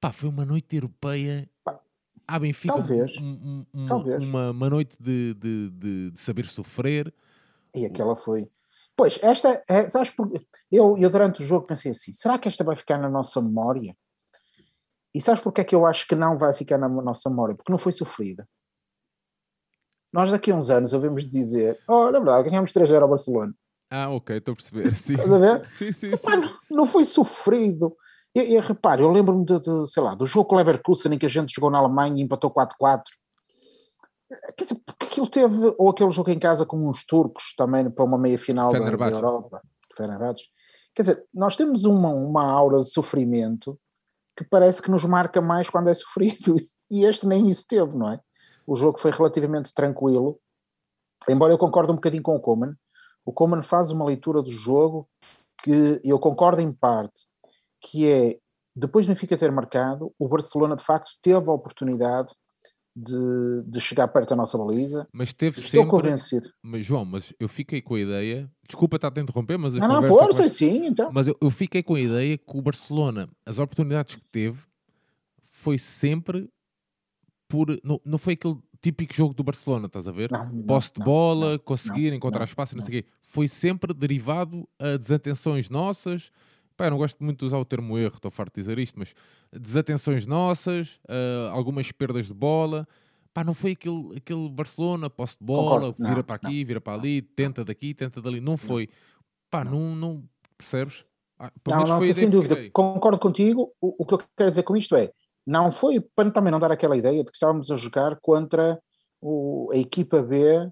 pá, 0.00 0.12
foi 0.12 0.28
uma 0.28 0.44
noite 0.44 0.76
europeia 0.76 1.48
pá, 1.64 1.80
à 2.26 2.38
Benfica. 2.38 2.74
Talvez. 2.74 3.16
Um, 3.18 3.66
um, 3.74 3.84
talvez. 3.84 4.24
Uma, 4.24 4.52
uma 4.52 4.70
noite 4.70 4.96
de, 5.00 5.34
de, 5.34 5.70
de, 5.70 6.10
de, 6.12 6.20
saber 6.20 6.46
sofrer. 6.46 7.12
E 7.74 7.84
aquela 7.84 8.14
foi. 8.14 8.48
Pois, 9.00 9.18
esta 9.22 9.64
é, 9.66 9.88
sabes 9.88 10.10
porque 10.10 10.46
eu, 10.70 10.94
eu 10.98 11.08
durante 11.08 11.42
o 11.42 11.46
jogo 11.46 11.66
pensei 11.66 11.92
assim: 11.92 12.12
será 12.12 12.38
que 12.38 12.46
esta 12.46 12.62
vai 12.62 12.76
ficar 12.76 12.98
na 12.98 13.08
nossa 13.08 13.40
memória? 13.40 13.96
E 15.14 15.22
sabes 15.22 15.40
porque 15.42 15.62
é 15.62 15.64
que 15.64 15.74
eu 15.74 15.86
acho 15.86 16.06
que 16.06 16.14
não 16.14 16.36
vai 16.36 16.52
ficar 16.52 16.76
na 16.76 16.86
nossa 16.86 17.30
memória? 17.30 17.54
Porque 17.54 17.72
não 17.72 17.78
foi 17.78 17.92
sofrida. 17.92 18.46
Nós 20.12 20.30
daqui 20.30 20.50
a 20.50 20.54
uns 20.54 20.68
anos 20.68 20.92
ouvimos 20.92 21.26
dizer: 21.26 21.82
oh, 21.88 22.10
na 22.10 22.18
verdade, 22.18 22.50
ganhamos 22.50 22.72
3-0 22.72 23.00
ao 23.00 23.08
Barcelona. 23.08 23.54
Ah, 23.90 24.10
ok, 24.10 24.36
estou 24.36 24.52
a 24.52 24.56
perceber. 24.56 24.94
Sim. 24.94 25.14
Estás 25.14 25.32
a 25.32 25.38
ver? 25.38 25.64
sim, 25.64 25.92
sim, 25.92 26.14
sim. 26.14 26.36
não, 26.36 26.58
não 26.70 26.86
foi 26.86 27.04
sofrido. 27.04 27.96
E, 28.34 28.54
e 28.54 28.60
repare, 28.60 29.02
eu 29.02 29.10
lembro-me 29.10 29.46
de, 29.46 29.58
de, 29.60 29.90
sei 29.90 30.02
lá, 30.02 30.14
do 30.14 30.26
jogo 30.26 30.44
com 30.44 30.56
o 30.56 30.58
Leverkusen 30.58 31.14
em 31.14 31.18
que 31.18 31.24
a 31.24 31.30
gente 31.30 31.54
jogou 31.54 31.70
na 31.70 31.78
Alemanha 31.78 32.20
e 32.20 32.22
empatou 32.22 32.52
4-4. 32.52 33.00
Quer 34.56 34.64
dizer, 34.64 34.80
porque 34.86 35.06
aquilo 35.06 35.26
teve, 35.26 35.74
ou 35.76 35.90
aquele 35.90 36.12
jogo 36.12 36.30
em 36.30 36.38
casa 36.38 36.64
com 36.64 36.88
uns 36.88 37.04
turcos 37.04 37.52
também 37.56 37.90
para 37.90 38.04
uma 38.04 38.16
meia 38.16 38.38
final 38.38 38.70
da. 38.70 38.78
Europa, 38.78 39.62
Fenerbahçe. 39.96 40.44
Quer 40.94 41.02
dizer, 41.02 41.24
nós 41.34 41.56
temos 41.56 41.84
uma, 41.84 42.10
uma 42.10 42.44
aura 42.44 42.78
de 42.78 42.90
sofrimento 42.90 43.78
que 44.36 44.44
parece 44.44 44.80
que 44.80 44.90
nos 44.90 45.04
marca 45.04 45.40
mais 45.40 45.68
quando 45.68 45.88
é 45.88 45.94
sofrido, 45.94 46.56
e 46.90 47.04
este 47.04 47.26
nem 47.26 47.48
isso 47.48 47.66
teve, 47.66 47.96
não 47.96 48.10
é? 48.10 48.20
O 48.66 48.76
jogo 48.76 49.00
foi 49.00 49.10
relativamente 49.10 49.74
tranquilo, 49.74 50.38
embora 51.28 51.52
eu 51.52 51.58
concorde 51.58 51.90
um 51.90 51.96
bocadinho 51.96 52.22
com 52.22 52.36
o 52.36 52.40
Coman. 52.40 52.76
O 53.24 53.32
Coman 53.32 53.62
faz 53.62 53.90
uma 53.90 54.04
leitura 54.04 54.42
do 54.42 54.50
jogo 54.50 55.08
que 55.62 56.00
eu 56.04 56.18
concordo 56.18 56.62
em 56.62 56.72
parte, 56.72 57.26
que 57.80 58.08
é, 58.08 58.38
depois 58.74 59.06
do 59.06 59.08
Benfica 59.08 59.36
ter 59.36 59.50
marcado, 59.50 60.14
o 60.18 60.28
Barcelona 60.28 60.76
de 60.76 60.84
facto 60.84 61.12
teve 61.20 61.48
a 61.48 61.52
oportunidade 61.52 62.32
de, 62.96 63.62
de 63.66 63.80
chegar 63.80 64.08
perto 64.08 64.30
da 64.30 64.36
nossa 64.36 64.58
baliza. 64.58 65.06
Mas 65.12 65.32
teve 65.32 65.58
Estou 65.58 65.82
sempre. 65.82 65.90
convencido. 65.90 66.48
Mas, 66.62 66.84
João, 66.84 67.04
mas 67.04 67.32
eu 67.38 67.48
fiquei 67.48 67.80
com 67.80 67.94
a 67.94 68.00
ideia. 68.00 68.50
Desculpa 68.66 68.96
estar 68.96 69.12
a 69.16 69.20
interromper, 69.20 69.56
mas 69.58 69.74
a 69.76 69.78
Não, 69.78 70.00
não, 70.00 70.08
força, 70.08 70.38
começa- 70.38 70.48
sim, 70.54 70.86
então. 70.86 71.10
Mas 71.12 71.26
eu, 71.28 71.36
eu 71.40 71.50
fiquei 71.50 71.82
com 71.82 71.94
a 71.94 72.00
ideia 72.00 72.36
que 72.36 72.56
o 72.56 72.60
Barcelona, 72.62 73.28
as 73.46 73.58
oportunidades 73.58 74.14
que 74.16 74.24
teve, 74.32 74.58
foi 75.48 75.78
sempre 75.78 76.48
por. 77.48 77.66
Não, 77.82 78.00
não 78.04 78.18
foi 78.18 78.34
aquele 78.34 78.56
típico 78.82 79.12
jogo 79.14 79.34
do 79.34 79.42
Barcelona, 79.42 79.86
estás 79.86 80.08
a 80.08 80.12
ver? 80.12 80.30
Não, 80.30 80.62
Posse 80.62 80.92
de 80.94 81.00
bola, 81.04 81.52
não, 81.52 81.58
conseguir 81.58 82.12
encontrar 82.12 82.44
espaço 82.44 82.74
não 82.74 82.80
não. 82.80 82.86
sei 82.86 83.00
o 83.00 83.02
quê. 83.02 83.08
Foi 83.22 83.46
sempre 83.46 83.92
derivado 83.92 84.66
a 84.78 84.96
desatenções 84.96 85.68
nossas. 85.68 86.30
Pá, 86.80 86.86
eu 86.86 86.92
não 86.92 86.96
gosto 86.96 87.22
muito 87.22 87.40
de 87.40 87.44
usar 87.44 87.58
o 87.58 87.64
termo 87.66 87.98
erro, 87.98 88.14
estou 88.14 88.30
farto 88.30 88.54
de 88.54 88.62
dizer 88.62 88.78
isto, 88.78 88.98
mas 88.98 89.14
desatenções 89.52 90.24
nossas, 90.26 90.98
ah, 91.06 91.50
algumas 91.52 91.92
perdas 91.92 92.28
de 92.28 92.32
bola. 92.32 92.88
Pá, 93.34 93.44
não 93.44 93.52
foi 93.52 93.72
aquele, 93.72 94.16
aquele 94.16 94.48
Barcelona, 94.48 95.10
posse 95.10 95.36
de 95.38 95.44
bola, 95.44 95.62
Concordo. 95.62 95.94
vira 95.98 96.14
Não, 96.16 96.22
para 96.24 96.36
aqui, 96.36 96.64
vira 96.64 96.80
para 96.80 96.94
ali, 96.98 97.20
tenta 97.20 97.62
daqui, 97.62 97.92
tenta 97.92 98.22
dali. 98.22 98.40
Não 98.40 98.56
foi. 98.56 98.88
Pá, 99.50 99.62
não, 99.62 99.94
não 99.94 100.24
percebes? 100.56 101.04
Ah, 101.38 101.52
pelo 101.62 101.74
Não, 101.76 101.76
menos 101.76 101.90
não, 101.90 101.98
foi 101.98 102.10
a 102.10 102.14
sem 102.14 102.22
ideia 102.24 102.30
que 102.30 102.36
dúvida. 102.36 102.54
fiquei. 102.56 102.70
Concordo 102.70 103.18
contigo. 103.18 103.74
O, 103.78 104.02
o 104.02 104.06
que 104.06 104.14
eu 104.14 104.18
quero 104.34 104.48
dizer 104.48 104.62
com 104.62 104.74
isto 104.74 104.96
é, 104.96 105.12
não 105.46 105.70
foi 105.70 106.00
para 106.00 106.30
também 106.30 106.50
não 106.50 106.58
dar 106.58 106.72
aquela 106.72 106.96
ideia 106.96 107.22
de 107.22 107.30
que 107.30 107.36
estávamos 107.36 107.70
a 107.70 107.76
jogar 107.76 108.18
contra 108.22 108.80
o- 109.20 109.68
a 109.70 109.76
equipa 109.76 110.22
B 110.22 110.66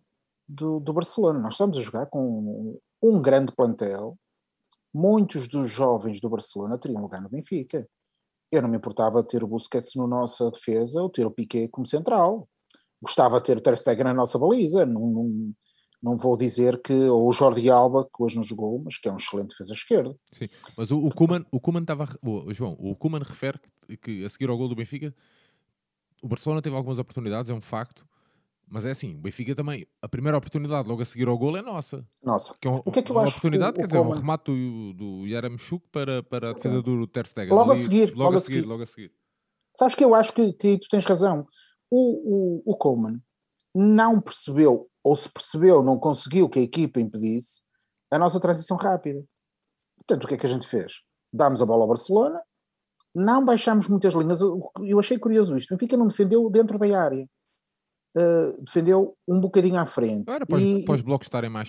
do, 0.49 0.81
do 0.81 0.93
Barcelona. 0.95 1.39
Nós 1.39 1.53
estamos 1.53 1.77
a 1.77 1.83
jogar 1.83 2.07
com 2.07 2.79
um 3.03 3.21
grande 3.21 3.53
plantel. 3.55 4.17
Muitos 4.95 5.47
dos 5.49 5.71
jovens 5.71 6.21
do 6.21 6.29
Barcelona 6.31 6.79
teriam 6.79 7.03
lugar 7.03 7.21
no 7.21 7.29
Benfica. 7.29 7.89
Eu 8.51 8.63
não 8.63 8.69
me 8.69 8.79
importava 8.79 9.23
ter 9.23 9.45
o 9.45 9.47
Busquets 9.47 9.95
na 9.95 10.07
nossa 10.07 10.51
defesa 10.51 11.03
ou 11.03 11.11
ter 11.11 11.27
o 11.27 11.31
Piquet 11.31 11.69
como 11.69 11.87
central. 11.87 12.49
Gostava 13.01 13.39
de 13.39 13.45
ter 13.47 13.57
o 13.59 13.61
Ter 13.61 13.77
Stegen 13.77 14.05
na 14.05 14.15
nossa 14.15 14.39
baliza. 14.39 14.87
Não, 14.87 15.07
não, 15.07 15.53
não 16.03 16.17
vou 16.17 16.37
dizer 16.37 16.81
que 16.81 16.93
ou 16.95 17.29
o 17.29 17.33
Jordi 17.33 17.69
Alba, 17.69 18.05
que 18.05 18.23
hoje 18.23 18.37
não 18.37 18.43
jogou, 18.43 18.81
mas 18.83 18.99
que 18.99 19.09
é 19.09 19.13
um 19.13 19.17
excelente 19.19 19.51
defesa 19.51 19.75
esquerda. 19.75 20.17
Sim, 20.33 20.49
mas 20.77 20.91
o, 20.91 20.99
o 20.99 21.15
Koeman, 21.15 21.45
o 21.53 21.61
Koeman 21.61 21.83
estava. 21.83 22.09
o- 22.23 22.53
João, 22.55 22.73
o 22.81 22.97
Koeman 22.97 23.21
refere 23.23 23.59
que, 23.87 23.97
que 23.99 24.25
a 24.25 24.29
seguir 24.31 24.49
ao 24.49 24.57
gol 24.57 24.69
do 24.69 24.75
Benfica, 24.75 25.15
o 26.23 26.27
Barcelona 26.29 26.63
teve 26.63 26.75
algumas 26.75 26.99
oportunidades, 26.99 27.51
é 27.51 27.55
um 27.55 27.61
facto, 27.61 28.05
mas 28.71 28.85
é 28.85 28.91
assim, 28.91 29.15
o 29.15 29.19
Benfica 29.19 29.55
também, 29.55 29.87
a 30.03 30.09
primeira 30.09 30.37
oportunidade 30.39 30.89
logo 30.89 31.03
a 31.03 31.05
seguir 31.05 31.29
ao 31.29 31.37
gol 31.39 31.57
é 31.57 31.63
nossa. 31.63 32.07
Nossa, 32.23 32.55
Que 32.61 32.69
é 32.69 32.71
um- 32.71 32.83
O 32.85 32.93
que 32.93 32.99
é 32.99 33.03
que 33.03 33.11
eu 33.11 33.17
uma 33.17 33.23
acho 33.23 33.33
oportunidade, 33.33 33.73
o- 33.73 33.75
quer 33.77 33.85
o 33.85 33.87
dizer, 33.87 33.99
um 33.99 34.03
Koeman- 34.05 34.17
remate 34.21 34.45
do, 34.45 34.93
do 34.95 35.27
Yaramchuk 35.27 35.87
para, 35.91 36.23
para 36.23 36.51
a 36.51 36.53
defesa 36.53 36.83
do 36.83 37.07
Ter 37.07 37.27
Stegen. 37.27 37.55
Logo 37.55 37.71
a 37.71 37.75
Ali, 37.75 37.83
seguir, 37.83 38.09
Logo, 38.11 38.23
logo 38.25 38.35
a 38.35 38.39
a 38.39 38.41
seguir, 38.41 38.57
seguir. 38.57 38.69
logo 38.69 38.83
a 38.83 38.87
seguir. 38.87 39.13
Sabes 39.77 39.95
que 39.95 40.05
eu 40.05 40.15
acho 40.15 40.33
que, 40.33 40.53
que 40.53 40.79
tu 40.79 40.89
tens 40.91 41.05
razão. 41.05 41.47
O, 41.91 42.63
o, 42.67 42.73
o 42.73 42.77
Coleman 42.77 43.21
não 43.75 44.21
percebeu, 44.21 44.89
ou 45.05 45.17
se 45.17 45.29
percebeu, 45.31 45.83
não 45.83 45.99
conseguiu 45.99 46.49
que 46.49 46.59
a 46.59 46.63
equipa 46.63 47.01
impedisse 47.01 47.63
a 48.11 48.19
nossa 48.19 48.41
transição 48.41 48.77
rápida. 48.77 49.23
Portanto, 49.97 50.25
o 50.25 50.29
que 50.29 50.35
é 50.35 50.37
que 50.37 50.47
a 50.47 50.49
gente 50.49 50.67
fez? 50.67 51.03
Dámos 51.33 51.61
a 51.63 51.67
bola 51.67 51.83
ao 51.83 51.89
Barcelona, 51.89 52.41
não 53.15 53.45
baixámos 53.45 53.89
muitas 53.89 54.15
linhas. 54.15 54.41
Eu 54.41 54.99
achei 54.99 55.19
curioso 55.19 55.57
isto. 55.57 55.73
O 55.73 55.77
Benfica 55.77 55.97
não 55.97 56.07
defendeu 56.07 56.49
dentro 56.51 56.79
da 56.79 56.87
área. 57.01 57.29
Uh, 58.17 58.61
defendeu 58.63 59.17
um 59.29 59.39
bocadinho 59.39 59.79
à 59.79 59.87
frente. 59.87 60.29
Era 60.33 60.45
para, 60.47 60.57
os- 60.57 60.63
E- 60.65 60.85
para 60.85 60.95
os 60.95 61.03
blocos 61.03 61.27
estarem 61.27 61.51
mais 61.51 61.69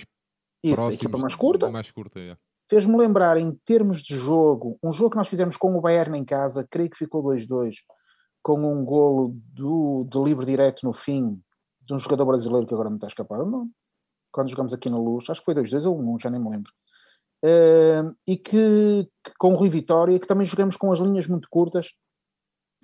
isso, 0.63 0.73
a 0.73 0.75
próximos. 0.75 0.95
equipa 1.01 1.17
mais 1.17 1.35
curta, 1.35 1.69
Mais 1.69 1.91
curta, 1.91 2.19
é. 2.19 2.35
fez-me 2.67 2.97
lembrar 2.97 3.37
em 3.37 3.51
termos 3.65 4.01
de 4.01 4.15
jogo, 4.15 4.77
um 4.83 4.91
jogo 4.91 5.11
que 5.11 5.17
nós 5.17 5.27
fizemos 5.27 5.57
com 5.57 5.75
o 5.75 5.81
Bayern 5.81 6.17
em 6.17 6.23
casa, 6.25 6.65
creio 6.69 6.89
que 6.89 6.97
ficou 6.97 7.21
2-2, 7.23 7.75
com 8.41 8.59
um 8.59 8.83
golo 8.85 9.35
do, 9.53 10.05
de 10.09 10.17
livre 10.23 10.45
direto 10.45 10.85
no 10.85 10.93
fim, 10.93 11.39
de 11.81 11.93
um 11.93 11.97
jogador 11.99 12.25
brasileiro 12.25 12.65
que 12.65 12.73
agora 12.73 12.89
não 12.89 12.97
está 12.97 13.07
a 13.07 13.09
escapar 13.09 13.41
o 13.41 13.45
nome, 13.45 13.71
quando 14.31 14.49
jogamos 14.49 14.73
aqui 14.73 14.89
na 14.89 14.97
Luz, 14.97 15.29
acho 15.29 15.41
que 15.41 15.45
foi 15.45 15.55
2-2 15.55 15.85
ou 15.85 15.99
1, 15.99 16.19
já 16.19 16.29
nem 16.29 16.39
me 16.41 16.49
lembro. 16.49 16.71
Eh, 17.43 18.03
e 18.27 18.37
que, 18.37 19.07
que 19.23 19.31
com 19.37 19.53
o 19.53 19.55
Rui 19.55 19.69
Vitória, 19.69 20.17
que 20.19 20.27
também 20.27 20.45
jogamos 20.47 20.77
com 20.77 20.91
as 20.91 20.99
linhas 20.99 21.27
muito 21.27 21.47
curtas, 21.49 21.91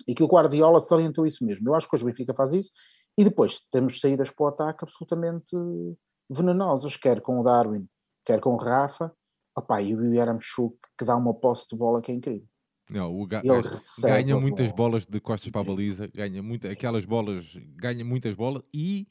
e 0.06 0.14
que 0.14 0.22
o 0.22 0.26
Guardiola 0.26 0.80
salientou 0.80 1.26
isso 1.26 1.44
mesmo. 1.44 1.68
Eu 1.68 1.74
acho 1.74 1.88
que 1.88 1.94
hoje 1.96 2.04
o 2.04 2.06
Benfica 2.06 2.34
faz 2.34 2.52
isso, 2.52 2.70
e 3.16 3.24
depois 3.24 3.60
temos 3.70 4.00
saídas 4.00 4.30
para 4.30 4.44
o 4.44 4.48
ataque 4.48 4.84
absolutamente 4.84 5.54
venenosas, 6.28 6.96
quer 6.96 7.20
com 7.20 7.38
o 7.40 7.42
Darwin, 7.42 7.88
quer 8.24 8.40
com 8.40 8.50
o 8.54 8.56
Rafa, 8.56 9.12
Opá, 9.56 9.80
e 9.80 9.94
o 9.94 10.12
Yaramchuk 10.14 10.76
que 10.98 11.04
dá 11.04 11.16
uma 11.16 11.32
posse 11.32 11.68
de 11.70 11.76
bola 11.76 12.02
que 12.02 12.12
é 12.12 12.14
incrível. 12.14 12.46
Não, 12.90 13.18
o 13.18 13.26
ga- 13.26 13.40
recebe 13.42 14.12
ganha 14.22 14.38
muitas 14.38 14.70
bola. 14.70 14.90
bolas 14.90 15.06
de 15.06 15.18
costas 15.20 15.50
para 15.50 15.60
a 15.62 15.64
baliza, 15.64 16.06
ganha 16.08 16.42
muito, 16.42 16.68
aquelas 16.68 17.04
bolas, 17.04 17.56
ganha 17.74 18.04
muitas 18.04 18.34
bolas 18.34 18.62
e 18.72 19.08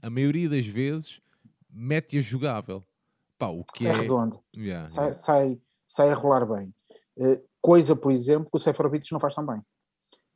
a 0.00 0.08
maioria 0.08 0.48
das 0.48 0.66
vezes 0.66 1.20
mete-a 1.68 2.20
jogável. 2.20 2.84
Pá, 3.36 3.48
o 3.48 3.64
que 3.64 3.82
Sai 3.84 3.92
é. 3.92 3.94
redondo, 3.96 4.40
Yeah, 4.56 4.88
sai, 4.88 5.04
yeah. 5.04 5.14
sai, 5.14 5.60
sai 5.86 6.10
a 6.10 6.14
rolar 6.14 6.46
bem. 6.46 6.72
Eh, 7.18 7.42
coisa, 7.60 7.94
por 7.96 8.10
exemplo, 8.12 8.48
que 8.50 8.56
o 8.56 8.60
Seferovic 8.60 9.10
não 9.12 9.20
faz 9.20 9.34
tão 9.34 9.44
bem. 9.44 9.60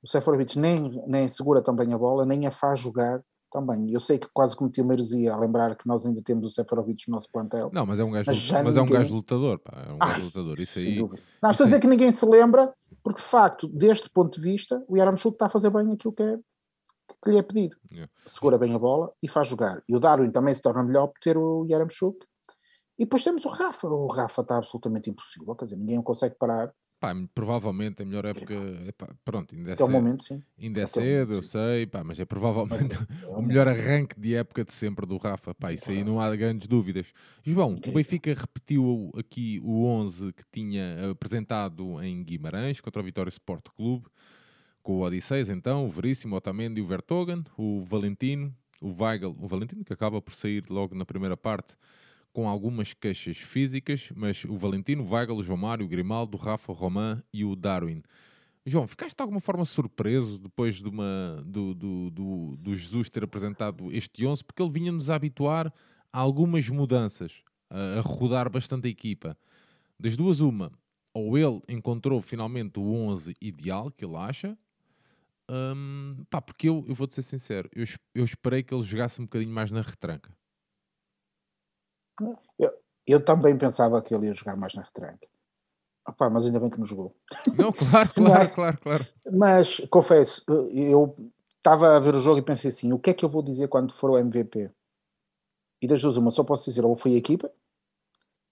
O 0.03 0.09
Seferovic 0.09 0.59
nem, 0.59 0.89
nem 1.07 1.29
segura 1.29 1.63
tão 1.63 1.75
bem 1.75 1.93
a 1.93 1.99
bola, 1.99 2.25
nem 2.27 2.47
a 2.47 2.51
faz 2.51 2.79
jogar 2.81 3.23
tão 3.51 3.65
bem. 3.67 3.93
Eu 3.93 4.01
sei 4.01 4.19
que 4.19 4.27
quase 4.33 4.57
cometi 4.57 4.81
uma 4.81 4.95
heresia 4.95 5.33
a 5.33 5.37
lembrar 5.39 5.77
que 5.77 5.87
nós 5.87 6.07
ainda 6.07 6.23
temos 6.23 6.47
o 6.47 6.51
Seferovic 6.51 7.07
no 7.09 7.15
nosso 7.15 7.31
plantel. 7.31 7.71
Não, 7.73 7.85
mas 7.85 8.01
é 8.01 8.05
um 8.05 8.11
gajo, 8.11 8.31
Mas 8.31 8.51
mas 8.65 8.77
é 8.77 8.83
um 8.83 8.87
gajo 8.87 9.15
lutador, 9.15 9.59
pá, 9.59 9.85
é 9.87 9.93
um 9.93 9.99
Ai, 10.01 10.13
gajo 10.15 10.25
lutador. 10.25 10.59
Isso 10.59 10.79
aí, 10.79 10.97
dúvida. 10.97 11.23
Não, 11.43 11.51
estou 11.51 11.65
a 11.65 11.67
aí- 11.67 11.71
dizer 11.71 11.81
que 11.81 11.87
ninguém 11.87 12.11
se 12.11 12.25
lembra, 12.25 12.73
porque 13.03 13.21
de 13.21 13.27
facto, 13.27 13.69
deste 13.69 14.09
ponto 14.11 14.41
de 14.41 14.41
vista, 14.41 14.83
o 14.89 14.97
Yaramchuk 14.97 15.35
está 15.35 15.47
a 15.47 15.51
fazer 15.51 15.69
bem 15.71 15.93
aquilo 15.93 16.15
que, 16.15 16.23
é, 16.23 16.39
que 17.23 17.31
lhe 17.31 17.37
é 17.37 17.43
pedido. 17.43 17.77
Yeah. 17.93 18.11
Segura 18.25 18.57
bem 18.57 18.75
a 18.75 18.79
bola 18.79 19.13
e 19.23 19.29
faz 19.29 19.47
jogar. 19.49 19.83
E 19.87 19.95
o 19.95 20.01
Darwin 20.01 20.31
também 20.31 20.55
se 20.55 20.63
torna 20.63 20.83
melhor 20.83 21.09
por 21.09 21.21
ter 21.21 21.37
o 21.37 21.67
Yaramchuk. 21.69 22.17
E 22.99 23.05
depois 23.05 23.23
temos 23.23 23.45
o 23.45 23.49
Rafa. 23.49 23.87
O 23.87 24.07
Rafa 24.07 24.41
está 24.43 24.57
absolutamente 24.57 25.11
impossível, 25.11 25.55
quer 25.55 25.65
dizer, 25.67 25.77
ninguém 25.77 25.99
o 25.99 26.03
consegue 26.03 26.37
parar. 26.39 26.73
Pá, 27.03 27.13
provavelmente 27.35 28.01
a 28.01 28.07
melhor 28.07 28.25
época, 28.25 28.55
epá, 28.87 29.09
pronto, 29.25 29.57
ainda 29.57 29.73
é 29.73 29.75
o 29.75 29.77
cedo, 29.77 29.91
momento, 29.91 30.23
sim. 30.23 30.41
ainda 30.57 30.81
é 30.81 30.85
o 30.85 30.87
cedo, 30.89 31.35
eu 31.35 31.43
sei, 31.43 31.85
pá, 31.85 32.05
mas 32.05 32.21
é 32.21 32.25
provavelmente 32.25 32.95
É 33.25 33.27
o 33.27 33.39
um- 33.41 33.43
melhor 33.43 33.67
arranque 33.67 34.19
de 34.21 34.37
época 34.37 34.65
de 34.65 34.73
sempre 34.73 35.05
do 35.05 35.17
Rafa. 35.17 35.53
Pá, 35.53 35.73
isso 35.73 35.91
aí 35.91 36.05
não 36.05 36.21
há 36.21 36.35
grandes 36.37 36.69
dúvidas. 36.69 37.13
João, 37.45 37.75
o. 37.85 37.93
Benfica 37.93 38.33
repetiu 38.33 39.11
aqui 39.19 39.61
o 39.65 39.85
11 39.85 40.33
que 40.33 40.45
tinha 40.53 41.11
apresentado 41.11 42.01
em 42.05 42.23
Guimarães 42.23 42.81
contra 42.81 43.03
o 43.03 43.05
Vitória 43.05 43.31
Sport 43.31 43.67
Clube, 43.77 44.07
com 44.81 44.99
o 44.99 45.01
Odisseis, 45.03 45.51
então, 45.51 45.85
o 45.85 45.91
Veríssimo, 45.91 46.35
o 46.37 46.39
Otamendi 46.39 46.81
e 46.81 46.85
o 46.85 46.87
Vertogen, 46.87 47.43
o 47.59 47.85
Valentino, 47.85 48.55
o 48.81 48.93
Weigl, 49.03 49.37
o 49.41 49.49
Valentino 49.49 49.85
que 49.85 49.93
acaba 49.93 50.23
por 50.23 50.35
sair 50.35 50.65
logo 50.71 50.95
na 50.95 51.05
primeira 51.05 51.37
parte 51.37 51.75
com 52.33 52.49
algumas 52.49 52.93
queixas 52.93 53.37
físicas, 53.37 54.11
mas 54.17 54.45
o 54.45 54.57
Valentino, 54.57 55.05
o 55.05 55.11
Weigl, 55.13 55.37
o 55.37 55.43
João 55.43 55.59
Mário, 55.59 55.85
o 55.85 55.89
Grimaldo, 55.89 56.37
o 56.37 56.41
Rafa, 56.41 56.73
o 56.73 56.75
Roman 56.75 57.23
e 57.33 57.45
o 57.45 57.55
Darwin. 57.55 58.03
João, 58.65 58.87
ficaste 58.87 59.17
de 59.17 59.23
alguma 59.23 59.41
forma 59.41 59.65
surpreso 59.65 60.39
depois 60.39 60.77
de 60.77 60.89
uma, 60.89 61.43
do, 61.45 61.75
do, 61.75 62.11
do, 62.11 62.57
do 62.57 62.77
Jesus 62.77 63.11
ter 63.11 63.25
apresentado 63.25 63.91
este 63.93 64.25
11, 64.25 64.45
porque 64.45 64.63
ele 64.63 64.71
vinha-nos 64.71 65.11
habituar 65.11 65.73
a 66.13 66.19
algumas 66.19 66.69
mudanças, 66.69 67.43
a, 67.69 67.99
a 67.99 68.01
rodar 68.01 68.49
bastante 68.49 68.87
a 68.87 68.91
equipa. 68.91 69.37
Das 69.99 70.17
duas, 70.17 70.41
uma, 70.41 70.73
ou 71.13 71.37
ele 71.37 71.61
encontrou 71.69 72.23
finalmente 72.23 72.79
o 72.79 72.85
11 72.85 73.37
ideal 73.41 73.91
que 73.91 74.05
ele 74.05 74.17
acha, 74.17 74.57
hum, 75.51 76.25
pá, 76.31 76.41
porque 76.41 76.69
eu, 76.69 76.85
eu 76.89 76.95
vou-te 76.95 77.15
ser 77.15 77.23
sincero, 77.23 77.69
eu, 77.75 77.85
eu 78.15 78.25
esperei 78.25 78.63
que 78.63 78.73
ele 78.73 78.83
jogasse 78.85 79.21
um 79.21 79.25
bocadinho 79.25 79.53
mais 79.53 79.71
na 79.71 79.83
retranca. 79.83 80.31
Eu 83.07 83.25
também 83.25 83.57
pensava 83.57 84.01
que 84.03 84.15
ele 84.15 84.27
ia 84.27 84.35
jogar 84.35 84.57
mais 84.57 84.75
na 84.75 84.83
retranca. 84.83 85.29
Opa, 86.07 86.29
mas 86.29 86.47
ainda 86.47 86.59
bem 86.59 86.71
que 86.71 86.79
não 86.79 86.87
jogou. 86.87 87.15
Não, 87.57 87.73
claro, 87.73 88.11
claro, 88.15 88.55
claro, 88.55 88.79
claro. 88.79 89.07
Mas 89.33 89.81
confesso, 89.89 90.43
eu 90.71 91.17
estava 91.57 91.97
a 91.97 92.01
ver 92.01 92.15
o 92.15 92.21
jogo 92.21 92.39
e 92.39 92.43
pensei 92.43 92.69
assim: 92.69 92.93
o 92.93 92.99
que 92.99 93.11
é 93.11 93.15
que 93.15 93.25
eu 93.25 93.29
vou 93.29 93.43
dizer 93.43 93.69
quando 93.69 93.93
for 93.93 94.11
o 94.11 94.19
MVP? 94.19 94.71
E 95.81 95.87
das 95.87 96.01
duas, 96.01 96.17
uma, 96.17 96.31
só 96.31 96.45
posso 96.45 96.65
dizer 96.65 96.85
ou 96.85 96.97
foi 96.97 97.15
a 97.15 97.17
equipa 97.17 97.51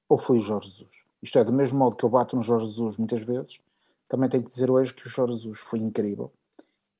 ou 0.08 0.18
foi 0.18 0.36
o 0.36 0.40
Jorge 0.40 0.68
Jesus. 0.68 1.04
Isto 1.22 1.38
é, 1.38 1.44
do 1.44 1.52
mesmo 1.52 1.78
modo 1.78 1.96
que 1.96 2.04
eu 2.04 2.08
bato 2.08 2.34
no 2.34 2.42
Jorge 2.42 2.66
Jesus 2.66 2.96
muitas 2.96 3.20
vezes, 3.20 3.60
também 4.08 4.28
tenho 4.28 4.42
que 4.42 4.48
dizer 4.48 4.70
hoje 4.70 4.92
que 4.92 5.06
o 5.06 5.08
Jorge 5.08 5.34
Jesus 5.34 5.60
foi 5.60 5.78
incrível. 5.78 6.32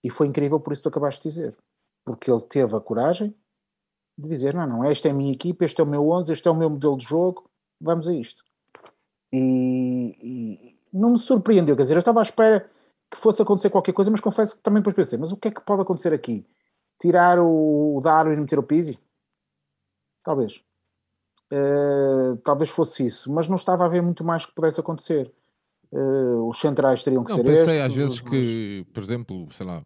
E 0.03 0.11
foi 0.11 0.29
incrível 0.29 0.61
por 0.61 0.73
isso 0.73 0.81
que 0.81 0.85
tu 0.85 0.88
acabaste 0.88 1.23
de 1.23 1.35
dizer. 1.35 1.57
Porque 2.05 2.31
ele 2.31 2.40
teve 2.42 2.75
a 2.77 2.81
coragem 2.81 3.35
de 4.20 4.28
dizer: 4.28 4.54
não, 4.54 4.66
não, 4.66 4.85
esta 4.85 5.09
é 5.09 5.11
a 5.11 5.14
minha 5.14 5.33
equipa, 5.33 5.64
este 5.64 5.80
é 5.80 5.85
o 5.85 5.87
meu 5.87 6.09
11, 6.11 6.33
este 6.33 6.46
é 6.46 6.50
o 6.50 6.56
meu 6.56 6.70
modelo 6.70 6.96
de 6.96 7.04
jogo, 7.04 7.48
vamos 7.80 8.09
a 8.09 8.14
isto. 8.14 8.44
E, 9.33 10.16
e 10.22 10.78
não 10.92 11.11
me 11.11 11.18
surpreendeu, 11.18 11.76
quer 11.76 11.83
dizer, 11.83 11.94
eu 11.94 12.00
estava 12.00 12.20
à 12.20 12.22
espera 12.22 12.66
que 13.11 13.16
fosse 13.16 13.42
acontecer 13.42 13.70
qualquer 13.70 13.92
coisa, 13.92 14.11
mas 14.11 14.20
confesso 14.20 14.56
que 14.56 14.62
também 14.62 14.80
depois 14.80 14.94
pensei: 14.94 15.18
mas 15.18 15.33
o 15.33 15.37
que 15.37 15.48
é 15.48 15.50
que 15.50 15.61
pode 15.61 15.83
acontecer 15.83 16.12
aqui? 16.12 16.46
Tirar 17.00 17.38
o, 17.38 17.96
o 17.96 18.00
Darwin 18.00 18.37
e 18.37 18.40
meter 18.40 18.59
o 18.59 18.62
Pizzi? 18.62 18.98
Talvez. 20.22 20.62
Uh, 21.52 22.37
talvez 22.44 22.70
fosse 22.70 23.04
isso, 23.04 23.33
mas 23.33 23.48
não 23.48 23.56
estava 23.56 23.85
a 23.85 23.88
ver 23.88 24.02
muito 24.02 24.22
mais 24.22 24.46
que 24.46 24.54
pudesse 24.54 24.78
acontecer. 24.78 25.33
Uh, 25.90 26.48
os 26.48 26.61
centrais 26.61 27.02
teriam 27.02 27.24
que 27.24 27.30
não, 27.30 27.38
ser 27.38 27.44
pensei 27.44 27.78
estes. 27.78 27.83
às 27.83 27.94
vezes 27.94 28.20
que, 28.20 28.87
por 28.92 29.02
exemplo, 29.02 29.48
sei 29.50 29.66
lá, 29.66 29.83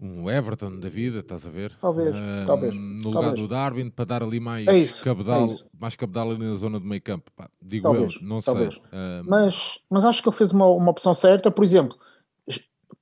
um 0.00 0.30
Everton 0.30 0.78
da 0.78 0.88
vida, 0.88 1.18
estás 1.18 1.44
a 1.46 1.50
ver? 1.50 1.74
Talvez, 1.80 2.14
uh, 2.14 2.46
talvez. 2.46 2.74
No 2.74 3.10
talvez. 3.10 3.14
lugar 3.14 3.34
do 3.34 3.48
Darwin, 3.48 3.90
para 3.90 4.04
dar 4.04 4.22
ali 4.22 4.38
mais 4.38 4.66
é 4.68 4.78
isso, 4.78 5.02
cabedal, 5.02 5.50
é 5.50 5.56
mais 5.78 5.96
cabedal 5.96 6.30
ali 6.30 6.46
na 6.46 6.54
zona 6.54 6.78
do 6.78 6.86
meio 6.86 7.02
campo. 7.02 7.30
Pá, 7.34 7.50
digo 7.60 7.82
talvez, 7.82 8.14
eu, 8.14 8.22
não 8.22 8.40
talvez. 8.40 8.74
sei. 8.74 8.82
Uh, 8.82 9.24
mas, 9.26 9.80
mas 9.90 10.04
acho 10.04 10.22
que 10.22 10.28
ele 10.28 10.36
fez 10.36 10.52
uma, 10.52 10.66
uma 10.66 10.90
opção 10.90 11.12
certa. 11.14 11.50
Por 11.50 11.64
exemplo, 11.64 11.98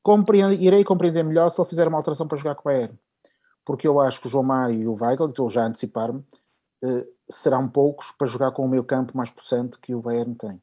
compreendo, 0.02 0.54
irei 0.54 0.84
compreender 0.84 1.22
melhor 1.22 1.50
se 1.50 1.60
ele 1.60 1.68
fizer 1.68 1.86
uma 1.86 1.98
alteração 1.98 2.26
para 2.26 2.38
jogar 2.38 2.54
com 2.54 2.68
o 2.68 2.72
Bayern. 2.72 2.98
Porque 3.64 3.86
eu 3.86 4.00
acho 4.00 4.20
que 4.20 4.28
o 4.28 4.30
João 4.30 4.44
Mário 4.44 4.80
e 4.80 4.86
o 4.86 4.96
Weigl, 4.98 5.28
estou 5.28 5.50
já 5.50 5.64
a 5.64 5.66
antecipar-me, 5.66 6.20
uh, 6.20 7.06
serão 7.28 7.68
poucos 7.68 8.10
para 8.12 8.26
jogar 8.26 8.52
com 8.52 8.64
o 8.64 8.68
meio 8.68 8.84
campo 8.84 9.14
mais 9.16 9.30
possante 9.30 9.78
que 9.78 9.94
o 9.94 10.00
Bayern 10.00 10.34
tem. 10.34 10.62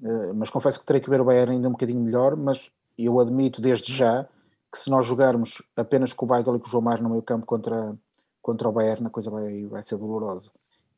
Uh, 0.00 0.34
mas 0.34 0.48
confesso 0.48 0.80
que 0.80 0.86
terei 0.86 1.02
que 1.02 1.10
ver 1.10 1.20
o 1.20 1.24
Bayern 1.24 1.52
ainda 1.52 1.68
um 1.68 1.72
bocadinho 1.72 2.00
melhor, 2.00 2.34
mas 2.34 2.70
eu 2.96 3.18
admito 3.20 3.60
desde 3.60 3.92
já 3.92 4.26
que 4.74 4.80
se 4.80 4.90
nós 4.90 5.06
jogarmos 5.06 5.62
apenas 5.76 6.12
com 6.12 6.26
o 6.26 6.32
Weigl 6.32 6.56
e 6.56 6.58
com 6.58 6.66
o 6.66 6.70
João 6.70 6.82
Mário 6.82 7.04
no 7.04 7.10
meio 7.10 7.22
campo 7.22 7.46
contra, 7.46 7.96
contra 8.42 8.68
o 8.68 8.72
Bayern, 8.72 9.06
a 9.06 9.10
coisa 9.10 9.30
vai, 9.30 9.64
vai 9.66 9.80
ser 9.82 9.96
dolorosa. 9.96 10.50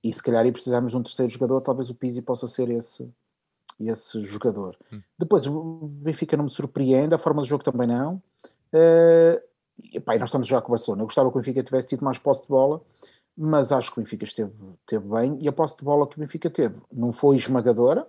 E 0.03 0.11
se 0.11 0.23
calhar 0.23 0.47
e 0.47 0.53
precisarmos 0.53 0.93
de 0.93 0.97
um 0.97 1.03
terceiro 1.03 1.31
jogador, 1.31 1.61
talvez 1.61 1.91
o 1.91 1.95
Pizzi 1.95 2.23
possa 2.23 2.47
ser 2.47 2.71
esse, 2.71 3.07
esse 3.79 4.25
jogador. 4.25 4.79
Hum. 4.91 5.03
Depois, 5.19 5.47
o 5.47 5.81
Benfica 5.83 6.39
não 6.39 6.45
me 6.45 6.51
surpreende, 6.51 7.15
a 7.15 7.19
forma 7.19 7.43
do 7.43 7.47
jogo 7.47 7.63
também 7.63 7.87
não. 7.87 8.15
Uh, 8.73 9.43
e, 9.79 10.01
pá, 10.01 10.17
nós 10.17 10.29
estamos 10.29 10.47
já 10.47 10.59
com 10.63 10.69
o 10.69 10.71
Barcelona. 10.71 11.03
Eu 11.03 11.07
gostava 11.07 11.31
que 11.31 11.37
o 11.37 11.41
Benfica 11.41 11.63
tivesse 11.63 11.89
tido 11.89 12.03
mais 12.03 12.17
posse 12.17 12.45
de 12.45 12.49
bola, 12.49 12.81
mas 13.37 13.73
acho 13.73 13.93
que 13.93 14.01
o 14.01 14.03
Benfica 14.03 14.25
esteve, 14.25 14.55
esteve 14.81 15.07
bem. 15.07 15.37
E 15.43 15.49
a 15.49 15.53
posse 15.53 15.77
de 15.77 15.85
bola 15.85 16.07
que 16.07 16.17
o 16.17 16.21
Benfica 16.21 16.49
teve 16.49 16.81
não 16.91 17.13
foi 17.13 17.37
esmagadora, 17.37 18.07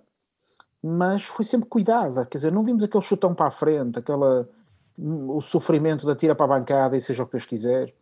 mas 0.82 1.24
foi 1.24 1.44
sempre 1.44 1.68
cuidada. 1.68 2.24
Quer 2.24 2.38
dizer, 2.38 2.52
não 2.52 2.64
vimos 2.64 2.82
aquele 2.82 3.04
chutão 3.04 3.34
para 3.34 3.48
a 3.48 3.50
frente, 3.50 3.98
aquela, 3.98 4.48
o 4.98 5.40
sofrimento 5.40 6.04
da 6.04 6.16
tira 6.16 6.34
para 6.34 6.46
a 6.46 6.58
bancada 6.58 6.96
e 6.96 7.00
seja 7.00 7.22
o 7.22 7.26
que 7.26 7.32
Deus 7.32 7.46
quiser. 7.46 7.94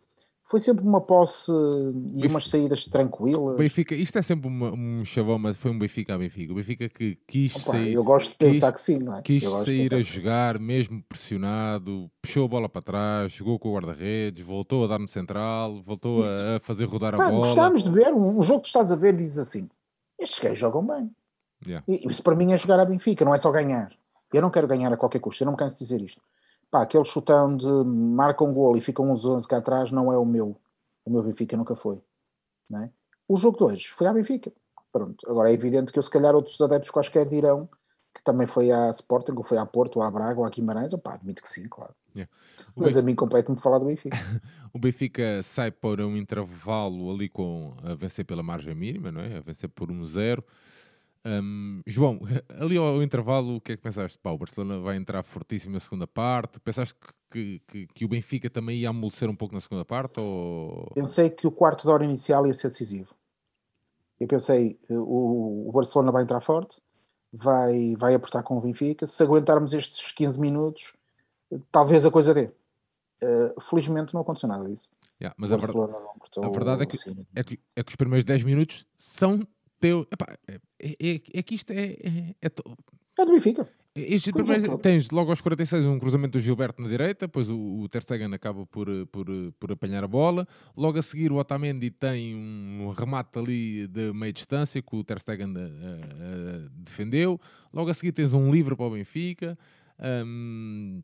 Foi 0.43 0.61
sempre 0.61 0.85
uma 0.85 1.01
posse 1.01 1.51
e 1.51 2.21
Benfica, 2.21 2.27
umas 2.29 2.47
saídas 2.47 2.85
tranquilas. 2.85 3.57
Benfica, 3.57 3.93
isto 3.93 4.17
é 4.17 4.21
sempre 4.21 4.47
uma, 4.47 4.71
um 4.71 5.03
chavão, 5.03 5.37
mas 5.37 5.57
foi 5.57 5.71
um 5.71 5.77
Benfica 5.77 6.15
a 6.15 6.17
Benfica. 6.17 6.53
O 6.53 6.55
Benfica 6.55 6.87
que 6.87 7.17
quis 7.27 7.53
Opa, 7.53 7.71
sair. 7.71 7.93
Eu 7.93 8.03
gosto 8.03 8.31
de 8.31 8.37
pensar 8.37 8.71
quis, 8.71 8.81
que 8.81 8.93
sim, 8.93 8.99
não 8.99 9.17
é? 9.17 9.21
Quis 9.21 9.43
sair 9.43 9.93
a 9.93 10.01
jogar, 10.01 10.57
mesmo 10.57 11.03
pressionado, 11.03 12.09
puxou 12.21 12.45
a 12.45 12.47
bola 12.47 12.69
para 12.69 12.81
trás, 12.81 13.33
jogou 13.33 13.59
com 13.59 13.69
o 13.69 13.73
guarda-redes, 13.73 14.41
voltou 14.45 14.85
a 14.85 14.87
dar 14.87 14.99
no 14.99 15.07
central, 15.09 15.83
voltou 15.83 16.23
a, 16.23 16.55
a, 16.55 16.59
fazer 16.61 16.85
rodar 16.85 17.13
a 17.13 17.17
bola. 17.17 17.45
Gostámos 17.45 17.83
de 17.83 17.91
ver 17.91 18.13
um, 18.13 18.39
um, 18.39 18.41
jogo 18.41 18.61
que 18.61 18.67
estás 18.67 18.89
a 18.89 18.95
ver 18.95 19.17
dizes 19.17 19.39
assim: 19.39 19.67
estes 20.17 20.39
gajos 20.39 20.57
jogam 20.57 20.87
bem. 20.87 21.11
Yeah. 21.65 21.83
E 21.85 22.07
isso 22.09 22.23
para 22.23 22.35
mim 22.35 22.53
é 22.53 22.57
jogar 22.57 22.79
a 22.79 22.85
Benfica, 22.85 23.25
não 23.25 23.35
é 23.35 23.37
só 23.37 23.51
ganhar. 23.51 23.91
Eu 24.31 24.41
não 24.41 24.49
quero 24.49 24.65
ganhar 24.65 24.93
a 24.93 24.95
qualquer 24.95 25.19
custo, 25.19 25.43
eu 25.43 25.45
não 25.45 25.51
me 25.51 25.57
canso 25.57 25.75
de 25.75 25.83
dizer 25.83 26.01
isto. 26.01 26.21
Pá, 26.69 26.81
aquele 26.81 27.05
chutão 27.05 27.55
de 27.55 27.67
marca 27.67 28.43
um 28.43 28.53
gol 28.53 28.75
e 28.75 28.81
ficam 28.81 29.11
uns 29.11 29.25
11 29.25 29.47
cá 29.47 29.57
atrás 29.57 29.91
não 29.91 30.11
é 30.11 30.17
o 30.17 30.25
meu. 30.25 30.59
O 31.05 31.11
meu 31.11 31.23
Benfica 31.23 31.55
nunca 31.55 31.75
foi. 31.75 32.01
Não 32.69 32.83
é? 32.83 32.91
O 33.27 33.37
jogo 33.37 33.57
de 33.57 33.63
hoje 33.63 33.87
foi 33.87 34.07
à 34.07 34.13
Benfica. 34.13 34.51
Pronto. 34.91 35.29
Agora 35.29 35.49
é 35.49 35.53
evidente 35.53 35.91
que 35.91 35.99
eu, 35.99 36.03
se 36.03 36.09
calhar, 36.09 36.35
outros 36.35 36.59
adeptos 36.59 36.91
quaisquer 36.91 37.27
dirão 37.27 37.69
que 38.13 38.23
também 38.23 38.47
foi 38.47 38.71
à 38.71 38.89
Sporting, 38.89 39.33
ou 39.33 39.43
foi 39.43 39.59
à 39.59 39.65
Porto, 39.65 39.97
ou 39.97 40.01
à 40.01 40.09
Braga, 40.09 40.39
ou 40.39 40.45
à 40.45 40.49
Guimarães. 40.49 40.91
Opá, 40.91 41.13
admito 41.13 41.41
que 41.41 41.49
sim, 41.49 41.67
claro. 41.69 41.93
Yeah. 42.15 42.31
Mas 42.75 42.75
Benfica... 42.75 42.99
a 42.99 43.03
mim 43.03 43.15
compete-me 43.15 43.57
falar 43.57 43.77
do 43.77 43.85
Benfica. 43.85 44.17
o 44.73 44.79
Benfica 44.79 45.43
sai 45.43 45.69
para 45.69 46.05
um 46.05 46.17
intervalo 46.17 47.11
ali 47.11 47.29
com 47.29 47.75
a 47.83 47.93
vencer 47.93 48.25
pela 48.25 48.41
margem 48.41 48.73
mínima, 48.73 49.11
não 49.11 49.21
é? 49.21 49.37
A 49.37 49.41
vencer 49.41 49.69
por 49.69 49.89
1-0. 49.89 50.43
Um, 51.27 51.81
João, 51.85 52.19
ali 52.57 52.77
ao, 52.77 53.03
intervalo, 53.03 53.57
o 53.57 53.61
que 53.61 53.73
é 53.73 53.75
que 53.75 53.83
pensaste? 53.83 54.17
Pá, 54.17 54.31
o 54.31 54.37
Barcelona 54.37 54.79
vai 54.79 54.95
entrar 54.95 55.21
fortíssimo 55.23 55.73
na 55.73 55.79
segunda 55.79 56.07
parte. 56.07 56.59
Pensaste 56.61 56.95
que, 57.29 57.61
que, 57.67 57.87
que, 57.87 58.05
o 58.05 58.07
Benfica 58.07 58.49
também 58.49 58.79
ia 58.79 58.89
amolecer 58.89 59.29
um 59.29 59.35
pouco 59.35 59.53
na 59.53 59.59
segunda 59.59 59.83
parte? 59.83 60.19
Ou... 60.19 60.89
Pensei 60.95 61.29
que 61.29 61.45
o 61.45 61.51
quarto 61.51 61.83
de 61.83 61.89
hora 61.89 62.05
inicial 62.05 62.47
ia 62.47 62.53
ser 62.53 62.69
decisivo. 62.69 63.13
Eu 64.19 64.27
pensei, 64.27 64.79
o, 64.89 65.69
o 65.69 65.71
Barcelona 65.73 66.11
vai 66.11 66.23
entrar 66.23 66.39
forte, 66.39 66.81
vai, 67.31 67.95
vai 67.97 68.15
apostar 68.15 68.41
com 68.41 68.57
o 68.57 68.61
Benfica. 68.61 69.05
Se 69.05 69.21
aguentarmos 69.21 69.73
estes 69.73 70.11
15 70.13 70.39
minutos, 70.39 70.93
talvez 71.71 72.05
a 72.05 72.11
coisa 72.11 72.33
dê. 72.33 72.49
Uh, 73.21 73.59
felizmente 73.61 74.13
não 74.13 74.21
aconteceu 74.21 74.47
nada 74.47 74.67
disso. 74.67 74.89
Yeah, 75.19 75.35
mas 75.37 75.51
a, 75.51 75.57
ver... 75.57 75.65
a, 75.65 76.49
verdade 76.49 76.83
é 76.83 76.85
que, 76.85 76.95
assim. 76.95 77.25
é, 77.35 77.43
que, 77.43 77.59
é 77.75 77.83
que 77.83 77.89
os 77.89 77.95
primeiros 77.95 78.23
10 78.23 78.43
minutos 78.43 78.85
são 78.97 79.39
teu. 79.79 80.07
Epá, 80.11 80.37
é, 80.47 80.59
é, 80.79 81.21
é, 81.33 81.43
que 81.43 81.55
isto 81.55 81.71
é. 81.71 81.85
É, 81.85 82.35
é, 82.41 82.51
é 83.19 83.25
do 83.25 83.31
Benfica. 83.31 83.67
Este 83.95 84.31
primeiro, 84.31 84.77
tens 84.77 85.09
logo 85.09 85.31
aos 85.31 85.41
46 85.41 85.87
um 85.87 85.97
cruzamento 85.97 86.37
do 86.37 86.39
Gilberto 86.39 86.79
na 86.79 86.87
direita, 86.87 87.25
depois 87.25 87.49
o, 87.49 87.79
o 87.79 87.89
Ter 87.89 88.03
Stegen 88.03 88.31
acaba 88.31 88.63
por, 88.67 88.87
por, 89.07 89.25
por 89.59 89.71
apanhar 89.71 90.03
a 90.03 90.07
bola. 90.07 90.47
Logo 90.75 90.99
a 90.99 91.01
seguir 91.01 91.31
o 91.31 91.37
Otamendi 91.37 91.89
tem 91.89 92.35
um 92.35 92.93
remate 92.95 93.39
ali 93.39 93.87
de 93.87 94.13
meia 94.13 94.31
distância 94.31 94.81
que 94.83 94.95
o 94.95 95.03
Ter 95.03 95.19
Stegen 95.19 95.51
uh, 95.51 95.57
uh, 95.57 96.69
defendeu. 96.75 97.41
Logo 97.73 97.89
a 97.89 97.93
seguir 97.93 98.11
tens 98.11 98.33
um 98.33 98.51
livre 98.51 98.75
para 98.75 98.85
o 98.85 98.91
Benfica. 98.91 99.57
Um, 99.99 101.01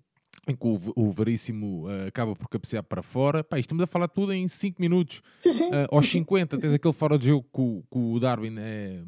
em 0.48 0.56
que 0.56 0.68
o, 0.68 0.80
o 0.96 1.12
Veríssimo 1.12 1.88
uh, 1.88 2.08
acaba 2.08 2.36
por 2.36 2.50
cabecear 2.50 2.84
para 2.84 3.02
fora. 3.02 3.44
Pá, 3.44 3.58
estamos 3.60 3.84
a 3.84 3.88
falar 3.88 4.08
tudo 4.08 4.34
em 4.34 4.48
5 4.48 4.82
minutos. 4.82 5.22
Uh, 5.46 5.96
aos 5.96 6.10
50 6.10 6.58
tens 6.58 6.74
aquele 6.74 6.94
fora 6.94 7.18
de 7.18 7.28
jogo 7.28 7.48
que, 7.54 7.98
o 7.98 8.20
Darwin 8.20 8.56
é 8.58 9.02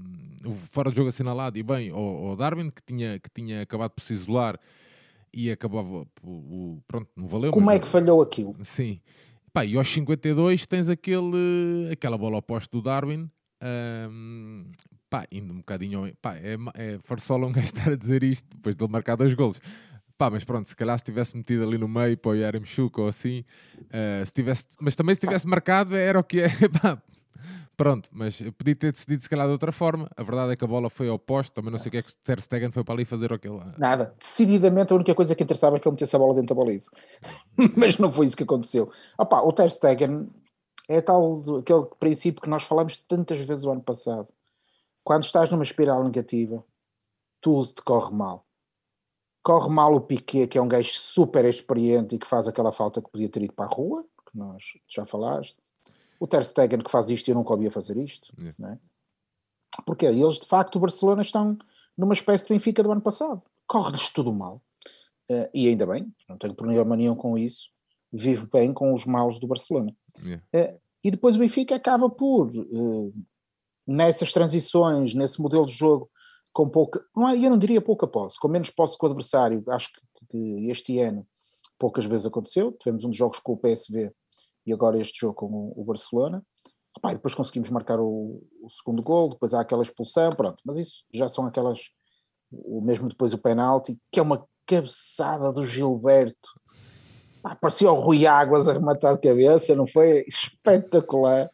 o 0.45 0.51
fora 0.51 0.89
de 0.89 0.95
jogo 0.95 1.09
assinalado 1.09 1.57
e 1.57 1.63
bem, 1.63 1.91
o, 1.91 2.31
o, 2.31 2.35
Darwin 2.35 2.69
que 2.69 2.81
tinha, 2.83 3.19
que 3.19 3.29
tinha 3.29 3.63
acabado 3.63 3.91
por 3.91 4.01
se 4.01 4.13
isolar 4.13 4.59
e 5.33 5.51
acabava 5.51 6.07
o, 6.23 6.79
pronto, 6.87 7.09
não 7.15 7.27
valeu. 7.27 7.51
Como 7.51 7.65
mas, 7.65 7.75
é 7.75 7.79
que 7.79 7.87
falhou 7.87 8.21
aquilo? 8.21 8.55
Sim. 8.63 9.01
Pá, 9.51 9.65
e 9.65 9.75
aos 9.75 9.87
52 9.87 10.65
tens 10.65 10.87
aquele, 10.87 11.89
aquela 11.91 12.17
bola 12.17 12.37
oposta 12.37 12.69
do 12.77 12.81
Darwin. 12.81 13.29
Um, 13.61 14.71
pá, 15.09 15.25
indo 15.31 15.53
um 15.53 15.57
bocadinho. 15.57 16.13
Pá, 16.21 16.35
é, 16.35 16.57
é 16.75 16.99
farsola 16.99 17.47
um 17.47 17.51
gajo 17.51 17.67
estar 17.67 17.91
a 17.91 17.95
dizer 17.95 18.23
isto 18.23 18.47
depois 18.55 18.75
de 18.75 18.83
ele 18.83 18.91
marcar 18.91 19.15
dois 19.15 19.33
golos. 19.33 19.59
Pá, 20.17 20.29
mas 20.29 20.45
pronto, 20.45 20.67
se 20.67 20.75
calhar 20.75 20.97
se 20.97 21.03
tivesse 21.03 21.35
metido 21.35 21.63
ali 21.63 21.77
no 21.77 21.89
meio 21.89 22.17
para 22.17 22.31
o 22.31 22.35
Yaremchuk 22.35 23.01
ou 23.01 23.07
assim, 23.07 23.43
uh, 23.79 24.25
se 24.25 24.31
tivesse, 24.31 24.65
mas 24.79 24.95
também 24.95 25.13
se 25.13 25.19
tivesse 25.19 25.45
marcado 25.45 25.95
era 25.95 26.17
o 26.17 26.23
que 26.23 26.41
é. 26.41 26.47
Pá, 26.81 27.01
pronto, 27.75 28.09
mas 28.13 28.41
podia 28.57 28.75
ter 28.77 28.93
decidido 28.93 29.21
se 29.21 29.29
calhar 29.29 29.45
de 29.45 29.51
outra 29.51 29.73
forma. 29.73 30.09
A 30.15 30.23
verdade 30.23 30.53
é 30.53 30.55
que 30.55 30.63
a 30.63 30.67
bola 30.67 30.89
foi 30.89 31.09
ao 31.09 31.19
posto, 31.19 31.53
também 31.53 31.69
não 31.69 31.77
sei 31.77 31.89
o 31.89 31.91
que 31.91 31.97
é 31.97 32.01
que 32.01 32.11
o 32.11 32.15
Ter 32.23 32.41
Stegen 32.41 32.71
foi 32.71 32.81
para 32.85 32.93
ali 32.93 33.03
fazer 33.03 33.33
aquilo. 33.33 33.61
Nada, 33.77 34.15
decididamente 34.17 34.93
a 34.93 34.95
única 34.95 35.13
coisa 35.13 35.35
que 35.35 35.43
interessava 35.43 35.75
é 35.75 35.79
que 35.81 35.87
ele 35.87 35.95
metesse 35.95 36.15
a 36.15 36.19
bola 36.19 36.33
dentro 36.33 36.55
da 36.55 36.63
baliza. 36.63 36.89
mas 37.75 37.97
não 37.97 38.09
foi 38.09 38.25
isso 38.25 38.37
que 38.37 38.43
aconteceu. 38.43 38.89
Opa, 39.17 39.41
o 39.41 39.51
Ter 39.51 39.69
Stegen 39.69 40.29
é 40.87 41.01
tal 41.01 41.41
aquele 41.59 41.85
princípio 41.99 42.41
que 42.41 42.49
nós 42.49 42.63
falamos 42.63 42.95
tantas 42.95 43.41
vezes 43.41 43.65
o 43.65 43.71
ano 43.71 43.81
passado. 43.81 44.31
Quando 45.03 45.23
estás 45.23 45.51
numa 45.51 45.63
espiral 45.63 46.01
negativa, 46.05 46.63
tudo 47.41 47.67
te 47.67 47.81
corre 47.83 48.15
mal 48.15 48.45
corre 49.45 49.69
mal 49.69 49.93
o 49.93 50.01
Piquet, 50.01 50.47
que 50.47 50.57
é 50.57 50.61
um 50.61 50.67
gajo 50.67 50.89
super 50.89 51.45
experiente 51.45 52.15
e 52.15 52.17
que 52.17 52.25
faz 52.25 52.47
aquela 52.47 52.71
falta 52.71 52.99
que 52.99 53.11
podia 53.11 53.29
ter 53.29 53.43
ido 53.43 53.53
para 53.53 53.65
a 53.65 53.69
rua, 53.69 54.03
que 54.25 54.35
nós 54.35 54.73
já 54.87 55.05
falaste. 55.05 55.55
O 56.19 56.25
Ter 56.25 56.43
Stegen 56.43 56.79
que 56.79 56.89
faz 56.89 57.11
isto 57.11 57.27
e 57.27 57.31
eu 57.31 57.35
nunca 57.35 57.53
ouvia 57.53 57.69
fazer 57.69 57.95
isto. 57.95 58.33
Yeah. 58.39 58.55
Não 58.57 58.69
é? 58.69 58.79
Porque 59.85 60.07
eles, 60.07 60.39
de 60.39 60.47
facto, 60.47 60.77
o 60.77 60.79
Barcelona 60.79 61.21
estão 61.21 61.59
numa 61.95 62.13
espécie 62.13 62.43
de 62.43 62.53
Benfica 62.53 62.81
do 62.81 62.91
ano 62.91 63.01
passado. 63.01 63.43
Corre-lhes 63.67 64.09
tudo 64.09 64.33
mal. 64.33 64.63
Uh, 65.29 65.47
e 65.53 65.67
ainda 65.67 65.85
bem, 65.85 66.11
não 66.27 66.39
tenho 66.39 66.55
problema 66.55 66.95
nenhum 66.95 67.15
com 67.15 67.37
isso. 67.37 67.69
Vivo 68.11 68.47
bem 68.51 68.73
com 68.73 68.95
os 68.95 69.05
maus 69.05 69.39
do 69.39 69.45
Barcelona. 69.45 69.95
Yeah. 70.23 70.43
Uh, 70.55 70.79
e 71.03 71.11
depois 71.11 71.35
o 71.35 71.39
Benfica 71.39 71.75
acaba 71.75 72.09
por 72.09 72.47
uh, 72.47 73.13
nessas 73.85 74.33
transições, 74.33 75.13
nesse 75.13 75.39
modelo 75.39 75.67
de 75.67 75.73
jogo, 75.73 76.09
com 76.55 76.69
pouca, 76.69 77.03
não 77.13 77.27
é, 77.27 77.37
eu 77.37 77.49
não 77.49 77.57
diria 77.57 77.81
pouca 77.81 78.07
posse, 78.07 78.39
com 78.39 78.47
menos 78.47 78.69
posse 78.69 78.97
que 78.97 79.03
o 79.03 79.07
adversário, 79.09 79.61
acho 79.67 79.89
que, 79.91 80.25
que 80.29 80.71
este 80.71 80.97
ano 81.01 81.27
poucas 81.77 82.05
vezes 82.05 82.25
aconteceu, 82.25 82.71
tivemos 82.71 83.03
um 83.03 83.09
dos 83.09 83.17
jogos 83.17 83.39
com 83.39 83.51
o 83.51 83.57
PSV 83.57 84.09
e 84.65 84.71
agora 84.71 84.97
este 84.97 85.19
jogo 85.19 85.33
com 85.33 85.47
o, 85.47 85.73
o 85.75 85.83
Barcelona, 85.83 86.41
Epá, 86.97 87.11
depois 87.11 87.35
conseguimos 87.35 87.69
marcar 87.69 87.99
o, 87.99 88.41
o, 88.61 88.69
segundo 88.69 89.03
gol, 89.03 89.31
depois 89.31 89.53
há 89.53 89.59
aquela 89.59 89.83
expulsão, 89.83 90.29
pronto, 90.29 90.55
mas 90.63 90.77
isso 90.77 91.03
já 91.13 91.27
são 91.27 91.45
aquelas, 91.45 91.89
o 92.49 92.79
mesmo 92.79 93.09
depois 93.09 93.33
o 93.33 93.37
penalti, 93.37 93.99
que 94.09 94.17
é 94.17 94.23
uma 94.23 94.47
cabeçada 94.65 95.51
do 95.51 95.65
Gilberto, 95.65 96.49
Pá, 97.43 97.53
parecia 97.53 97.91
o 97.91 97.99
Rui 97.99 98.25
Águas 98.25 98.69
a 98.69 98.73
de 98.73 99.19
cabeça, 99.19 99.75
não 99.75 99.85
foi? 99.85 100.25
Espetacular. 100.25 101.51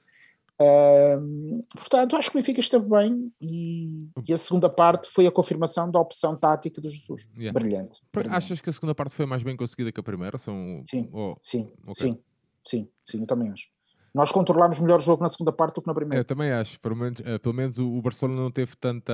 Portanto, 1.76 2.15
acho 2.15 2.32
que 2.32 2.38
o 2.38 2.39
Benfica 2.39 2.60
esteve 2.60 2.86
bem 2.89 3.32
e, 3.39 4.08
e, 4.28 4.34
a 4.34 4.38
segunda 4.38 4.69
parte 4.69 5.08
foi 5.10 5.26
a 5.26 5.32
confirmação 5.32 5.89
da 5.89 6.00
opção 6.00 6.36
tática 6.36 6.82
do 6.82 6.89
Jesus. 6.89 7.28
Yeah. 7.38 7.58
Brilhante, 7.58 8.02
brilhante, 8.13 8.36
Achas 8.36 8.62
que 8.62 8.69
a 8.69 8.74
segunda 8.74 8.93
parte 8.93 9.15
foi 9.15 9.26
mais 9.26 9.43
bem 9.43 9.56
conseguida 9.56 9.91
que 9.91 10.00
a 10.00 10.04
primeira? 10.04 10.38
São... 10.38 10.84
Sim, 10.89 11.10
oh, 11.13 11.32
sim, 11.41 11.71
okay. 11.88 11.93
sim, 11.95 12.19
sim, 12.67 12.89
sim, 13.04 13.19
eu 13.21 13.28
também 13.28 13.50
acho. 13.50 13.67
Nós 14.13 14.32
controlámos 14.32 14.80
melhor 14.80 15.00
o 15.00 15.02
jogo 15.02 15.24
na 15.24 15.30
segunda 15.30 15.54
parte 15.54 15.76
do 15.76 15.82
que 15.82 15.88
na 15.88 15.93
primeira. 15.93 16.19
Eu 16.19 16.26
também 16.26 16.52
acho. 16.52 16.80
Pelo 16.82 16.95
menos, 16.95 17.19
uh, 17.19 17.39
pelo 17.39 17.56
menos 17.56 17.80
o, 17.80 18.02
Barcelona 18.02 18.41
não 18.41 18.52
teve 18.52 18.76
tanta. 18.76 19.13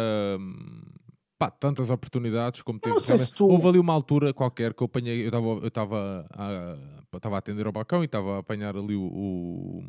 Pá, 1.37 1.51
tantas 1.51 1.91
oportunidades 1.91 2.63
como 2.63 2.79
teve. 2.79 2.99
Se 2.99 3.31
tu... 3.31 3.47
Houve 3.47 3.67
ali 3.67 3.79
uma 3.79 3.93
altura 3.93 4.33
qualquer 4.33 4.73
que 4.73 4.81
eu 4.81 4.85
apanhei. 4.85 5.21
Eu 5.21 5.27
estava 5.27 5.47
eu 5.47 5.67
estava 5.67 6.25
a, 6.31 7.35
a 7.35 7.37
atender 7.37 7.67
ao 7.67 7.71
balcão 7.71 8.01
e 8.01 8.05
estava 8.05 8.37
a 8.37 8.39
apanhar 8.39 8.75
ali 8.75 8.95
o, 8.95 9.03
o 9.03 9.83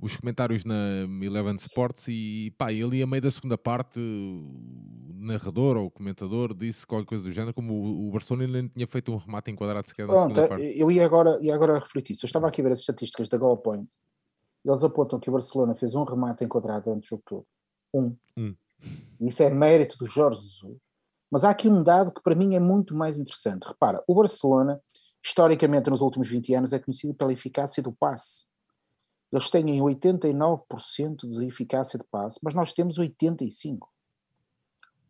os 0.00 0.16
comentários 0.16 0.64
na 0.64 1.02
Eleven 1.22 1.56
Sports 1.56 2.08
e 2.08 2.54
pá, 2.56 2.66
ali 2.66 3.02
a 3.02 3.06
meio 3.06 3.22
da 3.22 3.30
segunda 3.30 3.58
parte 3.58 4.00
o 4.00 5.12
narrador 5.12 5.76
ou 5.76 5.86
o 5.86 5.90
comentador 5.90 6.54
disse 6.54 6.86
qualquer 6.86 7.06
coisa 7.06 7.24
do 7.24 7.30
género, 7.30 7.52
como 7.52 7.74
o, 7.74 8.08
o 8.08 8.10
Barcelona 8.10 8.44
ainda 8.44 8.72
tinha 8.72 8.86
feito 8.86 9.12
um 9.12 9.16
remate 9.16 9.50
enquadrado 9.50 9.86
sequer 9.88 10.06
na 10.06 10.14
Pronto, 10.14 10.34
segunda 10.34 10.48
parte. 10.48 10.78
Eu 10.78 10.90
ia 10.90 11.04
agora, 11.04 11.38
ia 11.42 11.54
agora 11.54 11.78
refletir, 11.78 12.14
se 12.14 12.24
eu 12.24 12.26
estava 12.26 12.48
aqui 12.48 12.62
a 12.62 12.64
ver 12.64 12.72
as 12.72 12.80
estatísticas 12.80 13.28
da 13.28 13.36
Goal 13.36 13.58
Point, 13.58 13.92
eles 14.64 14.82
apontam 14.82 15.20
que 15.20 15.28
o 15.28 15.32
Barcelona 15.32 15.74
fez 15.74 15.94
um 15.94 16.04
remate 16.04 16.44
enquadrado 16.44 16.84
durante 16.84 17.04
o 17.06 17.08
jogo 17.08 17.22
todo. 17.26 17.46
Um. 17.92 18.16
um. 18.36 18.54
Isso 19.20 19.42
é 19.42 19.50
mérito 19.50 19.98
do 19.98 20.06
Jorge 20.06 20.40
Jesus. 20.40 20.78
Mas 21.30 21.44
há 21.44 21.50
aqui 21.50 21.68
um 21.68 21.82
dado 21.82 22.12
que 22.12 22.22
para 22.22 22.34
mim 22.34 22.54
é 22.54 22.60
muito 22.60 22.94
mais 22.94 23.18
interessante. 23.18 23.64
Repara, 23.64 24.02
o 24.06 24.14
Barcelona, 24.14 24.80
historicamente 25.22 25.90
nos 25.90 26.00
últimos 26.00 26.28
20 26.28 26.54
anos, 26.54 26.72
é 26.72 26.78
conhecido 26.78 27.14
pela 27.14 27.32
eficácia 27.32 27.82
do 27.82 27.92
passe 27.92 28.49
eles 29.32 29.48
têm 29.48 29.66
89% 29.66 31.28
de 31.28 31.46
eficácia 31.46 31.98
de 31.98 32.04
passe, 32.04 32.38
mas 32.42 32.54
nós 32.54 32.72
temos 32.72 32.98
85%. 32.98 33.78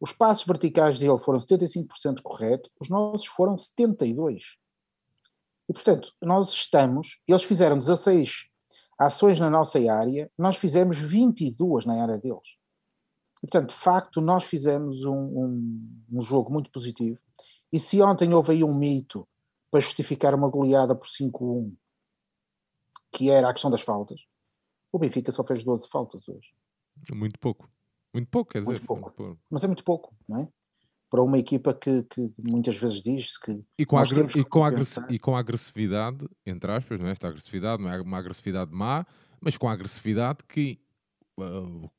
Os 0.00 0.12
passos 0.12 0.46
verticais 0.46 0.98
dele 0.98 1.18
foram 1.18 1.38
75% 1.38 2.22
correto, 2.22 2.70
os 2.80 2.88
nossos 2.88 3.26
foram 3.26 3.56
72%. 3.56 4.38
E, 5.68 5.72
portanto, 5.72 6.12
nós 6.20 6.50
estamos, 6.50 7.20
eles 7.28 7.44
fizeram 7.44 7.78
16 7.78 8.46
ações 8.98 9.38
na 9.38 9.48
nossa 9.48 9.78
área, 9.90 10.30
nós 10.36 10.56
fizemos 10.56 10.98
22 10.98 11.84
na 11.84 12.02
área 12.02 12.18
deles. 12.18 12.56
E, 13.38 13.46
portanto, 13.46 13.70
de 13.70 13.76
facto, 13.76 14.20
nós 14.20 14.44
fizemos 14.44 15.04
um, 15.04 15.14
um, 15.14 16.04
um 16.12 16.22
jogo 16.22 16.52
muito 16.52 16.70
positivo. 16.70 17.20
E 17.72 17.78
se 17.78 18.02
ontem 18.02 18.34
houve 18.34 18.52
aí 18.52 18.64
um 18.64 18.74
mito 18.74 19.26
para 19.70 19.80
justificar 19.80 20.34
uma 20.34 20.48
goleada 20.48 20.94
por 20.94 21.06
5-1 21.06 21.72
que 23.12 23.30
era 23.30 23.48
a 23.48 23.52
questão 23.52 23.70
das 23.70 23.82
faltas. 23.82 24.20
O 24.92 24.98
Benfica 24.98 25.30
só 25.30 25.44
fez 25.44 25.62
12 25.62 25.88
faltas 25.88 26.28
hoje. 26.28 26.48
Muito 27.12 27.38
pouco. 27.38 27.70
Muito 28.12 28.28
pouco, 28.28 28.52
quer 28.52 28.62
muito 28.62 28.76
dizer. 28.76 28.86
Pouco. 28.86 29.22
Muito 29.22 29.40
Mas 29.48 29.64
é 29.64 29.66
muito 29.66 29.84
pouco, 29.84 30.14
não 30.28 30.40
é? 30.40 30.48
Para 31.08 31.22
uma 31.22 31.38
equipa 31.38 31.74
que, 31.74 32.04
que 32.04 32.32
muitas 32.38 32.76
vezes 32.76 33.00
diz-se 33.00 33.40
que. 33.40 33.64
E 33.78 33.84
com, 33.84 34.00
e, 34.00 34.44
com 34.44 34.68
e 35.10 35.18
com 35.18 35.34
a 35.34 35.40
agressividade, 35.40 36.28
entre 36.46 36.70
aspas, 36.70 37.00
não 37.00 37.08
é? 37.08 37.12
Esta 37.12 37.28
agressividade 37.28 37.82
não 37.82 37.90
é 37.90 38.00
uma 38.00 38.18
agressividade 38.18 38.72
má, 38.72 39.04
mas 39.40 39.56
com 39.56 39.68
a 39.68 39.72
agressividade 39.72 40.44
que 40.48 40.80
uh, 41.38 41.90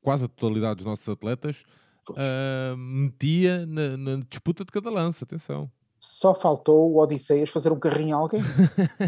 quase 0.00 0.26
a 0.26 0.28
totalidade 0.28 0.76
dos 0.76 0.86
nossos 0.86 1.08
atletas 1.08 1.64
uh, 2.10 2.76
metia 2.76 3.66
na, 3.66 3.96
na 3.96 4.16
disputa 4.28 4.64
de 4.64 4.70
cada 4.70 4.90
lance. 4.90 5.24
Atenção 5.24 5.70
só 6.04 6.34
faltou 6.34 6.92
o 6.92 7.00
Odisseias 7.00 7.50
fazer 7.50 7.72
um 7.72 7.78
carrinho 7.78 8.16
a 8.16 8.20
alguém, 8.20 8.42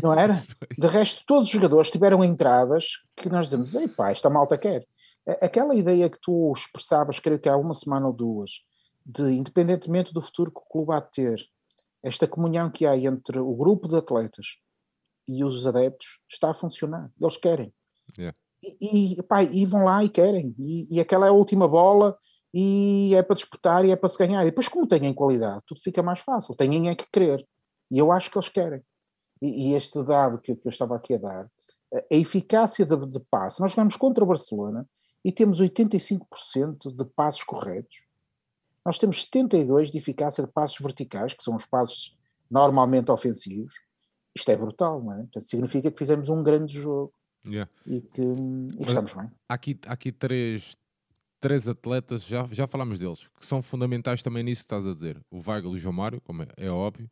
não 0.02 0.12
era? 0.12 0.42
De 0.78 0.86
resto, 0.86 1.22
todos 1.26 1.46
os 1.46 1.52
jogadores 1.52 1.90
tiveram 1.90 2.24
entradas 2.24 3.02
que 3.16 3.28
nós 3.28 3.46
dizemos, 3.46 3.74
ei 3.74 3.88
pá, 3.88 4.10
esta 4.10 4.30
malta 4.30 4.56
quer. 4.58 4.86
Aquela 5.40 5.74
ideia 5.74 6.08
que 6.08 6.20
tu 6.20 6.52
expressavas, 6.56 7.18
creio 7.18 7.38
que 7.38 7.48
há 7.48 7.56
uma 7.56 7.74
semana 7.74 8.06
ou 8.06 8.12
duas, 8.12 8.62
de 9.04 9.32
independentemente 9.32 10.12
do 10.12 10.22
futuro 10.22 10.50
que 10.50 10.60
o 10.60 10.68
clube 10.70 10.92
há 10.92 11.00
de 11.00 11.10
ter, 11.10 11.46
esta 12.02 12.26
comunhão 12.26 12.70
que 12.70 12.86
há 12.86 12.96
entre 12.96 13.38
o 13.38 13.54
grupo 13.54 13.88
de 13.88 13.96
atletas 13.96 14.58
e 15.26 15.42
os 15.42 15.66
adeptos 15.66 16.20
está 16.30 16.50
a 16.50 16.54
funcionar. 16.54 17.10
Eles 17.20 17.36
querem. 17.36 17.72
Yeah. 18.16 18.36
E, 18.62 19.18
e, 19.18 19.22
pá, 19.22 19.42
e 19.42 19.66
vão 19.66 19.84
lá 19.84 20.04
e 20.04 20.08
querem. 20.08 20.54
E, 20.58 20.86
e 20.90 21.00
aquela 21.00 21.26
é 21.26 21.30
a 21.30 21.32
última 21.32 21.66
bola 21.66 22.16
e 22.58 23.14
é 23.14 23.22
para 23.22 23.34
disputar 23.34 23.84
e 23.84 23.90
é 23.90 23.96
para 23.96 24.08
se 24.08 24.16
ganhar. 24.16 24.40
E 24.40 24.46
depois, 24.46 24.66
como 24.66 24.86
têm 24.86 25.12
qualidade, 25.12 25.62
tudo 25.66 25.78
fica 25.78 26.02
mais 26.02 26.20
fácil. 26.20 26.56
Têm 26.56 26.88
é 26.88 26.94
que 26.94 27.04
querer. 27.12 27.46
E 27.90 27.98
eu 27.98 28.10
acho 28.10 28.30
que 28.30 28.38
eles 28.38 28.48
querem. 28.48 28.80
E, 29.42 29.68
e 29.68 29.74
este 29.74 30.02
dado 30.02 30.40
que, 30.40 30.56
que, 30.56 30.66
eu 30.66 30.70
estava 30.70 30.96
aqui 30.96 31.12
a 31.12 31.18
dar, 31.18 31.50
a 31.94 32.16
eficácia 32.16 32.86
de, 32.86 32.96
de 33.12 33.20
passe, 33.30 33.60
nós 33.60 33.72
jogamos 33.72 33.94
contra 33.96 34.24
o 34.24 34.26
Barcelona 34.26 34.88
e 35.22 35.30
temos 35.30 35.60
85% 35.60 36.96
de 36.96 37.04
passos 37.04 37.44
corretos. 37.44 38.00
Nós 38.86 38.98
temos 38.98 39.28
72% 39.30 39.90
de 39.90 39.98
eficácia 39.98 40.42
de 40.42 40.50
passos 40.50 40.78
verticais, 40.78 41.34
que 41.34 41.44
são 41.44 41.56
os 41.56 41.66
passos 41.66 42.16
normalmente 42.50 43.10
ofensivos. 43.10 43.74
Isto 44.34 44.50
é 44.50 44.56
brutal, 44.56 45.02
não 45.02 45.12
é? 45.12 45.16
Portanto, 45.24 45.46
significa 45.46 45.90
que 45.90 45.98
fizemos 45.98 46.30
um 46.30 46.42
grande 46.42 46.72
jogo. 46.72 47.12
Yeah. 47.46 47.70
E 47.84 48.00
que, 48.00 48.22
e 48.22 48.76
que 48.78 48.88
estamos 48.88 49.12
bem. 49.12 49.30
Há 49.46 49.54
aqui, 49.54 49.78
há 49.86 49.92
aqui 49.92 50.10
três, 50.10 50.74
três 51.46 51.68
atletas, 51.68 52.26
já, 52.26 52.48
já 52.50 52.66
falámos 52.66 52.98
deles, 52.98 53.28
que 53.38 53.46
são 53.46 53.62
fundamentais 53.62 54.20
também 54.20 54.42
nisso 54.42 54.62
que 54.62 54.64
estás 54.64 54.84
a 54.84 54.92
dizer. 54.92 55.22
O 55.30 55.40
Weigl 55.48 55.74
e 55.74 55.76
o 55.76 55.78
João 55.78 55.92
Mário, 55.92 56.20
como 56.20 56.42
é, 56.42 56.48
é 56.56 56.68
óbvio, 56.68 57.08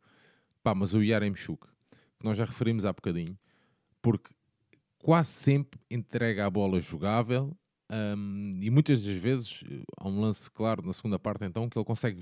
pá, 0.61 0.75
mas 0.75 0.93
o 0.93 1.01
Yaremchuk, 1.01 1.65
que 2.19 2.25
nós 2.25 2.37
já 2.37 2.43
referimos 2.43 2.83
há 2.83 2.91
bocadinho, 2.91 3.39
porque 4.01 4.29
quase 5.01 5.29
sempre 5.29 5.79
entrega 5.89 6.45
a 6.45 6.49
bola 6.49 6.81
jogável 6.81 7.55
um, 7.89 8.59
e 8.61 8.69
muitas 8.69 9.01
das 9.01 9.15
vezes 9.15 9.63
há 9.97 10.05
um 10.05 10.19
lance 10.19 10.51
claro 10.51 10.85
na 10.85 10.91
segunda 10.91 11.17
parte 11.17 11.45
então 11.45 11.69
que 11.69 11.77
ele 11.77 11.85
consegue 11.85 12.21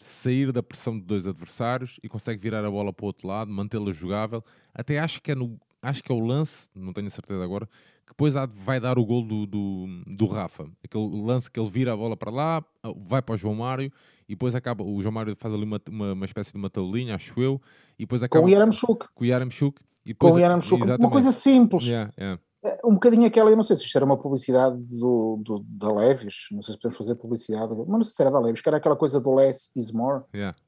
sair 0.00 0.50
da 0.50 0.62
pressão 0.62 0.98
de 0.98 1.04
dois 1.04 1.26
adversários 1.26 2.00
e 2.02 2.08
consegue 2.08 2.40
virar 2.40 2.64
a 2.64 2.70
bola 2.70 2.90
para 2.90 3.04
o 3.04 3.06
outro 3.06 3.28
lado, 3.28 3.50
mantê-la 3.50 3.92
jogável. 3.92 4.42
Até 4.72 4.98
acho 4.98 5.20
que 5.20 5.32
é 5.32 5.34
no 5.34 5.60
acho 5.82 6.02
que 6.02 6.10
é 6.10 6.14
o 6.14 6.20
lance, 6.20 6.70
não 6.74 6.94
tenho 6.94 7.10
certeza 7.10 7.44
agora, 7.44 7.68
que 8.08 8.14
depois 8.14 8.34
vai 8.64 8.80
dar 8.80 8.98
o 8.98 9.04
gol 9.04 9.22
do, 9.22 9.46
do, 9.46 9.86
do, 10.06 10.26
Rafa. 10.26 10.66
Aquele 10.82 11.22
lance 11.22 11.50
que 11.50 11.60
ele 11.60 11.68
vira 11.68 11.92
a 11.92 11.96
bola 11.96 12.16
para 12.16 12.30
lá, 12.30 12.64
vai 12.96 13.20
para 13.20 13.34
o 13.34 13.36
João 13.36 13.54
Mário 13.54 13.92
e 14.26 14.34
depois 14.34 14.54
acaba. 14.54 14.82
O 14.82 15.00
João 15.02 15.12
Mário 15.12 15.36
faz 15.36 15.52
ali 15.52 15.64
uma, 15.64 15.80
uma, 15.88 16.12
uma 16.14 16.24
espécie 16.24 16.52
de 16.52 16.58
uma 16.58 16.70
tabelinha, 16.70 17.14
acho 17.14 17.38
eu, 17.40 17.60
e 17.98 18.04
depois 18.04 18.22
acaba. 18.22 18.42
Com 18.42 18.48
o 18.48 18.50
Yaramchuk. 18.50 19.06
Com 19.14 19.24
o 19.24 19.26
Yaramchuk. 19.26 19.80
E 20.06 20.12
depois, 20.14 20.32
com 20.32 20.38
o 20.38 20.40
Yaramchuk. 20.40 20.82
Uma 20.98 21.10
coisa 21.10 21.30
simples. 21.30 21.84
Yeah, 21.84 22.10
yeah. 22.18 22.40
É, 22.64 22.80
um 22.84 22.94
bocadinho 22.94 23.26
aquela, 23.26 23.50
eu 23.50 23.56
não 23.56 23.62
sei 23.62 23.76
se 23.76 23.84
isto 23.84 23.96
era 23.96 24.04
uma 24.04 24.16
publicidade 24.16 24.76
do, 24.76 25.40
do, 25.44 25.64
da 25.68 25.92
Levis, 25.92 26.48
não 26.50 26.62
sei 26.62 26.72
se 26.72 26.80
podemos 26.80 26.96
fazer 26.96 27.14
publicidade, 27.14 27.72
mas 27.76 27.86
não 27.86 28.02
sei 28.02 28.14
se 28.14 28.22
era 28.22 28.32
da 28.32 28.40
Levis, 28.40 28.60
que 28.60 28.68
era 28.68 28.78
aquela 28.78 28.96
coisa 28.96 29.20
do 29.20 29.32
less 29.34 29.70
is 29.76 29.92
more. 29.92 30.24
Yeah. 30.34 30.58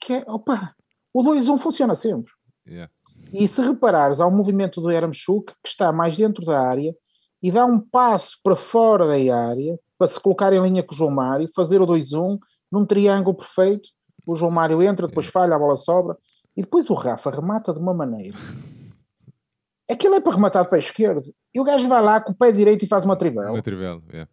Que 0.00 0.14
é, 0.14 0.24
opa, 0.26 0.74
o 1.14 1.22
2-1 1.22 1.58
funciona 1.58 1.94
sempre. 1.94 2.32
Yeah. 2.66 2.90
E 3.32 3.46
se 3.48 3.60
reparares, 3.60 4.20
há 4.20 4.26
um 4.26 4.30
movimento 4.30 4.80
do 4.80 4.90
Yaramchuk 4.90 5.52
que 5.62 5.68
está 5.68 5.92
mais 5.92 6.16
dentro 6.16 6.44
da 6.44 6.60
área 6.60 6.94
e 7.42 7.50
dá 7.50 7.64
um 7.64 7.78
passo 7.80 8.38
para 8.42 8.56
fora 8.56 9.06
da 9.06 9.36
área 9.36 9.78
para 9.98 10.06
se 10.06 10.20
colocar 10.20 10.52
em 10.52 10.62
linha 10.62 10.82
com 10.82 10.94
o 10.94 10.96
João 10.96 11.10
Mário, 11.10 11.48
fazer 11.54 11.80
o 11.80 11.86
2-1 11.86 12.38
num 12.70 12.84
triângulo 12.84 13.36
perfeito. 13.36 13.88
O 14.26 14.34
João 14.34 14.50
Mário 14.50 14.82
entra, 14.82 15.06
depois 15.06 15.26
falha, 15.26 15.54
a 15.54 15.58
bola 15.58 15.76
sobra 15.76 16.16
e 16.56 16.62
depois 16.62 16.88
o 16.90 16.94
Rafa 16.94 17.30
remata 17.30 17.72
de 17.72 17.78
uma 17.78 17.94
maneira. 17.94 18.36
Aquilo 19.88 20.14
é 20.14 20.20
para 20.20 20.32
rematar 20.32 20.64
de 20.64 20.70
pé 20.70 20.78
esquerdo 20.78 21.32
e 21.54 21.60
o 21.60 21.64
gajo 21.64 21.88
vai 21.88 22.02
lá 22.02 22.20
com 22.20 22.32
o 22.32 22.34
pé 22.34 22.50
direito 22.50 22.84
e 22.84 22.88
faz 22.88 23.04
uma 23.04 23.16
trivela. 23.16 23.52
Uma 23.52 23.62
trivela, 23.62 24.02
yeah. 24.10 24.30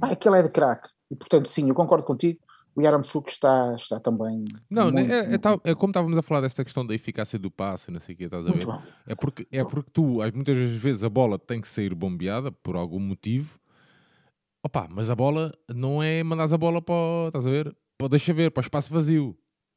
Ah, 0.00 0.12
aquilo 0.12 0.34
é 0.34 0.42
de 0.42 0.50
craque. 0.50 0.88
E 1.10 1.16
portanto, 1.16 1.48
sim, 1.48 1.68
eu 1.68 1.74
concordo 1.74 2.04
contigo 2.04 2.38
o 2.74 2.80
Yaramchuk 2.80 3.30
está, 3.30 3.74
está 3.74 4.00
também. 4.00 4.44
Não, 4.70 4.90
muito, 4.90 5.12
é, 5.12 5.20
é, 5.20 5.34
é, 5.34 5.70
é, 5.70 5.74
como 5.74 5.90
estávamos 5.90 6.16
a 6.16 6.22
falar 6.22 6.40
desta 6.40 6.64
questão 6.64 6.86
da 6.86 6.94
eficácia 6.94 7.38
do 7.38 7.50
passe, 7.50 7.90
não 7.90 8.00
sei 8.00 8.14
o 8.14 8.18
que, 8.18 8.24
estás 8.24 8.46
a 8.46 8.50
ver? 8.50 8.66
É 9.06 9.14
porque, 9.14 9.46
é 9.50 9.64
porque 9.64 9.90
tu, 9.92 10.18
muitas 10.34 10.56
vezes, 10.56 11.04
a 11.04 11.08
bola 11.08 11.38
tem 11.38 11.60
que 11.60 11.68
sair 11.68 11.94
bombeada 11.94 12.50
por 12.50 12.76
algum 12.76 13.00
motivo. 13.00 13.58
Opa, 14.64 14.88
mas 14.90 15.10
a 15.10 15.14
bola 15.14 15.52
não 15.68 16.02
é 16.02 16.22
mandares 16.22 16.52
a 16.52 16.58
bola 16.58 16.80
para, 16.80 17.26
estás 17.26 17.46
a 17.46 17.50
ver? 17.50 17.76
Para, 17.98 18.08
deixa 18.08 18.32
ver, 18.32 18.50
para 18.50 18.60
o 18.60 18.64
espaço 18.64 18.92
vazio. 18.92 19.36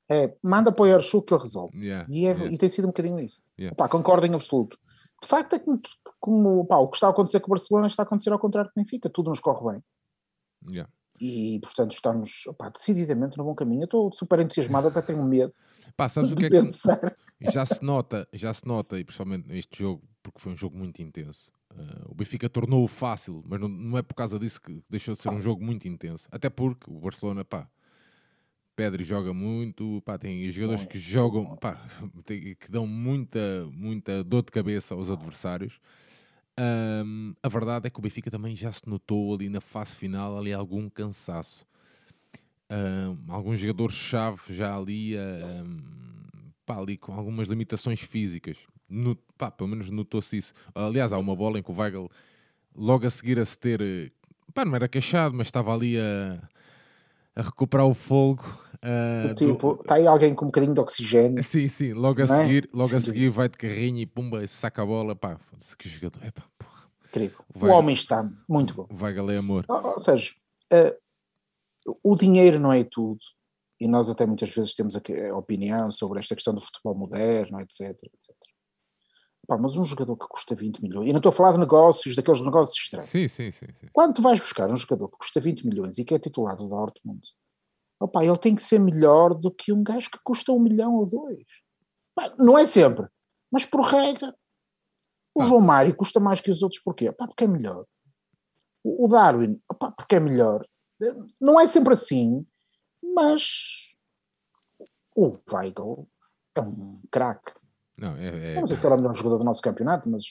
É, 0.09 0.35
manda 0.41 0.71
para 0.71 0.83
o 0.83 0.87
Yaramchuk 0.87 1.27
que 1.27 1.33
ele 1.33 1.41
resolve. 1.41 1.77
Yeah, 1.77 2.05
e, 2.09 2.27
é, 2.27 2.31
yeah. 2.31 2.53
e 2.53 2.57
tem 2.57 2.69
sido 2.69 2.85
um 2.85 2.89
bocadinho 2.89 3.19
isso. 3.19 3.41
Yeah. 3.59 3.73
Opa, 3.73 3.89
concordo 3.89 4.25
em 4.25 4.33
absoluto. 4.33 4.77
De 5.21 5.27
facto, 5.27 5.53
é 5.53 5.59
que 5.59 5.65
como 6.19 6.65
pá, 6.65 6.77
o 6.77 6.87
que 6.87 6.97
está 6.97 7.07
a 7.07 7.09
acontecer 7.09 7.39
com 7.39 7.47
o 7.47 7.55
Barcelona 7.55 7.87
está 7.87 8.03
a 8.03 8.05
acontecer 8.05 8.31
ao 8.31 8.39
contrário 8.39 8.69
que 8.71 8.79
Benfica, 8.79 9.09
tudo 9.09 9.29
nos 9.29 9.39
corre 9.39 9.73
bem. 9.73 9.83
Yeah. 10.71 10.91
E 11.19 11.59
portanto 11.61 11.93
estamos 11.93 12.45
opá, 12.47 12.69
decididamente 12.69 13.37
no 13.37 13.43
bom 13.43 13.55
caminho. 13.55 13.81
Eu 13.81 13.85
estou 13.85 14.11
super 14.11 14.39
entusiasmado, 14.39 14.87
até 14.87 15.01
tenho 15.01 15.23
medo 15.23 15.53
Pá, 15.95 16.09
sabes 16.09 16.31
o 16.31 16.35
de 16.35 16.41
que 16.41 16.45
é 16.47 16.49
que 16.49 16.65
pensar. 16.65 17.15
já 17.53 17.65
se 17.65 17.83
nota, 17.83 18.27
já 18.33 18.53
se 18.53 18.67
nota, 18.67 18.99
e 18.99 19.03
principalmente 19.03 19.47
neste 19.47 19.79
jogo, 19.79 20.03
porque 20.21 20.39
foi 20.39 20.51
um 20.51 20.55
jogo 20.55 20.77
muito 20.77 21.01
intenso. 21.01 21.49
Uh, 21.71 22.11
o 22.11 22.15
Benfica 22.15 22.49
tornou-o 22.49 22.87
fácil, 22.87 23.43
mas 23.47 23.59
não, 23.59 23.67
não 23.67 23.97
é 23.97 24.01
por 24.01 24.13
causa 24.13 24.39
disso 24.39 24.61
que 24.61 24.81
deixou 24.89 25.13
de 25.13 25.21
ser 25.21 25.29
um 25.29 25.39
jogo 25.39 25.63
muito 25.63 25.87
intenso. 25.87 26.27
Até 26.31 26.49
porque 26.49 26.89
o 26.89 26.99
Barcelona, 26.99 27.45
pá, 27.45 27.69
Pedri 28.75 29.03
joga 29.03 29.33
muito, 29.33 30.01
pá, 30.05 30.17
tem 30.17 30.49
jogadores 30.49 30.83
que 30.85 30.99
jogam, 30.99 31.55
pá, 31.55 31.81
que 32.25 32.69
dão 32.69 32.85
muita, 32.85 33.65
muita 33.71 34.23
dor 34.23 34.43
de 34.43 34.51
cabeça 34.51 34.93
aos 34.93 35.09
adversários. 35.09 35.79
Ahm, 36.57 37.33
a 37.43 37.49
verdade 37.49 37.87
é 37.87 37.89
que 37.89 37.99
o 37.99 38.01
Benfica 38.01 38.31
também 38.31 38.55
já 38.55 38.71
se 38.71 38.87
notou 38.87 39.33
ali 39.33 39.49
na 39.49 39.59
fase 39.59 39.95
final 39.95 40.37
ali 40.37 40.53
algum 40.53 40.89
cansaço. 40.89 41.65
Ahm, 42.69 43.17
alguns 43.27 43.59
jogadores-chave 43.59 44.41
já 44.53 44.75
ali, 44.75 45.15
ahm, 45.17 45.77
pá, 46.65 46.77
ali 46.77 46.97
com 46.97 47.13
algumas 47.13 47.47
limitações 47.47 47.99
físicas. 48.01 48.57
No- 48.89 49.15
pá, 49.37 49.51
pelo 49.51 49.69
menos 49.69 49.89
notou-se 49.89 50.37
isso. 50.37 50.53
Aliás, 50.73 51.11
há 51.11 51.17
uma 51.17 51.35
bola 51.35 51.59
em 51.59 51.63
que 51.63 51.71
o 51.71 51.75
Weigl, 51.75 52.09
logo 52.75 53.05
a 53.05 53.09
seguir 53.09 53.37
a 53.39 53.45
se 53.45 53.57
ter, 53.57 53.81
eh, 53.81 54.11
pá, 54.53 54.63
não 54.65 54.75
era 54.75 54.87
queixado, 54.87 55.35
mas 55.35 55.47
estava 55.47 55.73
ali 55.73 55.97
a, 55.99 56.41
a 57.35 57.41
recuperar 57.41 57.85
o 57.85 57.93
fogo. 57.93 58.43
do- 58.81 59.35
Tipo, 59.35 59.79
está 59.81 59.95
aí 59.95 60.05
alguém 60.05 60.35
com 60.35 60.45
um 60.45 60.47
bocadinho 60.49 60.73
de 60.73 60.79
oxigênio. 60.79 61.43
Sim, 61.43 61.67
sim, 61.67 61.93
logo 61.93 62.21
a 62.21 62.25
Não 62.27 62.35
é? 62.35 62.37
seguir, 62.43 62.69
logo 62.73 62.95
a 62.95 62.99
Sim. 62.99 63.07
seguir 63.07 63.29
vai 63.29 63.49
de 63.49 63.57
carrinho 63.57 63.97
e 63.99 64.05
pumba, 64.05 64.43
e 64.43 64.47
saca 64.47 64.83
a 64.83 64.85
bola, 64.85 65.15
pá, 65.15 65.39
que 65.79 65.89
jogador, 65.89 66.23
é 66.23 66.29
pá, 66.31 66.43
porra, 66.57 66.85
Incrível. 67.07 67.39
O 67.55 67.59
Vai- 67.59 67.71
homem 67.71 67.95
está 67.95 68.29
muito 68.47 68.73
bom. 68.75 68.87
vai 68.91 69.11
galé 69.13 69.37
amor. 69.37 69.65
Ou, 69.67 69.93
ou 69.93 69.99
seja, 70.03 70.33
eh, 70.71 70.95
o 72.03 72.15
dinheiro 72.15 72.59
não 72.59 72.71
é 72.71 72.83
tudo. 72.83 73.19
E 73.79 73.87
nós 73.87 74.09
até 74.09 74.25
muitas 74.25 74.49
vezes 74.53 74.73
temos 74.73 74.95
a 74.95 75.01
opinião 75.35 75.91
sobre 75.91 76.19
esta 76.19 76.33
questão 76.35 76.53
do 76.53 76.61
futebol 76.61 76.95
moderno, 76.95 77.59
etc, 77.59 77.81
etc. 77.89 78.35
Pá, 79.47 79.57
mas 79.57 79.75
um 79.75 79.85
jogador 79.85 80.17
que 80.17 80.27
custa 80.27 80.55
20 80.55 80.81
milhões, 80.81 81.07
e 81.07 81.13
não 81.13 81.19
estou 81.19 81.29
a 81.29 81.33
falar 81.33 81.53
de 81.53 81.59
negócios, 81.59 82.15
daqueles 82.15 82.41
negócios 82.41 82.77
estranhos. 82.77 83.09
Sim, 83.09 83.27
sim, 83.27 83.51
sim, 83.51 83.67
sim. 83.73 83.87
Quando 83.93 84.15
tu 84.15 84.21
vais 84.21 84.39
buscar 84.39 84.69
um 84.71 84.75
jogador 84.75 85.09
que 85.09 85.17
custa 85.17 85.39
20 85.39 85.65
milhões 85.67 85.97
e 85.97 86.05
que 86.05 86.15
é 86.15 86.19
titular 86.19 86.55
do 86.55 86.67
Dortmund, 86.67 87.21
opá, 87.99 88.25
ele 88.25 88.37
tem 88.37 88.55
que 88.55 88.63
ser 88.63 88.79
melhor 88.79 89.33
do 89.35 89.51
que 89.51 89.71
um 89.71 89.83
gajo 89.83 90.09
que 90.09 90.19
custa 90.23 90.51
um 90.51 90.59
milhão 90.59 90.95
ou 90.95 91.05
dois. 91.05 91.45
Pá, 92.15 92.33
não 92.37 92.57
é 92.57 92.65
sempre, 92.65 93.07
mas 93.51 93.65
por 93.65 93.81
regra. 93.81 94.33
O. 95.33 95.43
João 95.43 95.61
Mário 95.61 95.95
custa 95.95 96.19
mais 96.19 96.39
que 96.39 96.49
os 96.49 96.63
outros 96.63 96.81
porquê? 96.81 97.11
Pá, 97.11 97.27
porque 97.27 97.43
é 97.43 97.47
melhor. 97.47 97.85
O 98.83 99.05
o 99.05 99.07
Darwin, 99.07 99.59
opá, 99.69 99.91
porque 99.91 100.15
é 100.15 100.19
melhor. 100.19 100.65
Não 101.39 101.59
é 101.59 101.67
sempre 101.67 101.93
assim, 101.93 102.45
mas 103.03 103.95
o 105.15 105.37
Weigl 105.51 106.07
é 106.55 106.61
um 106.61 107.01
craque. 107.11 107.51
Não, 107.97 108.15
é, 108.17 108.53
é, 108.53 108.59
Não 108.59 108.67
sei 108.67 108.75
se 108.75 108.85
é 108.85 108.89
o 108.89 108.97
melhor 108.97 109.13
jogador 109.15 109.37
do 109.37 109.43
nosso 109.43 109.61
campeonato, 109.61 110.09
mas 110.09 110.23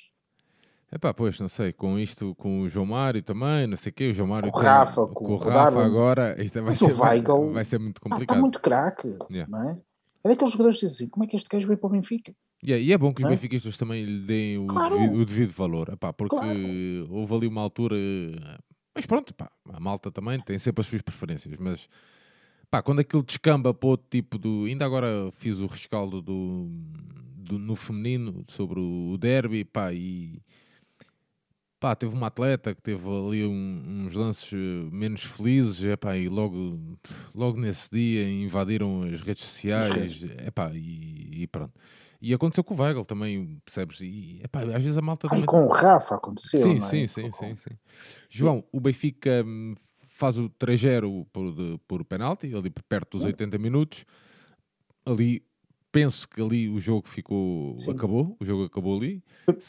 é 0.92 0.98
pá, 0.98 1.12
pois, 1.14 1.40
não 1.40 1.48
sei, 1.48 1.72
com 1.72 1.98
isto, 1.98 2.34
com 2.36 2.60
o 2.60 2.68
João 2.68 2.86
Mário 2.86 3.22
também, 3.22 3.66
não 3.66 3.76
sei 3.76 3.90
o 3.90 3.94
quê, 3.94 4.10
o 4.10 4.14
João 4.14 4.28
Mário 4.28 4.50
Com 4.50 4.58
o 4.58 4.60
tem- 4.60 4.70
Rafa, 4.70 5.06
com, 5.06 5.14
com 5.24 5.32
o 5.32 5.36
Rafa 5.36 5.50
Darwin. 5.72 5.80
agora, 5.86 6.42
isto 6.42 6.54
vai 6.54 6.62
Mas 6.64 6.78
ser, 6.78 6.92
Weigl- 7.00 7.52
vai 7.52 7.64
ser 7.64 7.78
muito 7.78 8.00
pá, 8.00 8.06
está 8.06 8.10
complicado. 8.16 8.40
muito 8.40 8.60
craque. 8.60 9.16
Yeah. 9.30 9.50
Não 9.50 9.70
é? 9.70 9.78
é 10.24 10.28
daqueles 10.28 10.52
jogadores 10.52 10.78
que 10.80 10.86
dizem 10.86 11.04
assim, 11.04 11.10
como 11.10 11.24
é 11.24 11.26
que 11.26 11.36
este 11.36 11.48
gajo 11.48 11.66
veio 11.66 11.78
para 11.78 11.88
o 11.88 11.90
Benfica? 11.90 12.34
Yeah, 12.62 12.82
e 12.82 12.92
é 12.92 12.98
bom 12.98 13.12
que 13.12 13.22
os 13.22 13.26
é? 13.26 13.30
benfiquistas 13.30 13.76
também 13.76 14.04
lhe 14.04 14.20
deem 14.26 14.58
o, 14.58 14.66
Claro. 14.66 14.94
devido, 14.98 15.16
o 15.18 15.24
devido 15.26 15.52
valor, 15.52 15.88
epá, 15.92 16.12
porque 16.12 16.36
Claro. 16.36 16.58
houve 17.10 17.34
ali 17.34 17.46
uma 17.46 17.60
altura. 17.60 17.96
Mas 18.94 19.04
pronto, 19.04 19.34
a 19.72 19.80
malta 19.80 20.10
também 20.10 20.40
tem 20.40 20.58
sempre 20.58 20.80
as 20.80 20.86
suas 20.86 21.02
preferências, 21.02 21.56
mas 21.58 21.88
pá, 22.70 22.80
quando 22.80 23.00
aquilo 23.00 23.22
descamba 23.22 23.74
para 23.74 23.88
outro 23.88 24.06
tipo 24.10 24.38
do. 24.38 24.64
Ainda 24.66 24.84
agora 24.86 25.30
fiz 25.32 25.58
o 25.58 25.66
rescaldo 25.66 26.22
do, 26.22 26.70
do- 27.44 27.58
no 27.58 27.76
feminino 27.76 28.44
sobre 28.48 28.80
o 28.80 29.16
derby, 29.18 29.64
pá, 29.64 29.92
e 29.92 30.42
pá, 31.78 31.94
teve 31.94 32.14
uma 32.14 32.28
atleta 32.28 32.74
que 32.74 32.80
teve 32.80 33.06
ali 33.06 33.44
um- 33.44 34.04
uns 34.06 34.14
lances 34.14 34.50
eh, 34.52 34.56
menos 34.90 35.22
felizes, 35.22 35.84
epá, 35.84 36.16
e 36.16 36.28
logo, 36.28 36.98
logo 37.34 37.60
nesse 37.60 37.90
dia 37.90 38.28
invadiram 38.28 39.02
as 39.02 39.20
redes 39.20 39.44
sociais, 39.44 40.22
epá, 40.46 40.70
e, 40.74 41.42
e 41.42 41.46
pronto. 41.46 41.74
E 42.22 42.32
aconteceu 42.32 42.64
com 42.64 42.72
o 42.74 42.80
Weigl 42.80 43.04
também, 43.04 43.60
percebes? 43.66 44.00
E 44.00 44.40
epá, 44.42 44.60
às 44.62 44.82
vezes 44.82 44.96
a 44.96 45.02
malta 45.02 45.28
também. 45.28 45.44
com 45.44 45.64
o 45.66 45.68
Rafa 45.68 46.14
aconteceu, 46.14 46.62
sim, 46.62 46.76
é? 46.76 46.80
sim, 46.80 47.06
sim, 47.06 47.30
Com- 47.30 47.32
sim, 47.32 47.56
sim. 47.56 47.76
João, 48.30 48.64
o 48.72 48.80
Benfica 48.80 49.44
hum, 49.44 49.74
faz 50.06 50.38
o 50.38 50.48
3-0 50.48 51.26
por, 51.30 51.52
de- 51.54 51.78
por 51.86 52.02
penalti, 52.02 52.54
ali 52.54 52.70
perto 52.88 53.18
dos 53.18 53.24
Hum. 53.24 53.26
80 53.26 53.58
minutos. 53.58 54.06
Ali, 55.04 55.44
penso 55.94 56.28
que 56.28 56.42
ali 56.42 56.68
o 56.68 56.78
jogo 56.80 57.08
ficou. 57.08 57.78
Sim. 57.78 57.92
acabou, 57.92 58.36
o 58.40 58.44
jogo 58.44 58.64
acabou 58.64 58.98
ali. 58.98 59.22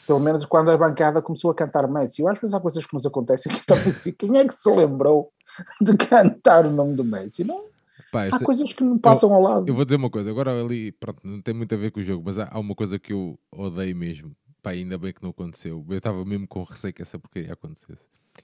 Pelo 0.06 0.18
menos 0.20 0.44
quando 0.44 0.70
a 0.72 0.76
bancada 0.76 1.22
começou 1.22 1.50
a 1.52 1.54
cantar 1.54 1.86
Messi. 1.88 2.20
Eu 2.20 2.28
às 2.28 2.38
vezes 2.38 2.52
há 2.52 2.58
coisas 2.60 2.84
que 2.84 2.92
nos 2.92 3.06
acontecem 3.06 3.52
que 3.52 3.64
também 3.64 3.92
fico. 3.94 4.18
Quem 4.26 4.36
é 4.38 4.44
que 4.46 4.52
se 4.52 4.68
lembrou 4.74 5.32
de 5.80 5.96
cantar 5.96 6.66
o 6.66 6.70
nome 6.70 6.94
do 6.96 7.04
Messi? 7.04 7.44
Não? 7.44 7.64
Pá, 8.10 8.22
Há 8.22 8.26
esta- 8.26 8.44
coisas 8.44 8.72
que 8.72 8.82
não 8.82 8.98
passam 8.98 9.32
ao 9.32 9.40
lado. 9.40 9.68
Eu 9.68 9.74
vou 9.74 9.84
dizer 9.84 9.96
uma 9.96 10.10
coisa, 10.10 10.28
agora 10.30 10.50
ali, 10.60 10.90
pronto, 10.92 11.20
não 11.24 11.40
tem 11.40 11.54
muito 11.54 11.72
a 11.74 11.78
ver 11.78 11.90
com 11.92 12.00
o 12.00 12.02
jogo, 12.02 12.22
mas 12.26 12.38
há, 12.38 12.48
há 12.50 12.58
uma 12.58 12.74
coisa 12.74 12.98
que 12.98 13.12
eu 13.12 13.38
odeio 13.52 13.94
mesmo. 13.96 14.34
Pá, 14.62 14.70
ainda 14.70 14.98
bem 14.98 15.12
que 15.12 15.22
não 15.22 15.30
aconteceu. 15.30 15.84
Eu 15.88 15.96
estava 15.98 16.24
mesmo 16.24 16.46
com 16.48 16.62
receio 16.64 16.92
que 16.92 17.02
essa 17.02 17.18
porcaria 17.18 17.52
acontecesse. 17.52 18.02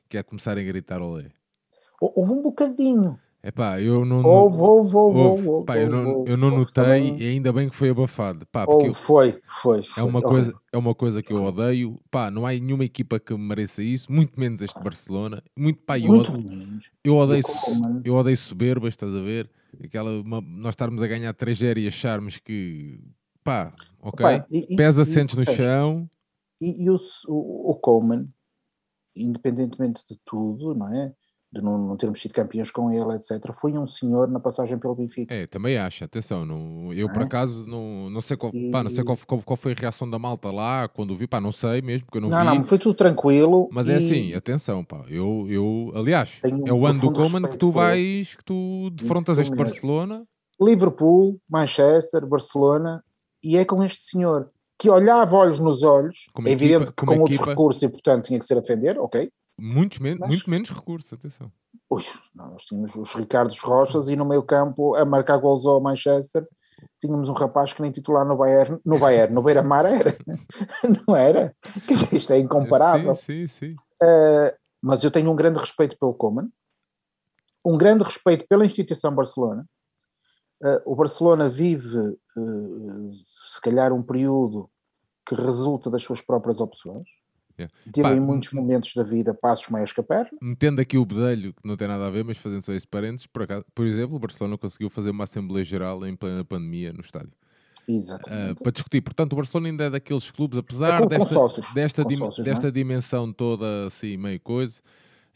Que 0.08 0.16
é 0.18 0.22
começarem 0.22 0.64
a 0.64 0.66
gritar 0.68 1.02
olé. 1.02 1.30
Hou- 2.00 2.12
Houve 2.16 2.32
um 2.32 2.42
bocadinho. 2.42 3.18
É 3.44 3.50
pá, 3.50 3.80
eu 3.80 4.04
não. 4.04 4.24
Houve, 4.24 4.56
houve, 4.56 4.94
houve, 4.96 5.18
houve. 5.18 5.48
houve, 5.48 5.66
Pá, 5.66 5.76
eu 5.76 5.90
não, 5.90 6.24
eu 6.24 6.36
não 6.36 6.50
notei 6.52 7.16
e 7.18 7.28
ainda 7.30 7.52
bem 7.52 7.68
que 7.68 7.74
foi 7.74 7.90
abafado. 7.90 8.46
Pá, 8.46 8.66
porque 8.68 8.86
eu- 8.88 8.94
foi, 8.94 9.40
foi. 9.44 9.82
é, 9.96 10.02
uma 10.02 10.22
coisa, 10.22 10.54
é 10.72 10.78
uma 10.78 10.94
coisa 10.94 11.20
que 11.20 11.32
eu 11.32 11.42
odeio. 11.42 12.00
Pá, 12.08 12.30
não 12.30 12.46
há 12.46 12.52
nenhuma 12.52 12.84
equipa 12.84 13.18
que 13.18 13.34
mereça 13.36 13.82
isso, 13.82 14.12
muito 14.12 14.38
menos 14.38 14.62
este 14.62 14.80
Barcelona. 14.80 15.42
Muito, 15.58 15.80
pá, 15.82 15.98
eu, 15.98 16.06
Muito 16.06 16.30
odeio, 16.30 16.80
eu, 17.02 17.16
odeio, 17.16 17.42
E 18.04 18.08
eu 18.08 18.14
odeio 18.14 18.36
soberba, 18.36 18.88
estás 18.88 19.12
a 19.12 19.20
ver? 19.20 19.50
Aquela, 19.82 20.10
uma- 20.20 20.40
nós 20.40 20.70
estarmos 20.74 21.02
a 21.02 21.06
ganhar 21.08 21.32
3-0 21.34 21.80
e 21.80 21.88
acharmos 21.88 22.38
que, 22.38 23.00
pá, 23.42 23.70
ok, 24.00 24.24
Pá, 24.24 24.46
e- 24.52 24.76
pesa 24.76 25.04
sentes 25.04 25.36
no 25.36 25.44
chão. 25.44 26.08
E, 26.60 26.84
e 26.84 26.88
o, 26.90 26.96
o, 27.26 27.70
o 27.72 27.74
Coleman, 27.74 28.28
independentemente 29.16 30.04
de 30.08 30.16
tudo, 30.24 30.76
não 30.76 30.92
é? 30.94 31.12
De 31.52 31.60
não, 31.60 31.76
não 31.76 31.96
termos 31.98 32.18
sido 32.22 32.32
campeões 32.32 32.70
com 32.70 32.90
ele, 32.90 33.14
etc., 33.14 33.52
foi 33.52 33.72
um 33.76 33.86
senhor 33.86 34.26
na 34.26 34.40
passagem 34.40 34.78
pelo 34.78 34.94
Benfica. 34.94 35.34
É, 35.34 35.46
também 35.46 35.76
acho, 35.76 36.02
atenção, 36.02 36.46
não, 36.46 36.94
eu 36.94 37.06
Não 37.08 37.12
por 37.12 37.20
é? 37.20 37.26
acaso 37.26 37.66
não, 37.66 38.08
não 38.08 38.22
sei, 38.22 38.38
qual, 38.38 38.50
pá, 38.70 38.82
não 38.82 38.88
sei 38.88 39.02
E- 39.02 39.04
qual, 39.04 39.18
qual, 39.26 39.42
qual 39.42 39.56
foi 39.58 39.72
a 39.72 39.74
reação 39.78 40.08
da 40.08 40.18
malta 40.18 40.50
lá 40.50 40.88
quando 40.88 41.14
vi, 41.14 41.26
pá, 41.26 41.42
não 41.42 41.52
sei 41.52 41.82
mesmo, 41.82 42.06
porque 42.06 42.16
eu 42.16 42.22
não, 42.22 42.30
Não, 42.30 42.38
vi. 42.38 42.44
não, 42.46 42.64
foi 42.64 42.78
tudo 42.78 42.94
tranquilo. 42.94 43.68
Mas 43.70 43.86
é 43.86 43.92
e- 43.92 43.96
assim, 43.96 44.32
atenção, 44.34 44.82
pá, 44.82 45.04
eu, 45.10 45.44
eu 45.46 45.92
aliás, 45.94 46.40
Tenho 46.40 46.66
é 46.66 46.72
o 46.72 46.86
ano 46.86 47.00
do 47.00 47.12
Coleman 47.12 47.42
que 47.50 47.58
tu 47.58 47.70
vais, 47.70 48.34
que 48.34 48.42
tu 48.44 48.88
defrontas 48.90 49.38
este 49.38 49.50
mesmo. 49.50 49.62
Barcelona. 49.62 50.24
Liverpool, 50.58 51.38
Manchester, 51.50 52.24
Barcelona, 52.26 53.04
e 53.42 53.58
é 53.58 53.64
com 53.66 53.84
este 53.84 54.02
senhor 54.04 54.48
que 54.78 54.88
olhava 54.88 55.36
olhos 55.36 55.58
nos 55.58 55.82
olhos, 55.82 56.30
Como 56.32 56.48
é 56.48 56.52
equipa- 56.52 56.64
evidente 56.72 56.92
que 56.96 57.04
com 57.06 57.18
outros 57.18 57.36
equipa- 57.36 57.50
recursos 57.50 57.82
e 57.82 57.88
portanto 57.90 58.24
tinha 58.24 58.38
que 58.38 58.44
ser 58.46 58.56
a 58.56 58.60
defender, 58.60 58.98
ok. 58.98 59.30
Muitos 59.64 60.00
men 60.00 60.16
Mas- 60.18 60.28
muito 60.28 60.50
menos 60.50 60.70
recursos, 60.70 61.12
atenção. 61.12 61.52
Ui, 61.88 62.02
nós 62.34 62.64
tínhamos 62.64 62.96
os 62.96 63.14
Ricardos 63.14 63.60
Rochas 63.60 64.08
e 64.08 64.16
no 64.16 64.24
meio 64.24 64.42
campo 64.42 64.96
a 64.96 65.04
marcar 65.04 65.36
gols 65.36 65.64
ao 65.64 65.80
Manchester 65.80 66.44
tínhamos 67.00 67.28
um 67.28 67.32
rapaz 67.32 67.72
que 67.72 67.80
nem 67.80 67.92
titular 67.92 68.26
no 68.26 68.36
Bayern, 68.36 68.80
no 68.84 68.98
Bayern, 68.98 69.32
no 69.32 69.42
Beira-Mar 69.42 69.86
era, 69.86 70.16
não 71.06 71.14
era? 71.14 71.54
Quer 71.86 71.94
dizer, 71.94 72.14
isto 72.14 72.32
é 72.32 72.38
incomparável. 72.40 73.14
Sim, 73.14 73.46
sim, 73.46 73.74
sim. 73.74 73.74
Uh, 74.02 74.52
mas 74.80 75.04
eu 75.04 75.10
tenho 75.10 75.30
um 75.30 75.36
grande 75.36 75.60
respeito 75.60 75.96
pelo 75.96 76.14
Coman, 76.14 76.48
um 77.64 77.76
grande 77.78 78.02
respeito 78.02 78.46
pela 78.48 78.66
instituição 78.66 79.14
Barcelona. 79.14 79.64
Uh, 80.60 80.92
o 80.92 80.96
Barcelona 80.96 81.48
vive, 81.48 81.98
uh, 81.98 83.10
se 83.24 83.60
calhar, 83.60 83.92
um 83.92 84.02
período 84.02 84.68
que 85.24 85.34
resulta 85.34 85.88
das 85.88 86.02
suas 86.02 86.20
próprias 86.20 86.60
opções. 86.60 87.08
Yeah. 87.62 87.74
Teve 87.92 88.08
Pá, 88.08 88.14
em 88.14 88.20
muitos 88.20 88.52
momentos 88.52 88.92
da 88.94 89.02
vida 89.02 89.32
passos 89.34 89.68
maiores 89.68 89.92
que 89.92 90.00
a 90.00 90.04
perna. 90.04 90.30
Metendo 90.40 90.80
aqui 90.80 90.96
o 90.98 91.04
bedelho, 91.04 91.52
que 91.52 91.66
não 91.66 91.76
tem 91.76 91.88
nada 91.88 92.06
a 92.06 92.10
ver, 92.10 92.24
mas 92.24 92.38
fazendo 92.38 92.62
só 92.62 92.72
esse 92.72 92.86
parênteses, 92.86 93.26
por, 93.26 93.42
acaso, 93.42 93.64
por 93.74 93.86
exemplo, 93.86 94.16
o 94.16 94.18
Barcelona 94.18 94.56
conseguiu 94.58 94.88
fazer 94.90 95.10
uma 95.10 95.24
Assembleia 95.24 95.64
Geral 95.64 96.04
em 96.06 96.16
plena 96.16 96.44
pandemia 96.44 96.92
no 96.92 97.00
estádio. 97.00 97.32
Uh, 97.88 98.54
para 98.62 98.70
discutir. 98.72 99.00
Portanto, 99.00 99.32
o 99.32 99.36
Barcelona 99.36 99.68
ainda 99.68 99.84
é 99.84 99.90
daqueles 99.90 100.30
clubes, 100.30 100.56
apesar 100.58 100.98
É 100.98 101.02
com- 101.02 101.08
desta, 101.08 101.34
desta, 101.74 102.04
dim- 102.04 102.18
não 102.18 102.28
é? 102.38 102.42
desta 102.42 102.70
dimensão 102.70 103.32
toda 103.32 103.86
assim, 103.86 104.16
meio 104.16 104.40
coisa, 104.40 104.80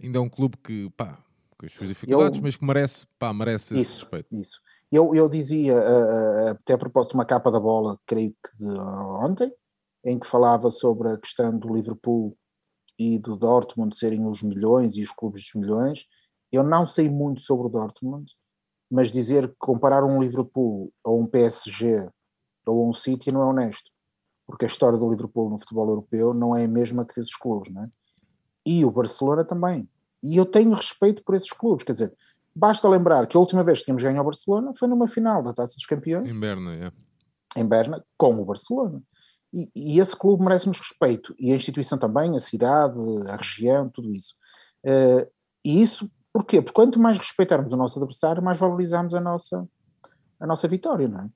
ainda 0.02 0.18
é 0.18 0.20
um 0.20 0.28
clube 0.28 0.56
que, 0.62 0.88
pá, 0.96 1.18
com 1.58 1.66
as 1.66 1.72
suas 1.72 1.88
dificuldades, 1.88 2.38
Eu- 2.38 2.42
mas 2.44 2.54
que 2.56 2.64
merece, 2.64 3.06
pá, 3.18 3.32
merece 3.32 3.74
esse 3.74 3.90
Isso, 3.90 4.00
respeito. 4.04 4.28
isso. 4.36 4.60
Eu, 4.92 5.12
eu 5.14 5.28
dizia, 5.28 5.74
uh, 5.74 6.48
até 6.50 6.74
a 6.74 6.78
propósito 6.78 7.12
de 7.12 7.18
uma 7.18 7.24
capa 7.24 7.50
da 7.50 7.58
bola, 7.58 7.98
creio 8.06 8.30
que 8.30 8.56
de 8.56 8.70
ontem, 8.70 9.52
em 10.06 10.20
que 10.20 10.26
falava 10.26 10.70
sobre 10.70 11.10
a 11.10 11.18
questão 11.18 11.58
do 11.58 11.74
Liverpool 11.74 12.38
e 12.96 13.18
do 13.18 13.36
Dortmund 13.36 13.94
serem 13.96 14.24
os 14.24 14.40
milhões 14.40 14.96
e 14.96 15.02
os 15.02 15.10
clubes 15.10 15.42
dos 15.42 15.60
milhões. 15.60 16.06
Eu 16.50 16.62
não 16.62 16.86
sei 16.86 17.10
muito 17.10 17.40
sobre 17.40 17.66
o 17.66 17.70
Dortmund, 17.70 18.32
mas 18.88 19.10
dizer 19.10 19.48
que 19.48 19.56
comparar 19.58 20.04
um 20.04 20.22
Liverpool 20.22 20.92
a 21.04 21.10
um 21.10 21.26
PSG 21.26 22.08
ou 22.64 22.84
a 22.84 22.88
um 22.88 22.92
City 22.92 23.32
não 23.32 23.42
é 23.42 23.46
honesto, 23.46 23.90
porque 24.46 24.64
a 24.64 24.68
história 24.68 24.96
do 24.96 25.10
Liverpool 25.10 25.50
no 25.50 25.58
futebol 25.58 25.88
europeu 25.88 26.32
não 26.32 26.54
é 26.54 26.64
a 26.64 26.68
mesma 26.68 27.04
que 27.04 27.14
desses 27.14 27.36
clubes, 27.36 27.72
não 27.72 27.82
é? 27.82 27.90
E 28.64 28.84
o 28.84 28.90
Barcelona 28.92 29.44
também. 29.44 29.88
E 30.22 30.36
eu 30.36 30.46
tenho 30.46 30.72
respeito 30.72 31.22
por 31.24 31.34
esses 31.34 31.52
clubes, 31.52 31.84
quer 31.84 31.92
dizer, 31.92 32.14
basta 32.54 32.88
lembrar 32.88 33.26
que 33.26 33.36
a 33.36 33.40
última 33.40 33.64
vez 33.64 33.80
que 33.80 33.86
tínhamos 33.86 34.04
ganho 34.04 34.18
ao 34.18 34.24
Barcelona 34.24 34.72
foi 34.78 34.86
numa 34.86 35.08
final 35.08 35.42
da 35.42 35.52
Taça 35.52 35.74
dos 35.74 35.84
Campeões. 35.84 36.28
Em 36.28 36.38
Berna, 36.38 36.74
é. 36.74 36.92
Em 37.60 37.66
Berna, 37.66 38.04
com 38.16 38.40
o 38.40 38.44
Barcelona. 38.44 39.02
E, 39.74 40.00
esse 40.00 40.14
clube 40.14 40.44
merece-nos 40.44 40.78
respeito. 40.78 41.34
E 41.38 41.52
a 41.52 41.56
instituição 41.56 41.98
também, 41.98 42.36
a 42.36 42.40
cidade, 42.40 42.98
a 43.28 43.36
região, 43.36 43.88
tudo 43.88 44.12
isso. 44.12 44.34
Uh, 44.84 45.26
e 45.64 45.80
isso 45.80 46.10
Porquê? 46.36 46.60
Porque 46.60 46.74
quanto 46.74 47.00
mais 47.00 47.16
respeitarmos 47.16 47.72
o 47.72 47.78
nosso 47.78 47.98
adversário, 47.98 48.42
mais 48.42 48.58
valorizamos 48.58 49.14
a 49.14 49.20
nossa, 49.20 49.66
a 50.38 50.46
nossa 50.46 50.68
vitória, 50.68 51.08
não 51.08 51.20
é? 51.20 51.28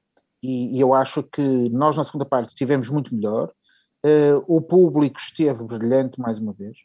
E, 0.43 0.77
e 0.77 0.81
eu 0.81 0.93
acho 0.93 1.23
que 1.23 1.71
nós 1.71 1.97
na 1.97 2.05
segunda 2.05 2.27
parte 2.27 2.49
estivemos 2.49 2.91
muito 2.91 3.15
melhor, 3.15 3.51
uh, 4.05 4.45
o 4.47 4.61
público 4.61 5.19
esteve 5.19 5.65
brilhante 5.65 6.21
mais 6.21 6.39
uma 6.39 6.53
vez, 6.53 6.77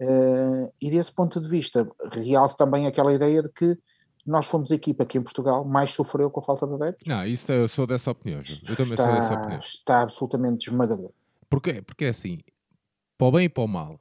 uh, 0.00 0.72
e 0.80 0.90
desse 0.90 1.12
ponto 1.12 1.38
de 1.38 1.46
vista 1.46 1.86
realça 2.10 2.56
também 2.56 2.86
aquela 2.86 3.12
ideia 3.12 3.42
de 3.42 3.50
que 3.50 3.76
nós 4.24 4.46
fomos 4.46 4.70
a 4.70 4.74
equipa 4.74 5.04
que 5.04 5.18
em 5.18 5.22
Portugal 5.22 5.64
mais 5.64 5.92
sofreu 5.92 6.30
com 6.30 6.40
a 6.40 6.42
falta 6.42 6.66
de 6.66 6.74
adeptos. 6.74 7.06
Não, 7.06 7.26
isso 7.26 7.50
eu 7.52 7.68
sou 7.68 7.86
dessa 7.86 8.10
opinião, 8.10 8.40
eu 8.40 8.76
também 8.76 8.92
está, 8.92 9.04
sou 9.04 9.14
dessa 9.14 9.34
opinião. 9.34 9.58
Está 9.58 10.02
absolutamente 10.02 10.70
esmagador. 10.70 11.10
Porquê? 11.48 11.82
Porque 11.82 12.04
é 12.04 12.08
assim, 12.08 12.40
para 13.18 13.26
o 13.26 13.32
bem 13.32 13.44
e 13.44 13.48
para 13.48 13.64
o 13.64 13.68
mal, 13.68 14.00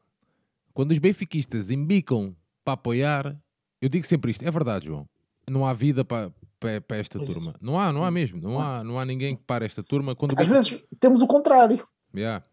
quando 0.73 0.91
os 0.91 0.99
benfiquistas 0.99 1.71
embicam 1.71 2.35
para 2.63 2.73
apoiar, 2.73 3.35
eu 3.81 3.89
digo 3.89 4.05
sempre 4.05 4.31
isto, 4.31 4.45
é 4.45 4.51
verdade, 4.51 4.85
João. 4.85 5.07
Não 5.49 5.65
há 5.65 5.73
vida 5.73 6.05
para, 6.05 6.31
para, 6.59 6.79
para 6.79 6.97
esta 6.97 7.17
Isso. 7.17 7.33
turma. 7.33 7.55
Não 7.59 7.77
há, 7.77 7.91
não 7.91 8.05
há 8.05 8.11
mesmo. 8.11 8.39
Não 8.39 8.61
há, 8.61 8.83
não 8.83 8.99
há 8.99 9.03
ninguém 9.03 9.35
que 9.35 9.43
pare 9.43 9.65
esta 9.65 9.83
turma. 9.83 10.15
Quando 10.15 10.39
Às 10.39 10.47
vezes 10.47 10.81
temos 10.99 11.21
o 11.21 11.27
contrário. 11.27 11.85
Yeah. 12.15 12.45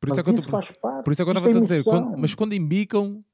Por 0.00 0.08
isso, 0.08 0.16
mas 0.16 0.28
é 0.28 0.32
isso 0.32 0.46
eu, 0.46 0.50
faz 0.50 0.70
parte. 0.72 1.04
Por 1.04 1.12
isso 1.12 1.22
é 1.22 1.24
que 1.24 1.30
eu 1.30 1.34
estava 1.34 1.56
a 1.56 1.60
dizer, 1.60 1.84
quando, 1.84 2.18
mas 2.18 2.34
quando 2.34 2.52
embicam, 2.54 3.24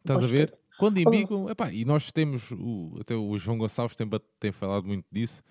estás 0.00 0.22
a 0.22 0.26
ver? 0.26 0.61
Quando 0.78 0.98
embicam, 0.98 1.48
epá, 1.50 1.70
e 1.72 1.84
nós 1.84 2.10
temos, 2.10 2.50
o, 2.52 2.96
até 3.00 3.14
o 3.14 3.38
João 3.38 3.58
Gonçalves 3.58 3.96
tem, 3.96 4.08
tem 4.40 4.52
falado 4.52 4.86
muito 4.86 5.04
disso, 5.10 5.42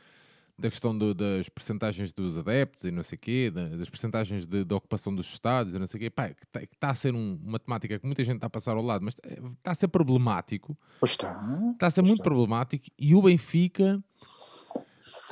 da 0.57 0.69
questão 0.69 0.95
do, 0.95 1.13
das 1.13 1.49
percentagens 1.49 2.13
dos 2.13 2.38
adeptos 2.38 2.84
e 2.84 2.91
não 2.91 3.01
sei 3.03 3.15
o 3.15 3.19
quê, 3.19 3.51
das 3.51 3.89
percentagens 3.89 4.45
de, 4.45 4.63
de, 4.63 4.74
ocupação 4.74 5.13
dos 5.13 5.28
estados 5.28 5.74
e 5.74 5.80
não 5.80 5.88
sei 5.88 5.97
o 5.97 6.01
quê, 6.01 6.09
pá, 6.09 6.30
que 6.30 6.45
está, 6.74 6.89
a 6.89 6.95
ser 6.95 7.13
um, 7.13 7.39
uma 7.43 7.59
temática 7.59 7.97
que 7.97 8.05
muita 8.05 8.24
gente 8.24 8.36
está 8.36 8.47
a 8.47 8.49
passar 8.49 8.76
ao 8.76 8.84
lado, 8.84 9.03
mas 9.03 9.15
está 9.15 9.72
a 9.72 9.76
ser 9.76 9.88
problemático. 9.88 10.78
Pois 10.99 11.11
está. 11.11 11.41
Está 11.74 11.88
a 11.88 11.91
ser 11.91 12.01
muito 12.01 12.15
está. 12.15 12.24
problemático 12.24 12.86
e 12.97 13.15
o 13.15 13.22
Benfica 13.22 14.01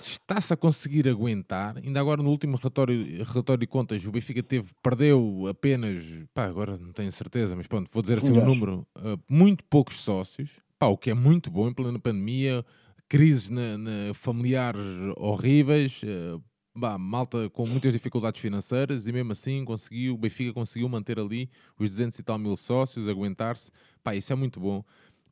está-se 0.03 0.53
a 0.53 0.57
conseguir 0.57 1.07
aguentar. 1.07 1.77
Ainda 1.77 1.99
agora 1.99 2.21
no 2.21 2.29
último 2.29 2.57
relatório, 2.57 3.23
relatório 3.23 3.59
de 3.59 3.67
contas, 3.67 4.05
o 4.05 4.11
Benfica 4.11 4.41
teve, 4.41 4.69
perdeu 4.81 5.45
apenas, 5.49 6.03
pá, 6.33 6.45
agora 6.45 6.77
não 6.77 6.91
tenho 6.91 7.11
certeza, 7.11 7.55
mas 7.55 7.67
pronto, 7.67 7.89
vou 7.91 8.01
dizer 8.01 8.17
assim 8.17 8.31
um 8.31 8.45
número, 8.45 8.87
uh, 8.97 9.19
muito 9.29 9.63
poucos 9.65 9.99
sócios, 9.99 10.51
pá, 10.77 10.87
o 10.87 10.97
que 10.97 11.09
é 11.09 11.13
muito 11.13 11.49
bom 11.51 11.67
em 11.67 11.73
plena 11.73 11.99
pandemia 11.99 12.65
crises 13.09 13.49
na, 13.49 13.75
na 13.77 14.13
familiares 14.13 14.85
horríveis, 15.17 16.01
uh, 16.03 16.41
bah, 16.75 16.97
malta 16.97 17.49
com 17.49 17.65
muitas 17.65 17.91
dificuldades 17.91 18.39
financeiras 18.39 19.07
e 19.07 19.11
mesmo 19.11 19.31
assim 19.31 19.65
conseguiu, 19.65 20.13
o 20.13 20.17
Benfica 20.17 20.53
conseguiu 20.53 20.87
manter 20.87 21.19
ali 21.19 21.49
os 21.77 21.89
200 21.89 22.19
e 22.19 22.23
tal 22.23 22.37
mil 22.37 22.55
sócios, 22.55 23.07
aguentar-se. 23.07 23.71
Pá, 24.03 24.15
isso 24.15 24.31
é 24.31 24.35
muito 24.35 24.59
bom. 24.59 24.83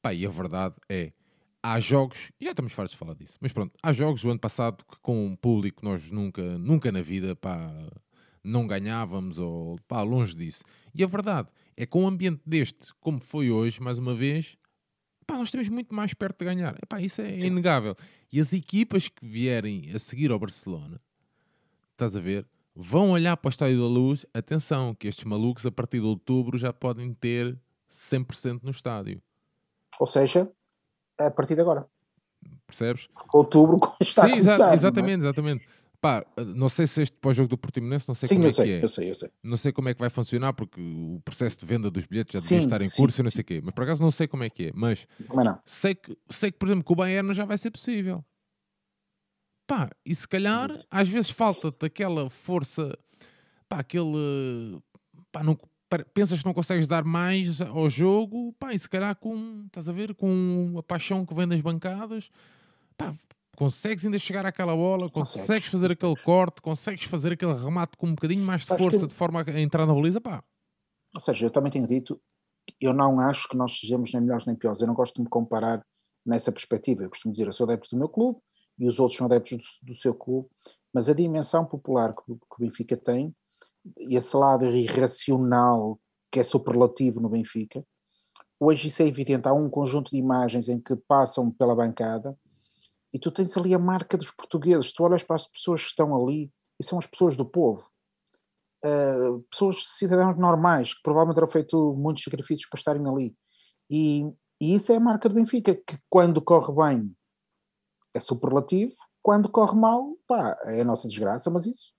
Pá, 0.01 0.13
e 0.13 0.25
a 0.25 0.29
verdade 0.29 0.75
é, 0.89 1.13
há 1.61 1.79
jogos, 1.79 2.31
já 2.39 2.51
estamos 2.51 2.73
fartos 2.73 2.91
de 2.91 2.97
falar 2.97 3.13
disso, 3.13 3.37
mas 3.41 3.51
pronto, 3.51 3.77
há 3.81 3.91
jogos 3.91 4.21
do 4.21 4.29
ano 4.29 4.39
passado 4.39 4.83
que 4.85 4.99
com 5.01 5.25
um 5.25 5.35
público 5.35 5.83
nós 5.83 6.09
nunca, 6.11 6.57
nunca 6.57 6.91
na 6.91 7.01
vida, 7.01 7.35
pá, 7.35 7.71
não 8.43 8.67
ganhávamos 8.67 9.37
ou 9.39 9.77
pá, 9.87 10.01
longe 10.01 10.35
disso. 10.35 10.63
E 10.93 11.03
a 11.03 11.07
verdade 11.07 11.49
é 11.75 11.85
com 11.85 12.03
um 12.03 12.07
ambiente 12.07 12.41
deste, 12.45 12.93
como 12.99 13.19
foi 13.19 13.51
hoje, 13.51 13.81
mais 13.81 13.97
uma 13.97 14.15
vez, 14.15 14.57
Epá, 15.27 15.37
nós 15.37 15.49
estamos 15.49 15.67
muito 15.67 15.93
mais 15.93 16.13
perto 16.13 16.39
de 16.39 16.45
ganhar. 16.45 16.77
Epá, 16.81 17.01
isso 17.01 17.21
é 17.21 17.37
Sim. 17.37 17.47
inegável. 17.47 17.97
E 18.31 18.39
as 18.39 18.53
equipas 18.53 19.09
que 19.09 19.25
vierem 19.27 19.91
a 19.93 19.99
seguir 19.99 20.31
ao 20.31 20.39
Barcelona, 20.39 21.01
estás 21.91 22.15
a 22.15 22.21
ver, 22.21 22.47
vão 22.73 23.09
olhar 23.09 23.35
para 23.35 23.49
o 23.49 23.51
Estádio 23.51 23.77
da 23.77 23.87
Luz. 23.87 24.25
Atenção, 24.33 24.95
que 24.95 25.05
estes 25.05 25.25
malucos 25.25 25.65
a 25.65 25.71
partir 25.71 25.99
de 25.99 26.05
outubro 26.05 26.57
já 26.57 26.71
podem 26.71 27.13
ter 27.13 27.59
100% 27.91 28.61
no 28.63 28.71
estádio. 28.71 29.21
Ou 29.99 30.07
seja, 30.07 30.49
a 31.17 31.31
partir 31.31 31.55
de 31.55 31.61
agora. 31.61 31.87
Percebes? 32.65 33.07
Outubro 33.33 33.79
está 34.01 34.23
Sim, 34.23 34.27
a 34.27 34.31
começar, 34.31 34.53
exa 34.53 34.73
exatamente, 34.73 35.21
é? 35.21 35.23
exatamente. 35.25 35.67
Pá, 35.99 36.23
não 36.55 36.69
sei 36.69 36.85
se 36.85 37.01
este 37.01 37.17
pós-jogo 37.17 37.49
do 37.49 37.57
Portimonense, 37.57 38.07
não 38.07 38.13
sei 38.13 38.29
sim, 38.29 38.35
como 38.35 38.47
é 38.47 38.51
sei, 38.51 38.65
que 38.65 38.71
é. 38.71 38.83
Eu 38.83 38.87
sei, 38.89 39.09
eu 39.09 39.15
sei. 39.15 39.31
Não 39.43 39.57
sei 39.57 39.71
como 39.71 39.89
é 39.89 39.93
que 39.95 39.99
vai 39.99 40.09
funcionar, 40.11 40.53
porque 40.53 40.79
o 40.79 41.19
processo 41.25 41.57
de 41.59 41.65
venda 41.65 41.89
dos 41.89 42.05
bilhetes 42.05 42.33
já 42.33 42.39
devia 42.39 42.59
estar 42.59 42.81
em 42.81 42.87
sim, 42.87 42.97
curso 42.97 43.19
e 43.19 43.23
não 43.23 43.31
sei 43.31 43.41
o 43.41 43.43
quê. 43.43 43.61
Mas 43.63 43.73
por 43.73 43.83
acaso 43.83 44.01
não 44.01 44.11
sei 44.11 44.27
como 44.27 44.43
é 44.43 44.49
que 44.49 44.67
é. 44.67 44.71
Mas 44.75 45.07
sei 45.65 45.95
que, 45.95 46.15
sei 46.29 46.51
que, 46.51 46.59
por 46.59 46.67
exemplo, 46.67 46.83
com 46.83 46.93
o 46.93 46.95
Bayern 46.95 47.33
já 47.33 47.45
vai 47.45 47.57
ser 47.57 47.71
possível. 47.71 48.23
Pá, 49.65 49.89
e 50.05 50.13
se 50.13 50.27
calhar, 50.27 50.69
às 50.89 51.09
vezes 51.09 51.31
falta-te 51.31 51.85
aquela 51.85 52.29
força, 52.29 52.97
pá, 53.67 53.79
aquele. 53.79 54.79
Pá, 55.31 55.43
não, 55.43 55.57
pensas 56.13 56.39
que 56.39 56.45
não 56.45 56.53
consegues 56.53 56.87
dar 56.87 57.03
mais 57.03 57.61
ao 57.61 57.89
jogo, 57.89 58.53
pá, 58.59 58.73
e 58.73 58.79
se 58.79 58.89
calhar 58.89 59.15
com, 59.15 59.63
estás 59.67 59.87
a 59.87 59.91
ver, 59.91 60.13
com 60.15 60.75
a 60.77 60.83
paixão 60.83 61.25
que 61.25 61.33
vem 61.33 61.47
das 61.47 61.61
bancadas, 61.61 62.29
pá, 62.97 63.13
consegues 63.55 64.05
ainda 64.05 64.19
chegar 64.19 64.45
àquela 64.45 64.75
bola, 64.75 65.09
consegues, 65.09 65.41
consegues 65.41 65.69
fazer 65.69 65.91
aquele 65.91 66.15
corte, 66.17 66.61
consegues 66.61 67.03
fazer 67.05 67.33
aquele 67.33 67.53
remate 67.53 67.97
com 67.97 68.07
um 68.07 68.15
bocadinho 68.15 68.45
mais 68.45 68.61
de 68.61 68.67
força 68.67 68.99
que... 68.99 69.07
de 69.07 69.13
forma 69.13 69.43
a 69.45 69.59
entrar 69.59 69.85
na 69.85 69.93
baliza, 69.93 70.21
pá. 70.21 70.43
Ou 71.15 71.21
seja, 71.21 71.45
eu 71.45 71.49
também 71.49 71.71
tenho 71.71 71.87
dito, 71.87 72.21
eu 72.79 72.93
não 72.93 73.19
acho 73.19 73.47
que 73.47 73.55
nós 73.55 73.79
sejamos 73.79 74.13
nem 74.13 74.21
melhores 74.21 74.45
nem 74.45 74.55
piores, 74.55 74.81
eu 74.81 74.87
não 74.87 74.93
gosto 74.93 75.15
de 75.15 75.21
me 75.21 75.29
comparar 75.29 75.83
nessa 76.25 76.51
perspectiva, 76.51 77.03
eu 77.03 77.09
costumo 77.09 77.31
dizer, 77.31 77.47
eu 77.47 77.53
sou 77.53 77.65
adepto 77.65 77.89
do 77.89 77.97
meu 77.97 78.09
clube 78.09 78.39
e 78.77 78.87
os 78.87 78.99
outros 78.99 79.17
são 79.17 79.25
adeptos 79.25 79.79
do, 79.81 79.93
do 79.93 79.95
seu 79.95 80.13
clube, 80.13 80.49
mas 80.93 81.09
a 81.09 81.13
dimensão 81.13 81.65
popular 81.65 82.13
que, 82.13 82.25
que 82.25 82.31
o 82.31 82.59
Benfica 82.59 82.97
tem, 82.97 83.33
esse 83.97 84.35
lado 84.35 84.65
irracional 84.65 85.99
que 86.31 86.39
é 86.39 86.43
superlativo 86.43 87.19
no 87.19 87.29
Benfica, 87.29 87.83
hoje 88.59 88.87
isso 88.87 89.01
é 89.01 89.07
evidente, 89.07 89.47
há 89.47 89.53
um 89.53 89.69
conjunto 89.69 90.11
de 90.11 90.17
imagens 90.17 90.69
em 90.69 90.79
que 90.79 90.95
passam 90.95 91.51
pela 91.51 91.75
bancada 91.75 92.37
e 93.13 93.19
tu 93.19 93.31
tens 93.31 93.55
ali 93.57 93.73
a 93.73 93.79
marca 93.79 94.17
dos 94.17 94.31
portugueses, 94.31 94.91
tu 94.91 95.03
olhas 95.03 95.23
para 95.23 95.35
as 95.35 95.47
pessoas 95.47 95.81
que 95.81 95.89
estão 95.89 96.15
ali 96.15 96.51
e 96.79 96.83
são 96.83 96.99
as 96.99 97.07
pessoas 97.07 97.35
do 97.35 97.45
povo, 97.45 97.89
uh, 98.85 99.41
pessoas, 99.49 99.83
cidadãos 99.97 100.37
normais, 100.37 100.93
que 100.93 101.01
provavelmente 101.01 101.35
terão 101.35 101.47
feito 101.47 101.95
muitos 101.95 102.23
sacrifícios 102.23 102.69
para 102.69 102.77
estarem 102.77 103.07
ali. 103.07 103.35
E, 103.89 104.23
e 104.61 104.75
isso 104.75 104.91
é 104.91 104.97
a 104.97 104.99
marca 104.99 105.29
do 105.29 105.35
Benfica, 105.35 105.73
que 105.73 105.97
quando 106.09 106.41
corre 106.41 106.73
bem 106.73 107.15
é 108.13 108.19
superlativo, 108.19 108.93
quando 109.23 109.49
corre 109.49 109.75
mal, 109.75 110.15
pá, 110.27 110.57
é 110.65 110.81
a 110.81 110.85
nossa 110.85 111.07
desgraça, 111.07 111.49
mas 111.49 111.65
isso 111.65 111.96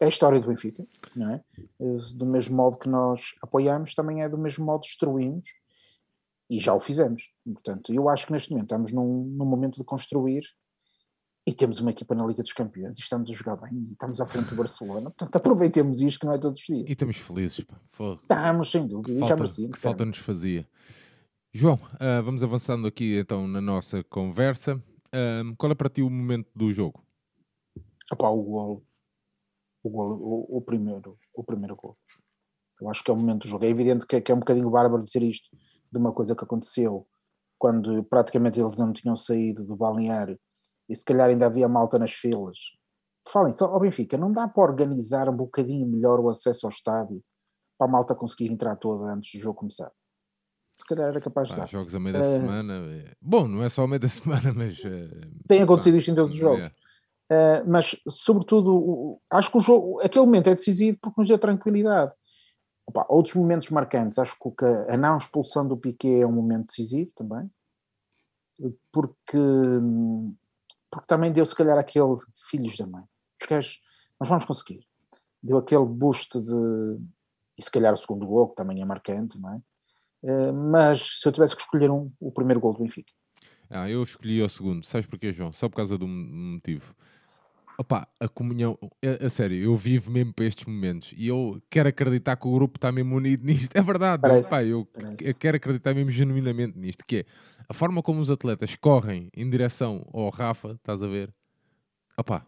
é 0.00 0.06
a 0.06 0.08
história 0.08 0.40
do 0.40 0.48
Benfica, 0.48 0.86
não 1.14 1.30
é? 1.30 1.44
Eh, 1.78 1.98
do 2.14 2.24
mesmo 2.24 2.56
modo 2.56 2.78
que 2.78 2.88
nós 2.88 3.34
apoiamos, 3.42 3.94
também 3.94 4.22
é 4.22 4.28
do 4.28 4.38
mesmo 4.38 4.64
modo 4.64 4.80
que 4.80 4.88
destruímos 4.88 5.46
e 6.48 6.58
já 6.58 6.74
o 6.74 6.80
fizemos. 6.80 7.30
Portanto, 7.44 7.92
eu 7.92 8.08
acho 8.08 8.26
que 8.26 8.32
neste 8.32 8.50
momento 8.50 8.64
estamos 8.64 8.92
num, 8.92 9.24
num 9.24 9.44
momento 9.44 9.76
de 9.76 9.84
construir 9.84 10.42
e 11.46 11.52
temos 11.52 11.80
uma 11.80 11.90
equipa 11.90 12.14
na 12.14 12.26
Liga 12.26 12.42
dos 12.42 12.52
Campeões 12.52 12.98
e 12.98 13.02
estamos 13.02 13.30
a 13.30 13.34
jogar 13.34 13.56
bem 13.56 13.88
e 13.90 13.92
estamos 13.92 14.20
à 14.20 14.26
frente 14.26 14.48
do 14.48 14.56
Barcelona. 14.56 15.10
Portanto, 15.10 15.36
aproveitemos 15.36 16.00
isto 16.00 16.18
que 16.18 16.26
não 16.26 16.32
é 16.32 16.38
todos 16.38 16.60
os 16.60 16.66
dias. 16.66 16.88
E 16.88 16.92
estamos 16.92 17.16
felizes. 17.16 17.66
Estamos, 18.22 18.70
sem 18.70 18.86
dúvida. 18.86 19.26
Falta, 19.26 19.44
que 19.44 19.78
falta 19.78 20.04
nos 20.04 20.18
fazia. 20.18 20.66
João, 21.52 21.74
uh, 21.74 22.22
vamos 22.24 22.42
avançando 22.42 22.86
aqui 22.86 23.18
então 23.18 23.46
na 23.46 23.60
nossa 23.60 24.02
conversa. 24.04 24.76
Uh, 25.08 25.54
qual 25.58 25.72
é 25.72 25.74
para 25.74 25.90
ti 25.90 26.00
o 26.00 26.08
momento 26.08 26.48
do 26.54 26.72
jogo? 26.72 27.04
Epá, 28.10 28.28
o 28.28 28.42
gol. 28.42 28.89
O, 29.82 29.90
gol 29.90 30.12
o, 30.12 30.58
o, 30.58 30.60
primeiro, 30.62 31.18
o 31.34 31.42
primeiro 31.42 31.76
gol. 31.76 31.96
Eu 32.80 32.88
acho 32.88 33.04
que 33.04 33.10
é 33.10 33.14
o 33.14 33.16
momento 33.16 33.42
do 33.42 33.48
jogo. 33.48 33.64
É 33.64 33.68
evidente 33.68 34.06
que, 34.06 34.16
é, 34.16 34.20
que 34.20 34.32
é 34.32 34.34
um 34.34 34.40
bocadinho 34.40 34.70
bárbaro 34.70 35.04
dizer 35.04 35.22
isto, 35.22 35.48
de 35.90 35.98
uma 35.98 36.12
coisa 36.12 36.34
que 36.34 36.44
aconteceu 36.44 37.06
quando 37.58 38.02
praticamente 38.04 38.58
eles 38.58 38.78
não 38.78 38.92
tinham 38.92 39.14
saído 39.14 39.66
do 39.66 39.76
balneário 39.76 40.38
e 40.88 40.96
se 40.96 41.04
calhar 41.04 41.28
ainda 41.28 41.46
havia 41.46 41.68
malta 41.68 41.98
nas 41.98 42.12
filas. 42.12 42.58
Falem 43.28 43.54
só, 43.54 43.66
ao 43.66 43.80
Benfica, 43.80 44.16
não 44.16 44.32
dá 44.32 44.48
para 44.48 44.62
organizar 44.62 45.28
um 45.28 45.36
bocadinho 45.36 45.86
melhor 45.86 46.18
o 46.18 46.28
acesso 46.30 46.66
ao 46.66 46.70
estádio 46.70 47.22
para 47.78 47.86
a 47.86 47.90
malta 47.90 48.14
conseguir 48.14 48.50
entrar 48.50 48.76
toda 48.76 49.12
antes 49.12 49.38
do 49.38 49.42
jogo 49.42 49.58
começar? 49.58 49.92
Se 50.80 50.86
calhar 50.86 51.08
era 51.08 51.20
capaz 51.20 51.48
de 51.48 51.56
dar. 51.56 51.68
Jogos 51.68 51.94
a 51.94 52.00
meio 52.00 52.14
da 52.14 52.20
uh, 52.20 52.24
semana. 52.24 52.74
É... 52.90 53.12
Bom, 53.20 53.46
não 53.46 53.62
é 53.62 53.68
só 53.68 53.84
a 53.84 53.88
meio 53.88 54.00
da 54.00 54.08
semana, 54.10 54.52
mas. 54.54 54.78
Uh, 54.78 55.44
tem 55.46 55.62
acontecido 55.62 55.92
pá, 55.94 55.98
isto 55.98 56.10
em 56.10 56.14
todos 56.14 56.34
os 56.34 56.40
jogos. 56.40 56.66
É. 56.66 56.72
Uh, 57.30 57.62
mas, 57.64 57.94
sobretudo, 58.08 59.20
acho 59.30 59.52
que 59.52 59.58
o 59.58 59.60
jogo, 59.60 60.00
aquele 60.00 60.24
momento 60.24 60.48
é 60.48 60.54
decisivo 60.54 60.98
porque 61.00 61.20
nos 61.20 61.28
deu 61.28 61.38
tranquilidade. 61.38 62.12
Opa, 62.84 63.06
outros 63.08 63.36
momentos 63.36 63.70
marcantes, 63.70 64.18
acho 64.18 64.36
que 64.36 64.64
a 64.88 64.96
não 64.96 65.16
expulsão 65.16 65.66
do 65.66 65.76
Piquet 65.76 66.22
é 66.22 66.26
um 66.26 66.32
momento 66.32 66.66
decisivo 66.66 67.12
também, 67.14 67.48
porque, 68.90 69.38
porque 70.90 71.06
também 71.06 71.30
deu 71.30 71.46
se 71.46 71.54
calhar 71.54 71.78
aquele 71.78 72.16
filhos 72.50 72.76
da 72.76 72.84
mãe. 72.84 73.04
Os 73.40 73.46
gajos, 73.46 73.80
nós 74.18 74.28
vamos 74.28 74.44
conseguir. 74.44 74.84
Deu 75.40 75.56
aquele 75.56 75.84
boost 75.84 76.36
de. 76.36 77.00
E 77.56 77.62
se 77.62 77.70
calhar 77.70 77.94
o 77.94 77.96
segundo 77.96 78.26
gol, 78.26 78.48
que 78.48 78.56
também 78.56 78.82
é 78.82 78.84
marcante, 78.84 79.38
não 79.38 79.54
é? 79.54 79.60
Uh, 80.22 80.52
mas 80.52 81.20
se 81.20 81.28
eu 81.28 81.32
tivesse 81.32 81.54
que 81.54 81.62
escolher 81.62 81.90
um, 81.92 82.10
o 82.18 82.32
primeiro 82.32 82.60
gol 82.60 82.72
do 82.72 82.80
Benfica. 82.80 83.12
Ah, 83.70 83.88
eu 83.88 84.02
escolhi 84.02 84.42
o 84.42 84.48
segundo. 84.48 84.84
Sabes 84.84 85.06
porquê, 85.06 85.32
João? 85.32 85.52
Só 85.52 85.68
por 85.68 85.76
causa 85.76 85.96
do 85.96 86.08
motivo. 86.08 86.92
Opa, 87.80 88.06
a 88.20 88.28
comunhão, 88.28 88.78
a, 89.02 89.24
a, 89.24 89.30
sério, 89.30 89.56
eu 89.56 89.74
vivo 89.74 90.10
mesmo 90.10 90.34
para 90.34 90.44
estes 90.44 90.66
momentos 90.66 91.14
e 91.16 91.28
eu 91.28 91.58
quero 91.70 91.88
acreditar 91.88 92.36
que 92.36 92.46
o 92.46 92.52
grupo 92.52 92.76
está 92.76 92.92
mesmo 92.92 93.16
unido 93.16 93.42
nisto. 93.42 93.72
É 93.74 93.80
verdade, 93.80 94.20
parece, 94.20 94.48
opa, 94.48 94.62
eu, 94.62 94.86
eu, 95.18 95.34
quero 95.34 95.56
acreditar 95.56 95.94
mesmo 95.94 96.10
genuinamente 96.10 96.78
nisto, 96.78 97.02
que 97.06 97.20
é 97.20 97.24
a 97.66 97.72
forma 97.72 98.02
como 98.02 98.20
os 98.20 98.30
atletas 98.30 98.76
correm 98.76 99.30
em 99.34 99.48
direção 99.48 100.06
ao 100.12 100.28
Rafa, 100.28 100.72
estás 100.72 101.02
a 101.02 101.06
ver? 101.06 101.32
Opa. 102.18 102.44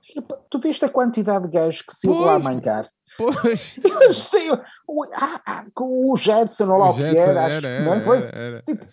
Tu 0.50 0.58
viste 0.58 0.84
a 0.84 0.88
quantidade 0.90 1.46
de 1.46 1.50
gajos 1.50 1.80
que 1.80 1.94
se 1.94 2.06
iam 2.06 2.20
lá 2.20 2.38
mancar? 2.38 2.90
Pois. 3.16 3.78
Eu 3.82 4.12
sei, 4.12 4.50
o, 4.86 5.04
ah, 5.14 5.40
ah, 5.46 5.64
com 5.72 6.12
o 6.12 6.14
Jetson 6.14 6.70
ou 6.70 6.76
lá 6.76 6.90
o 6.90 6.94
que 6.94 7.02
era, 7.02 7.46
acho 7.46 7.60
que 7.60 7.80
não 7.80 8.02
foi? 8.02 8.18
Era, 8.18 8.38
era. 8.38 8.62
Tipo, 8.62 8.86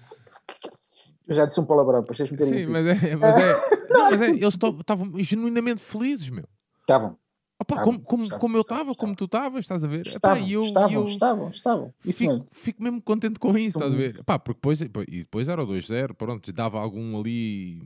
eu 1.30 1.36
já 1.36 1.46
disse 1.46 1.60
um 1.60 1.66
palavrão, 1.66 2.02
depois 2.02 2.18
tens-me 2.18 2.44
Sim, 2.44 2.66
mas 2.66 2.88
é, 2.88 3.16
mas 3.16 3.36
é, 3.38 3.54
não, 3.90 4.12
mas 4.12 4.22
é, 4.22 4.30
eles 4.30 4.56
estavam 4.56 5.12
genuinamente 5.20 5.80
felizes, 5.80 6.30
meu. 6.30 6.46
Estavam. 6.82 7.16
Opa, 7.62 7.84
como, 7.84 8.00
como, 8.00 8.24
estavam, 8.24 8.40
como 8.40 8.58
eu 8.58 8.62
estava, 8.62 8.96
como 8.96 9.16
tu 9.16 9.26
estavas, 9.26 9.60
estás 9.60 9.84
a 9.84 9.88
ver? 9.88 10.08
Estavam, 10.08 10.38
Epá, 10.38 10.50
eu, 10.50 10.64
estavam, 10.64 10.92
eu 10.94 11.08
estavam, 11.08 11.50
estavam. 11.50 11.94
Fico, 12.00 12.24
mesmo. 12.24 12.48
fico 12.52 12.82
mesmo 12.82 13.02
contente 13.02 13.38
com 13.38 13.50
isso, 13.50 13.78
estás 13.78 13.94
a 13.94 13.96
ver? 13.96 14.20
Epá, 14.22 14.40
porque 14.40 14.58
depois, 14.58 14.82
e 14.82 15.20
depois 15.20 15.48
era 15.48 15.62
o 15.62 15.68
2-0, 15.68 16.16
pronto, 16.16 16.52
dava 16.54 16.80
algum 16.80 17.20
ali, 17.20 17.80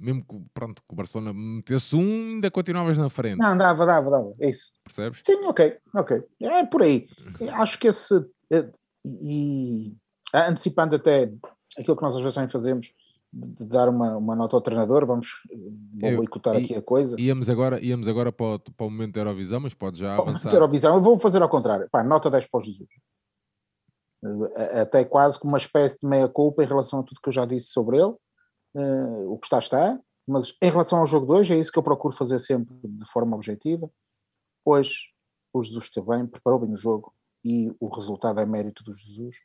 mesmo 0.00 0.24
que, 0.24 0.40
pronto, 0.54 0.80
que 0.80 0.94
o 0.94 0.96
Barcelona 0.96 1.34
metesse 1.34 1.96
um, 1.96 2.30
ainda 2.30 2.50
continuavas 2.50 2.96
na 2.96 3.10
frente. 3.10 3.38
Não, 3.38 3.56
dava, 3.56 3.84
dava, 3.84 4.08
dava, 4.08 4.32
é 4.40 4.48
isso. 4.48 4.72
Percebes? 4.84 5.18
Sim, 5.22 5.44
ok, 5.44 5.76
ok. 5.94 6.22
É 6.40 6.64
por 6.64 6.82
aí. 6.82 7.06
Acho 7.54 7.76
que 7.78 7.88
esse, 7.88 8.14
eh, 8.50 8.70
e 9.04 9.94
antecipando 10.32 10.96
até 10.96 11.30
aquilo 11.76 11.96
que 11.96 12.02
nós 12.02 12.14
às 12.14 12.20
vezes 12.20 12.34
também 12.34 12.50
fazemos, 12.50 12.92
de, 13.32 13.48
de 13.48 13.66
dar 13.66 13.88
uma, 13.88 14.16
uma 14.16 14.34
nota 14.34 14.56
ao 14.56 14.62
treinador, 14.62 15.06
vamos 15.06 15.28
vou 16.00 16.16
boicotar 16.16 16.56
aqui 16.56 16.74
a 16.74 16.82
coisa. 16.82 17.20
Íamos 17.20 17.48
agora, 17.48 17.84
íamos 17.84 18.08
agora 18.08 18.32
para, 18.32 18.54
o, 18.54 18.58
para 18.58 18.86
o 18.86 18.90
momento 18.90 19.14
da 19.14 19.20
Eurovisão, 19.20 19.60
mas 19.60 19.74
pode 19.74 19.98
já 19.98 20.16
avançar. 20.16 20.52
Eurovisão, 20.52 20.94
eu 20.94 21.02
vou 21.02 21.18
fazer 21.18 21.42
ao 21.42 21.48
contrário. 21.48 21.88
Pá, 21.90 22.02
nota 22.02 22.30
10 22.30 22.46
para 22.46 22.58
o 22.58 22.62
Jesus. 22.62 22.88
Eh, 24.24 24.80
até 24.80 25.04
quase 25.04 25.38
como 25.38 25.52
uma 25.52 25.58
espécie 25.58 25.98
de 25.98 26.06
meia-culpa 26.06 26.62
em 26.62 26.66
relação 26.66 27.00
a 27.00 27.02
tudo 27.02 27.20
que 27.20 27.28
eu 27.28 27.32
já 27.32 27.44
disse 27.44 27.68
sobre 27.68 27.98
ele. 27.98 28.14
Uh, 28.74 29.32
o 29.32 29.38
que 29.38 29.46
está, 29.46 29.58
está. 29.58 30.00
Mas 30.26 30.54
em 30.60 30.70
relação 30.70 30.98
ao 30.98 31.06
jogo 31.06 31.26
2, 31.26 31.50
é 31.50 31.56
isso 31.56 31.72
que 31.72 31.78
eu 31.78 31.82
procuro 31.82 32.14
fazer 32.14 32.38
sempre 32.38 32.74
de 32.84 33.04
forma 33.06 33.34
objetiva. 33.34 33.90
Pois 34.64 35.08
o 35.52 35.62
Jesus 35.62 35.84
esteve 35.84 36.06
bem, 36.08 36.26
preparou 36.26 36.60
bem 36.60 36.72
o 36.72 36.76
jogo 36.76 37.14
e 37.44 37.72
o 37.80 37.88
resultado 37.88 38.40
é 38.40 38.46
mérito 38.46 38.84
do 38.84 38.92
Jesus 38.92 39.36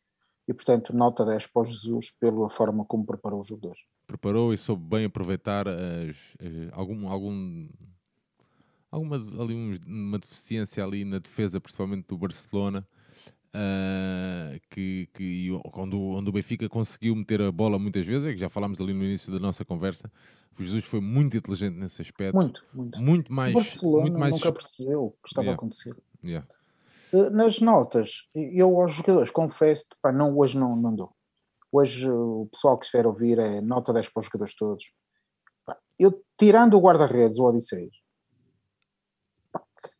e, 0.48 0.54
portanto, 0.54 0.96
nota 0.96 1.26
10 1.26 1.48
para 1.48 1.62
o 1.62 1.66
Jesus 1.66 2.12
pela 2.12 2.50
forma 2.50 2.84
como 2.86 3.06
preparou 3.06 3.40
os 3.40 3.48
jogadores. 3.48 3.86
Preparou 4.06 4.54
e 4.54 4.58
soube 4.58 4.84
bem 4.84 5.06
aproveitar 5.06 5.68
as, 5.68 6.18
as, 6.40 6.74
algum, 6.74 7.08
algum, 7.08 7.68
alguma 8.92 9.16
ali 9.16 9.56
um, 9.56 9.78
uma 9.88 10.20
deficiência 10.20 10.84
ali 10.84 11.06
na 11.06 11.20
defesa, 11.20 11.62
principalmente 11.62 12.08
do 12.08 12.18
Barcelona, 12.18 12.86
uh, 13.56 14.60
que, 14.70 15.08
que 15.14 15.50
onde, 15.74 15.96
onde 15.96 16.30
o 16.30 16.34
Benfica 16.34 16.68
conseguiu 16.68 17.16
meter 17.16 17.42
a 17.42 17.52
bola 17.52 17.80
muitas 17.80 18.06
vezes, 18.06 18.28
é 18.28 18.34
que 18.34 18.40
já 18.40 18.50
falámos 18.50 18.82
ali 18.82 18.94
no 18.94 19.04
início 19.04 19.32
da 19.32 19.40
nossa 19.40 19.64
conversa, 19.64 20.12
o 20.60 20.62
Jesus 20.62 20.84
foi 20.84 21.00
muito 21.00 21.38
inteligente 21.38 21.76
nesse 21.76 22.02
aspecto. 22.02 22.36
Muito, 22.36 22.64
muito. 22.74 23.02
Muito 23.02 23.34
mais... 23.34 23.52
O 23.52 23.56
Barcelona 23.56 24.02
muito 24.02 24.20
mais... 24.20 24.36
nunca 24.36 24.52
percebeu 24.52 25.06
o 25.06 25.12
que 25.12 25.30
estava 25.30 25.46
yeah. 25.46 25.54
a 25.54 25.56
acontecer. 25.56 25.96
Yeah. 26.24 26.48
Eh, 27.14 27.30
nas 27.30 27.60
notas, 27.60 28.28
eu 28.34 28.82
aos 28.82 28.94
jogadores 28.94 29.30
confesso, 29.30 29.86
pá, 30.02 30.12
não, 30.12 30.36
hoje 30.38 30.58
não, 30.58 30.76
não 30.76 30.96
dou. 30.96 31.16
Hoje 31.72 32.10
o 32.10 32.48
pessoal 32.52 32.78
que 32.78 32.86
estiver 32.86 33.06
a 33.06 33.10
ouvir 33.10 33.40
é 33.40 33.62
nota 33.62 33.94
10 33.94 34.10
para 34.10 34.20
os 34.20 34.26
jogadores 34.26 34.56
todos. 34.56 34.92
Eu, 35.98 36.24
tirando 36.38 36.76
o 36.76 36.82
guarda-redes, 36.82 37.38
o 37.38 37.46
Odisseias, 37.46 37.96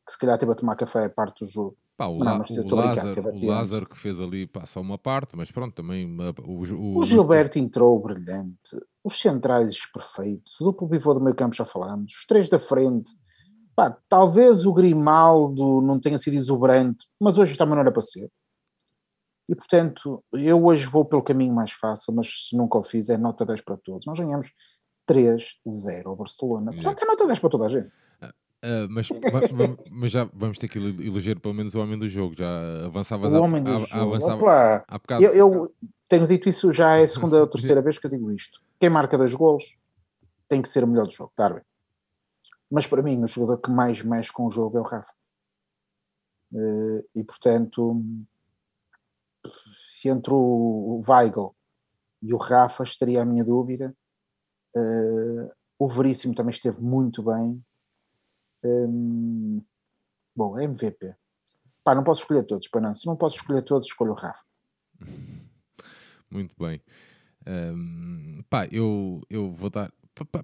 que 0.06 0.12
se 0.12 0.18
calhar 0.18 0.38
teve 0.38 0.52
a 0.52 0.56
tomar 0.56 0.76
café 0.76 1.06
a 1.06 1.10
parte 1.10 1.46
do 1.46 1.52
jogo. 1.52 1.78
Pá, 1.96 2.08
o, 2.08 2.18
não, 2.18 2.42
o, 2.42 2.76
Lázaro, 2.76 3.30
o 3.30 3.46
Lázaro 3.46 3.88
que 3.88 3.98
fez 3.98 4.20
ali 4.20 4.48
pá, 4.48 4.66
só 4.66 4.82
uma 4.82 4.98
parte, 4.98 5.36
mas 5.36 5.52
pronto, 5.52 5.76
também 5.76 6.08
o, 6.44 6.64
o, 6.76 6.98
o 6.98 7.04
Gilberto 7.04 7.60
entrou 7.60 8.00
brilhante, 8.00 8.76
os 9.04 9.20
centrais 9.20 9.86
perfeitos, 9.92 10.60
o 10.60 10.64
duplo 10.64 10.90
pivô 10.90 11.14
do 11.14 11.22
meio 11.22 11.36
campo 11.36 11.56
já 11.56 11.66
falamos, 11.66 12.12
os 12.12 12.26
três 12.26 12.50
da 12.50 12.58
frente, 12.58 13.14
Pá, 13.76 13.98
talvez 14.08 14.66
o 14.66 14.74
Grimaldo 14.74 15.82
não 15.82 16.00
tenha 16.00 16.18
sido 16.18 16.36
exuberante, 16.36 17.08
mas 17.20 17.38
hoje 17.38 17.58
também 17.58 17.76
não 17.76 17.82
era 17.82 17.92
para 17.92 18.02
ser. 18.02 18.30
E 19.50 19.56
portanto, 19.56 20.24
eu 20.32 20.64
hoje 20.64 20.86
vou 20.86 21.04
pelo 21.04 21.22
caminho 21.22 21.54
mais 21.54 21.72
fácil, 21.72 22.14
mas 22.14 22.48
se 22.48 22.56
nunca 22.56 22.78
o 22.78 22.84
fiz, 22.84 23.10
é 23.10 23.18
nota 23.18 23.46
10 23.46 23.62
para 23.62 23.78
todos. 23.78 24.06
Nós 24.06 24.18
ganhamos 24.18 24.54
3-0 25.10 26.06
ao 26.06 26.16
Barcelona. 26.16 26.72
Portanto, 26.72 27.04
é 27.04 27.06
nota 27.06 27.28
10 27.28 27.40
para 27.40 27.50
toda 27.50 27.66
a 27.66 27.70
gente. 27.70 27.92
Uh, 28.64 28.88
mas, 28.90 29.10
mas, 29.92 30.10
já 30.10 30.24
vamos 30.34 30.58
ter 30.58 30.70
que 30.70 30.78
eleger 30.80 31.38
pelo 31.38 31.54
menos 31.54 31.76
o 31.76 31.82
homem 31.82 32.00
do 32.00 32.08
jogo. 32.08 32.34
Já 32.34 32.48
avançavas 32.86 33.34
o 33.34 33.42
homem 33.42 33.62
do 33.62 33.74
a, 33.74 33.80
jogo. 33.80 34.16
Avançava 34.16 34.86
há 34.88 34.98
bocado. 34.98 35.22
Eu, 35.22 35.34
eu, 35.34 35.76
tenho 36.08 36.26
dito 36.26 36.48
isso 36.48 36.72
já 36.72 36.98
é 36.98 37.04
a 37.04 37.08
segunda 37.08 37.42
ou 37.42 37.48
terceira 37.48 37.82
vez 37.84 37.98
que 37.98 38.08
eu 38.08 38.10
digo 38.10 38.32
isto. 38.32 38.62
Quem 38.80 38.90
marca 38.90 39.18
dois 39.18 39.34
golos 39.34 39.78
tem 40.48 40.62
que 40.62 40.70
ser 40.70 40.82
o 40.82 40.88
melhor 40.88 41.08
do 41.08 41.12
jogo. 41.12 41.34
Darwin. 41.36 41.62
Mas 42.74 42.88
para 42.88 43.04
mim, 43.04 43.24
o 43.24 43.28
jogador 43.28 43.60
que 43.60 43.70
mais 43.70 44.02
mexe 44.02 44.34
com 44.34 44.48
o 44.48 44.50
jogo 44.50 44.80
é 44.80 44.82
o 44.82 44.84
Rafa. 44.84 45.14
Eh, 46.52 47.06
e 47.14 47.24
portanto, 47.24 48.04
se 49.46 50.10
entre 50.10 50.34
o 50.34 51.00
Weigl 51.08 51.56
e 52.20 52.34
o 52.34 52.38
Rafa 52.38 52.84
estaria 52.84 53.22
a 53.22 53.26
minha 53.26 53.44
dúvida. 53.44 53.96
Eh, 54.76 55.52
o 55.78 55.88
Veríssimo 55.88 56.34
também 56.34 56.50
esteve 56.50 56.82
muito 56.82 57.22
bem. 57.22 57.64
Um, 58.64 59.62
bom, 60.36 60.60
MVP. 60.60 61.16
Pá, 61.84 61.94
não 61.94 62.04
posso 62.04 62.22
escolher 62.22 62.44
todos, 62.44 62.68
para 62.70 62.82
não. 62.82 62.96
Se 62.96 63.06
não 63.06 63.16
posso 63.16 63.36
escolher 63.36 63.62
todos, 63.62 63.86
escolho 63.86 64.14
o 64.14 64.16
Rafa. 64.16 64.44
Muito 66.32 66.56
bem. 66.58 66.82
Um, 67.46 68.42
pá, 68.50 68.66
eu, 68.72 69.22
eu 69.30 69.52
vou 69.52 69.70
dar 69.70 69.94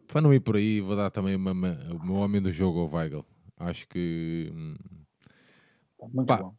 para 0.07 0.21
não 0.21 0.33
ir 0.33 0.39
por 0.39 0.55
aí, 0.55 0.81
vou 0.81 0.95
dar 0.95 1.09
também 1.11 1.35
uma, 1.35 1.51
uma, 1.51 1.77
o 1.91 2.05
meu 2.05 2.15
homem 2.15 2.41
do 2.41 2.51
jogo 2.51 2.79
ao 2.79 2.93
Weigl. 2.93 3.25
Acho 3.57 3.87
que. 3.87 4.51
Hum, 4.53 4.75
muito 6.13 6.27
pá, 6.27 6.37
bom. 6.37 6.55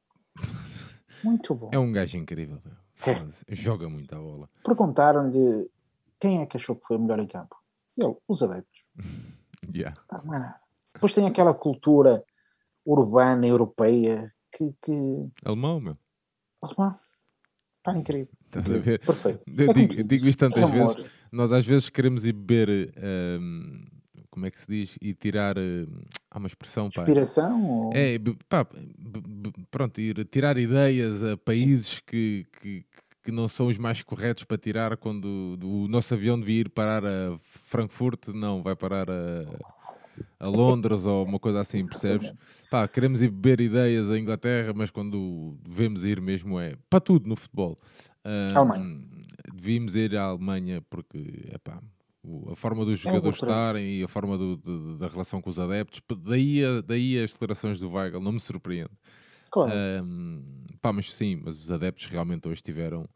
Muito 1.24 1.54
bom. 1.54 1.70
É 1.72 1.78
um 1.78 1.92
gajo 1.92 2.16
incrível. 2.16 2.60
É. 3.06 3.54
Joga 3.54 3.88
muito 3.88 4.14
a 4.14 4.18
bola. 4.18 4.48
Perguntaram-lhe 4.64 5.70
quem 6.18 6.42
é 6.42 6.46
que 6.46 6.56
achou 6.56 6.76
que 6.76 6.86
foi 6.86 6.96
o 6.96 7.00
melhor 7.00 7.18
em 7.18 7.26
campo. 7.26 7.56
Ele, 7.96 8.14
os 8.28 8.42
adeptos. 8.42 8.84
yeah. 9.74 9.98
Ah, 10.08 10.20
não 10.24 10.34
é 10.34 10.38
nada. 10.38 10.56
Depois 10.92 11.12
tem 11.12 11.26
aquela 11.26 11.54
cultura 11.54 12.24
urbana, 12.84 13.46
europeia, 13.46 14.32
que. 14.52 14.74
que... 14.82 14.92
Alemão, 15.44 15.80
meu. 15.80 15.98
Alemão. 16.62 16.98
Pá, 17.82 17.96
incrível. 17.96 18.28
Estás 18.46 18.66
a 18.66 18.78
ver? 18.78 19.00
Perfeito. 19.00 19.44
Eu 19.46 19.70
é 19.70 19.72
digo, 19.72 20.04
digo 20.04 20.28
isto 20.28 20.38
tantas 20.38 20.62
é 20.62 20.66
vezes. 20.66 21.10
Nós 21.30 21.52
às 21.52 21.66
vezes 21.66 21.88
queremos 21.88 22.24
ir 22.24 22.32
beber. 22.32 22.92
Um, 23.40 23.84
como 24.30 24.46
é 24.46 24.50
que 24.50 24.60
se 24.60 24.66
diz? 24.66 24.98
E 25.00 25.14
tirar. 25.14 25.58
Uh, 25.58 25.88
há 26.30 26.38
uma 26.38 26.46
expressão. 26.46 26.86
Inspiração? 26.86 27.64
Ou... 27.64 27.92
É, 27.94 28.18
pá, 28.48 28.66
pronto, 29.70 30.00
ir 30.00 30.24
tirar 30.26 30.56
ideias 30.58 31.22
a 31.22 31.36
países 31.36 32.00
que, 32.00 32.46
que, 32.60 32.84
que, 33.22 33.32
não 33.32 33.48
são 33.48 33.66
os 33.66 33.78
mais 33.78 34.02
corretos 34.02 34.44
para 34.44 34.58
tirar 34.58 34.96
quando 34.96 35.58
o 35.62 35.88
nosso 35.88 36.14
avião 36.14 36.38
devia 36.38 36.60
ir 36.60 36.68
parar 36.68 37.04
a 37.04 37.38
Frankfurt, 37.64 38.28
não, 38.28 38.62
vai 38.62 38.76
parar 38.76 39.10
a 39.10 39.44
a 40.38 40.48
Londres 40.48 41.06
ou 41.06 41.24
uma 41.24 41.38
coisa 41.38 41.60
assim, 41.60 41.86
percebes? 41.86 42.32
Pá, 42.70 42.86
queremos 42.86 43.22
ir 43.22 43.28
beber 43.30 43.60
ideias 43.60 44.10
à 44.10 44.18
Inglaterra, 44.18 44.72
mas 44.74 44.90
quando 44.90 45.56
devemos 45.66 46.04
ir 46.04 46.20
mesmo 46.20 46.58
é 46.58 46.76
para 46.88 47.00
tudo 47.00 47.28
no 47.28 47.36
futebol. 47.36 47.78
Um. 48.24 49.19
Devíamos 49.60 49.94
ir 49.94 50.16
à 50.16 50.24
Alemanha 50.24 50.82
porque, 50.88 51.50
epá, 51.52 51.82
a 52.50 52.56
forma 52.56 52.82
dos 52.82 53.00
é 53.00 53.02
jogadores 53.02 53.36
estarem 53.42 53.98
e 53.98 54.02
a 54.02 54.08
forma 54.08 54.38
do, 54.38 54.96
da 54.96 55.06
relação 55.06 55.42
com 55.42 55.50
os 55.50 55.60
adeptos, 55.60 56.00
daí, 56.18 56.64
a, 56.64 56.80
daí 56.80 57.22
as 57.22 57.32
declarações 57.32 57.78
do 57.78 57.90
Weigl 57.90 58.20
não 58.20 58.32
me 58.32 58.40
surpreende. 58.40 58.90
Claro. 59.50 59.72
Um, 60.02 60.42
pá, 60.80 60.94
mas 60.94 61.12
sim, 61.14 61.42
mas 61.44 61.60
os 61.60 61.70
adeptos 61.70 62.06
realmente 62.06 62.48
hoje 62.48 62.56
estiveram 62.56 63.06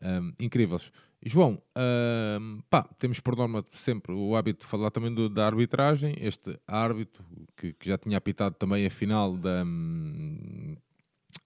um, 0.00 0.32
incríveis. 0.38 0.92
João, 1.24 1.60
um, 2.40 2.60
pá, 2.70 2.84
temos 2.96 3.18
por 3.18 3.36
norma 3.36 3.64
sempre 3.72 4.12
o 4.12 4.36
hábito 4.36 4.60
de 4.60 4.70
falar 4.70 4.92
também 4.92 5.12
do, 5.12 5.28
da 5.28 5.46
arbitragem. 5.46 6.14
Este 6.20 6.56
árbitro 6.64 7.24
que, 7.56 7.72
que, 7.72 7.88
já 7.88 7.98
tinha 7.98 8.16
apitado 8.16 8.54
também 8.54 8.86
a 8.86 8.90
final 8.90 9.36
da, 9.36 9.64
hum, 9.64 10.76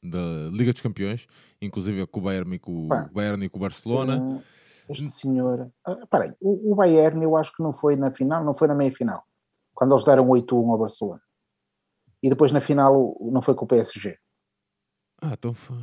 da 0.03 0.50
Liga 0.50 0.72
dos 0.72 0.82
Campeões, 0.82 1.26
inclusive 1.61 2.07
com 2.07 2.20
o 2.20 2.22
Bayern 2.22 2.55
e 2.55 2.59
com, 2.59 2.88
Pá, 2.88 3.09
o, 3.09 3.14
Bayern 3.14 3.44
e 3.44 3.48
com 3.48 3.59
o 3.59 3.61
Barcelona. 3.61 4.42
Este 4.88 5.09
senhor. 5.09 5.70
Ah, 5.84 6.07
peraí, 6.11 6.32
o, 6.40 6.72
o 6.72 6.74
Bayern 6.74 7.22
eu 7.22 7.36
acho 7.36 7.55
que 7.55 7.62
não 7.62 7.72
foi 7.72 7.94
na 7.94 8.11
final, 8.11 8.44
não 8.44 8.53
foi 8.53 8.66
na 8.66 8.74
meia 8.74 8.90
final, 8.90 9.24
quando 9.74 9.94
eles 9.94 10.05
deram 10.05 10.26
8-1 10.26 10.70
ao 10.70 10.78
Barcelona. 10.78 11.22
E 12.22 12.28
depois 12.28 12.53
na 12.53 12.61
final 12.61 13.16
não 13.20 13.40
foi 13.40 13.55
com 13.55 13.64
o 13.64 13.68
PSG. 13.68 14.18
Ah, 15.20 15.32
então 15.34 15.55
foi. 15.55 15.78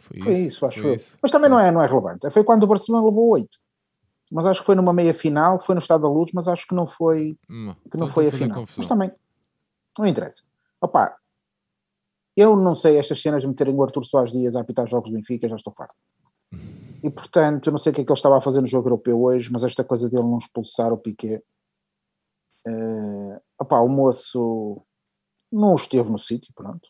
Foi, 0.00 0.20
foi 0.20 0.32
isso, 0.32 0.40
isso, 0.40 0.66
acho 0.66 0.80
foi 0.80 0.94
isso. 0.96 1.16
Mas 1.22 1.30
também 1.30 1.48
não 1.48 1.58
é, 1.58 1.70
não 1.70 1.82
é 1.82 1.86
relevante. 1.86 2.28
Foi 2.30 2.44
quando 2.44 2.64
o 2.64 2.66
Barcelona 2.66 3.06
levou 3.06 3.28
8. 3.28 3.48
Mas 4.30 4.46
acho 4.46 4.60
que 4.60 4.66
foi 4.66 4.74
numa 4.74 4.92
meia 4.92 5.14
final, 5.14 5.58
foi 5.60 5.74
no 5.74 5.78
Estado 5.78 6.02
da 6.02 6.08
Luz, 6.08 6.30
mas 6.34 6.48
acho 6.48 6.66
que 6.66 6.74
não 6.74 6.86
foi, 6.86 7.38
hum, 7.48 7.74
que 7.90 7.96
não 7.96 8.08
foi 8.08 8.28
a 8.28 8.32
final. 8.32 8.64
Mas 8.76 8.86
também 8.86 9.10
não 9.98 10.06
interessa. 10.06 10.42
Opa, 10.80 11.16
eu 12.38 12.54
não 12.54 12.72
sei 12.72 12.96
estas 12.96 13.20
cenas 13.20 13.42
de 13.42 13.48
meterem 13.48 13.74
o 13.74 13.82
Artur 13.82 14.04
Soares 14.04 14.30
Dias 14.30 14.54
a 14.54 14.60
apitar 14.60 14.86
jogos 14.86 15.10
do 15.10 15.16
Benfica, 15.16 15.48
já 15.48 15.56
estou 15.56 15.72
farto. 15.72 15.96
E 17.02 17.10
portanto, 17.10 17.66
eu 17.66 17.72
não 17.72 17.78
sei 17.78 17.90
o 17.90 17.94
que 17.94 18.00
é 18.00 18.04
que 18.04 18.12
ele 18.12 18.16
estava 18.16 18.38
a 18.38 18.40
fazer 18.40 18.60
no 18.60 18.66
jogo 18.66 18.86
europeu 18.86 19.20
hoje, 19.20 19.50
mas 19.50 19.64
esta 19.64 19.82
coisa 19.82 20.08
dele 20.08 20.22
não 20.22 20.38
expulsar 20.38 20.92
o 20.92 20.96
Piquet. 20.96 21.42
Uh, 22.64 23.40
opá, 23.60 23.80
o 23.80 23.88
moço 23.88 24.80
não 25.50 25.74
esteve 25.74 26.12
no 26.12 26.18
sítio, 26.18 26.52
pronto. 26.54 26.88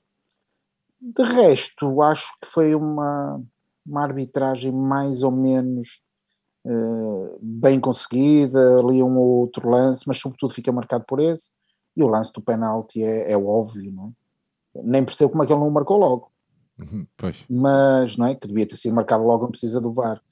De 1.00 1.22
resto, 1.22 2.02
acho 2.02 2.30
que 2.42 2.46
foi 2.46 2.74
uma, 2.74 3.42
uma 3.86 4.02
arbitragem 4.02 4.70
mais 4.70 5.22
ou 5.22 5.30
menos 5.30 6.02
uh, 6.66 7.38
bem 7.40 7.80
conseguida, 7.80 8.80
ali 8.80 9.02
um 9.02 9.16
ou 9.16 9.40
outro 9.40 9.70
lance, 9.70 10.04
mas 10.06 10.18
sobretudo 10.18 10.52
fica 10.52 10.70
marcado 10.70 11.04
por 11.06 11.20
esse. 11.20 11.52
E 11.96 12.02
o 12.02 12.06
lance 12.06 12.30
do 12.34 12.42
penalti 12.42 13.02
é, 13.02 13.32
é 13.32 13.38
óbvio, 13.38 13.90
não 13.90 14.08
é? 14.08 14.27
Nem 14.82 15.04
percebo 15.04 15.30
como 15.30 15.42
é 15.42 15.46
que 15.46 15.52
ele 15.52 15.60
não 15.60 15.70
marcou 15.70 15.98
logo. 15.98 16.32
Uhum, 16.78 17.06
pois. 17.16 17.44
Mas, 17.48 18.16
não 18.16 18.26
é? 18.26 18.34
Que 18.34 18.46
devia 18.46 18.66
ter 18.66 18.76
sido 18.76 18.94
marcado 18.94 19.24
logo, 19.24 19.44
não 19.44 19.50
precisa 19.50 19.80
do 19.80 19.92
VAR. 19.92 20.22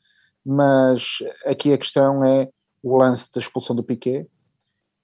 Mas 0.44 1.18
aqui 1.44 1.72
a 1.72 1.78
questão 1.78 2.24
é 2.24 2.48
o 2.82 2.96
lance 2.96 3.30
da 3.32 3.40
expulsão 3.40 3.74
do 3.74 3.82
Piquet. 3.82 4.28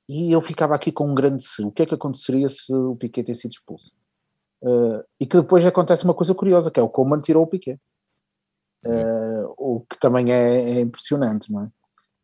E 0.09 0.31
eu 0.31 0.41
ficava 0.41 0.75
aqui 0.75 0.93
com 0.93 1.09
um 1.09 1.15
grande 1.15 1.43
se. 1.43 1.63
O 1.63 1.73
que 1.73 1.83
é 1.83 1.87
que 1.87 1.95
aconteceria 1.95 2.49
se 2.49 2.73
o 2.73 2.97
Piquet 2.97 3.25
tivesse 3.25 3.43
sido 3.43 3.53
expulso? 3.53 3.93
Uh, 4.63 5.03
e 5.19 5.27
que 5.27 5.37
depois 5.37 5.67
acontece 5.67 6.05
uma 6.05 6.15
coisa 6.15 6.35
curiosa, 6.35 6.71
que 6.71 6.79
é 6.79 6.83
o 6.83 6.89
Coman 6.89 7.21
tirou 7.21 7.43
o 7.43 7.47
Piquet. 7.47 7.81
Uh, 8.85 9.55
o 9.57 9.81
que 9.89 9.99
também 9.99 10.33
é, 10.33 10.79
é 10.79 10.81
impressionante, 10.81 11.51
não 11.51 11.65
é? 11.65 11.71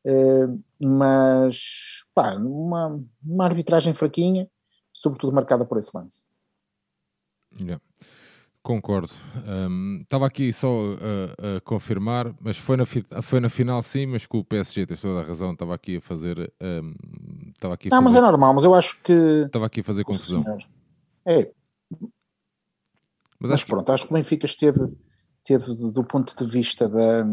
Uh, 0.07 0.63
mas, 0.81 2.05
pá, 2.15 2.35
uma, 2.35 3.03
uma 3.25 3.45
arbitragem 3.45 3.95
fraquinha, 3.95 4.49
sobretudo 4.93 5.33
marcada 5.33 5.65
por 5.65 5.79
esse 5.79 5.91
lance. 5.95 6.25
Yeah. 7.61 7.83
Concordo. 8.63 9.13
Estava 10.03 10.25
um, 10.25 10.27
aqui 10.27 10.53
só 10.53 10.69
a, 10.69 11.57
a, 11.57 11.61
confirmar, 11.63 12.35
mas 12.41 12.59
foi 12.59 12.77
na, 12.77 12.85
foi 12.87 13.41
na 13.41 13.49
final 13.49 13.81
sim, 13.83 14.05
mas 14.05 14.27
com 14.27 14.39
o 14.39 14.45
PSG, 14.45 14.85
tens 14.85 15.01
toda 15.01 15.21
a 15.21 15.25
razão, 15.25 15.53
estava 15.53 15.75
aqui 15.75 15.97
a 15.97 16.01
fazer. 16.01 16.53
Um, 16.61 16.93
estava 17.55 17.75
aqui 17.75 17.89
Não, 17.89 17.99
fazer, 17.99 18.05
mas 18.05 18.17
é 18.17 18.21
normal, 18.21 18.55
mas 18.55 18.65
eu 18.65 18.75
acho 18.75 19.01
que. 19.03 19.13
Estava 19.47 19.67
aqui 19.67 19.81
a 19.81 19.85
fazer 19.85 20.05
confusão. 20.05 20.45
É, 21.25 21.51
mas, 23.39 23.51
Mas 23.51 23.65
pronto, 23.65 23.87
que... 23.87 23.93
acho 23.93 24.07
que 24.07 24.13
o 24.13 24.15
Benfica 24.15 24.47
esteve, 24.47 24.81
esteve 25.39 25.93
do 25.93 26.05
ponto 26.05 26.35
de 26.37 26.51
vista 26.51 26.89
da, 26.89 27.25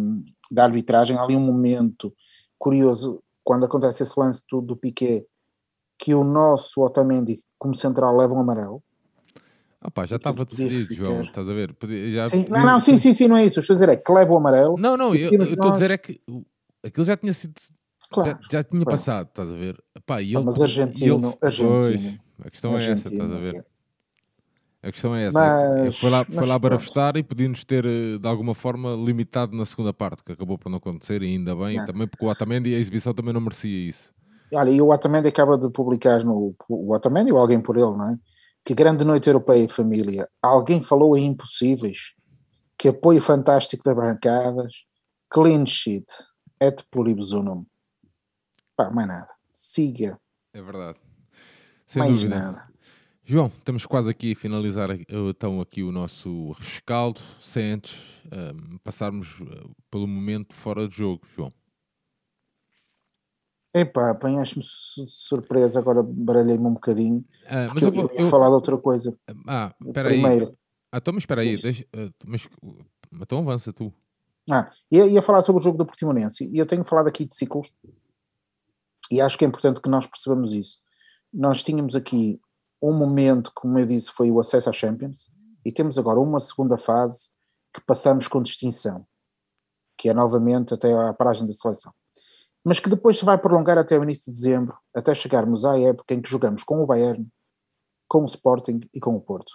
da 0.52 0.64
arbitragem, 0.64 1.18
ali 1.18 1.36
um 1.36 1.40
momento 1.40 2.14
curioso, 2.60 3.22
quando 3.44 3.66
acontece 3.66 4.04
esse 4.04 4.20
lance 4.20 4.44
do, 4.50 4.62
do 4.62 4.78
Piquet, 4.78 5.26
que 5.98 6.14
o 6.14 6.24
nosso 6.24 6.82
Otamendi, 6.82 7.40
como 7.58 7.74
central, 7.74 8.16
leva 8.16 8.34
um 8.34 8.40
amarelo. 8.40 8.84
Ah 9.86 9.92
pá, 9.92 10.04
já 10.08 10.16
estava 10.16 10.44
decidido, 10.44 10.88
ficar... 10.88 11.06
João, 11.06 11.22
estás 11.22 11.48
a 11.48 11.54
ver? 11.54 11.76
Já... 12.12 12.30
sim, 12.30 12.46
não, 12.50 12.66
não, 12.66 12.80
sim, 12.80 12.98
sim, 12.98 13.14
sim, 13.14 13.28
não 13.28 13.38
é 13.38 13.46
isso. 13.46 13.60
Estou 13.60 13.76
a 13.76 13.78
dizer 13.78 13.90
é 13.90 13.96
que 13.96 14.12
leva 14.12 14.34
o 14.34 14.38
amarelo. 14.38 14.76
Não, 14.80 14.98
não, 14.98 15.14
eu 15.14 15.30
estou 15.32 15.58
nós... 15.58 15.70
a 15.70 15.74
dizer 15.74 15.92
é 15.92 15.98
que 15.98 16.20
aquilo 16.84 17.06
já 17.06 17.16
tinha 17.16 17.34
sido. 17.34 17.54
Claro, 18.12 18.32
já, 18.32 18.40
já, 18.52 18.64
tinha 18.64 18.82
claro. 18.82 18.86
passado, 18.86 19.28
estás 19.28 19.52
a 19.52 19.56
ver? 19.56 19.80
Pá, 20.04 20.22
e 20.24 20.36
ele, 20.36 20.44
mas 20.44 20.60
argentino, 20.60 21.18
ele, 21.18 21.38
argentino, 21.40 22.20
pois, 22.38 22.48
a 22.48 22.50
questão 22.50 22.78
é 22.78 22.92
essa, 22.92 23.08
estás 23.10 23.32
a 23.32 23.38
ver? 23.38 23.66
A 24.82 24.92
questão 24.92 25.16
é 25.16 25.28
essa. 25.28 25.40
Mas, 25.40 25.98
foi 26.00 26.10
lá, 26.10 26.26
foi 26.26 26.46
lá 26.48 26.58
barafestar 26.58 27.18
e 27.18 27.24
podia-nos 27.24 27.64
ter, 27.64 27.86
eh, 27.86 28.18
de 28.20 28.28
alguma 28.28 28.56
forma, 28.56 28.94
limitado 28.94 29.56
na 29.56 29.66
segunda 29.66 29.94
parte, 29.94 30.24
que 30.24 30.32
acabou 30.32 30.58
por 30.58 30.70
não 30.70 30.78
acontecer, 30.78 31.22
e 31.22 31.28
ainda 31.28 31.56
bem, 31.56 31.78
não. 31.78 31.86
também 31.86 32.08
porque 32.08 32.26
o 32.26 32.30
Otamendi, 32.30 32.74
a 32.74 32.78
exibição 32.80 33.14
também 33.14 33.34
não 33.34 33.42
merecia 33.42 33.90
isso. 33.90 34.14
Olha, 34.54 34.70
e 34.70 34.82
o 34.82 34.90
Otamendi 34.90 35.28
acaba 35.28 35.58
de 35.58 35.70
publicar 35.70 36.24
no. 36.24 36.56
O 36.70 36.94
Otamendi 36.94 37.32
ou 37.32 37.40
alguém 37.40 37.60
por 37.60 37.78
ele, 37.78 37.98
não 37.98 38.12
é? 38.12 38.20
Que 38.66 38.74
grande 38.74 39.06
noite 39.06 39.28
europeia 39.28 39.70
família. 39.70 40.28
Alguém 40.42 40.82
falou 40.82 41.16
em 41.16 41.28
impossíveis. 41.28 42.16
Que 42.76 42.88
apoio 42.88 43.22
fantástico 43.22 43.84
das 43.84 43.96
bancadas. 43.96 44.74
Clean 45.30 45.68
sheet. 45.68 46.12
Et 46.60 46.84
pluribus 46.90 47.32
unum. 47.32 47.64
Pá, 48.76 48.90
mais 48.90 49.08
nada. 49.08 49.30
Siga. 49.54 50.20
É 50.52 50.62
verdade. 50.62 50.98
Sem 51.86 52.00
mais 52.00 52.14
dúvida. 52.14 52.40
nada. 52.40 52.68
João, 53.24 53.48
estamos 53.48 53.86
quase 53.86 54.10
aqui 54.10 54.34
a 54.34 54.36
finalizar 54.36 54.90
então 55.10 55.62
aqui 55.62 55.84
o 55.84 55.92
nosso 55.92 56.52
rescaldo, 56.52 57.20
sem 57.42 57.72
antes 57.72 58.22
um, 58.26 58.78
passarmos 58.80 59.38
eh, 59.42 59.68
pelo 59.90 60.08
momento 60.08 60.54
fora 60.54 60.88
de 60.88 60.96
jogo, 60.96 61.26
João. 61.36 61.52
Epá, 63.78 64.12
apanhaste-me 64.12 64.64
surpresa, 64.64 65.80
agora 65.80 66.02
baralhei-me 66.02 66.66
um 66.66 66.76
bocadinho. 66.76 67.26
Ah, 67.46 67.68
mas 67.74 67.84
eu, 67.84 67.92
vou, 67.92 68.10
eu 68.14 68.24
ia 68.24 68.30
falar 68.30 68.48
de 68.48 68.54
outra 68.54 68.78
coisa. 68.78 69.14
Ah, 69.46 69.76
espera 69.86 70.10
aí. 70.10 70.24
Ah, 70.94 70.98
então, 70.98 71.14
mas 71.14 71.24
espera 71.24 71.42
aí, 71.42 71.58
deixa, 71.58 71.84
uh, 71.94 72.10
mas, 72.26 72.48
então 73.22 73.40
avança 73.40 73.74
tu. 73.74 73.94
Ah, 74.50 74.72
ia, 74.90 75.08
ia 75.08 75.22
falar 75.22 75.42
sobre 75.42 75.60
o 75.60 75.64
jogo 75.64 75.78
do 75.78 75.86
Portimonense 75.86 76.50
e 76.50 76.58
eu 76.58 76.66
tenho 76.66 76.86
falado 76.86 77.08
aqui 77.08 77.28
de 77.28 77.36
ciclos 77.36 77.76
e 79.12 79.20
acho 79.20 79.38
que 79.38 79.44
é 79.44 79.48
importante 79.48 79.82
que 79.82 79.90
nós 79.90 80.08
percebamos 80.08 80.54
isso. 80.54 80.80
Nós 81.34 81.62
tínhamos 81.62 81.98
aqui 81.98 82.40
um 82.82 82.98
momento, 82.98 83.52
como 83.54 83.78
eu 83.78 83.86
disse, 83.86 84.10
foi 84.10 84.32
o 84.32 84.40
acesso 84.40 84.70
à 84.70 84.74
Champions, 84.74 85.30
e 85.66 85.72
temos 85.72 86.00
agora 86.00 86.18
uma 86.18 86.40
segunda 86.40 86.78
fase 86.78 87.32
que 87.74 87.82
passamos 87.82 88.30
com 88.30 88.42
distinção, 88.42 89.06
que 89.98 90.08
é 90.08 90.14
novamente 90.14 90.74
até 90.74 90.94
à 90.94 91.14
paragem 91.14 91.46
da 91.46 91.52
seleção. 91.52 91.94
Mas 92.66 92.80
que 92.80 92.90
depois 92.90 93.20
se 93.20 93.26
vai 93.26 93.38
prolongar 93.38 93.78
até 93.78 93.98
o 93.98 94.04
início 94.04 94.32
de 94.32 94.38
dezembro, 94.38 94.76
até 94.94 95.14
chegarmos 95.14 95.66
à 95.66 95.80
época 95.80 96.14
em 96.14 96.22
que 96.22 96.30
jogamos 96.30 96.64
com 96.64 96.82
o 96.82 96.86
Bayern, 96.86 97.28
com 98.08 98.24
o 98.24 98.26
Sporting 98.26 98.82
e 98.94 99.00
com 99.00 99.16
o 99.16 99.22
Porto. 99.22 99.54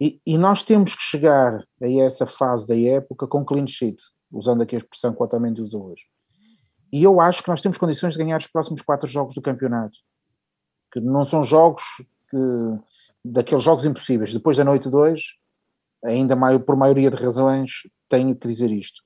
E, 0.00 0.20
e 0.26 0.38
nós 0.38 0.62
temos 0.62 0.94
que 0.94 1.02
chegar 1.02 1.64
a 1.80 1.88
essa 1.88 2.26
fase 2.26 2.66
da 2.68 2.76
época 2.76 3.26
com 3.26 3.44
clean 3.44 3.66
sheet, 3.66 4.00
usando 4.30 4.62
aqui 4.62 4.76
a 4.76 4.78
expressão 4.78 5.12
que 5.12 5.20
o 5.20 5.24
Otamendi 5.24 5.60
usa 5.60 5.76
hoje. 5.76 6.04
E 6.92 7.02
eu 7.02 7.20
acho 7.20 7.42
que 7.42 7.48
nós 7.48 7.60
temos 7.60 7.78
condições 7.78 8.14
de 8.14 8.18
ganhar 8.18 8.38
os 8.38 8.46
próximos 8.46 8.82
quatro 8.82 9.08
jogos 9.08 9.34
do 9.34 9.42
campeonato 9.42 9.98
que 10.92 11.00
não 11.00 11.24
são 11.24 11.42
jogos 11.42 11.82
que, 12.28 12.36
daqueles 13.24 13.64
jogos 13.64 13.86
impossíveis. 13.86 14.32
Depois 14.32 14.58
da 14.58 14.64
noite 14.64 14.90
2, 14.90 15.20
ainda 16.04 16.36
por 16.60 16.76
maioria 16.76 17.10
de 17.10 17.16
razões, 17.16 17.88
tenho 18.08 18.36
que 18.36 18.46
dizer 18.46 18.70
isto. 18.70 19.02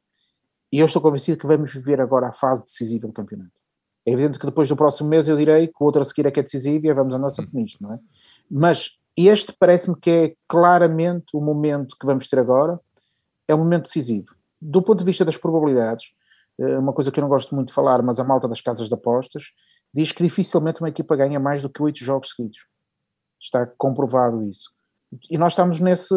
E 0.77 0.79
eu 0.79 0.85
estou 0.85 1.01
convencido 1.01 1.39
que 1.39 1.47
vamos 1.47 1.73
viver 1.73 2.03
agora 2.03 2.29
a 2.29 2.33
fase 2.33 2.63
decisiva 2.63 3.07
do 3.07 3.13
campeonato. 3.15 3.63
É 4.05 4.13
evidente 4.13 4.39
que 4.39 4.45
depois 4.45 4.69
do 4.69 4.77
próximo 4.77 5.09
mês 5.09 5.27
eu 5.27 5.35
direi 5.35 5.69
que 5.69 5.77
o 5.81 5.85
outro 5.87 6.03
a 6.03 6.05
seguir 6.05 6.27
é 6.27 6.31
que 6.31 6.39
é 6.39 6.43
decisivo 6.43 6.87
e 6.87 6.93
vamos 6.93 7.15
andar 7.15 7.31
sempre 7.31 7.53
nisto, 7.55 7.83
não 7.83 7.95
é? 7.95 7.99
Mas 8.51 8.99
este 9.17 9.55
parece-me 9.59 9.97
que 9.97 10.11
é 10.11 10.35
claramente 10.47 11.35
o 11.35 11.41
momento 11.41 11.97
que 11.99 12.05
vamos 12.05 12.29
ter 12.29 12.39
agora, 12.39 12.79
é 13.49 13.55
um 13.55 13.59
momento 13.61 13.85
decisivo. 13.85 14.37
Do 14.61 14.83
ponto 14.83 14.99
de 14.99 15.07
vista 15.07 15.25
das 15.25 15.39
probabilidades, 15.39 16.13
eh, 16.61 16.77
uma 16.79 16.93
coisa 16.93 17.11
que 17.11 17.19
eu 17.19 17.23
não 17.23 17.31
gosto 17.31 17.55
muito 17.55 17.69
de 17.69 17.75
falar, 17.75 18.03
mas 18.03 18.21
a 18.21 18.25
malta 18.25 18.47
das 18.47 18.61
casas 18.61 18.87
de 18.87 18.95
apostas 18.95 19.53
diz 19.95 20.13
que 20.13 20.23
dificilmente 20.23 20.83
uma 20.83 20.91
equipa 20.91 21.17
ganha 21.17 21.41
mais 21.41 21.63
do 21.63 21.71
que 21.71 21.83
oito 21.83 22.05
jogos 22.05 22.35
seguidos. 22.37 22.67
Está 23.41 23.67
comprovado 23.79 24.43
isso. 24.43 24.71
E 25.31 25.39
nós 25.39 25.53
estamos 25.53 25.81
nesse, 25.81 26.15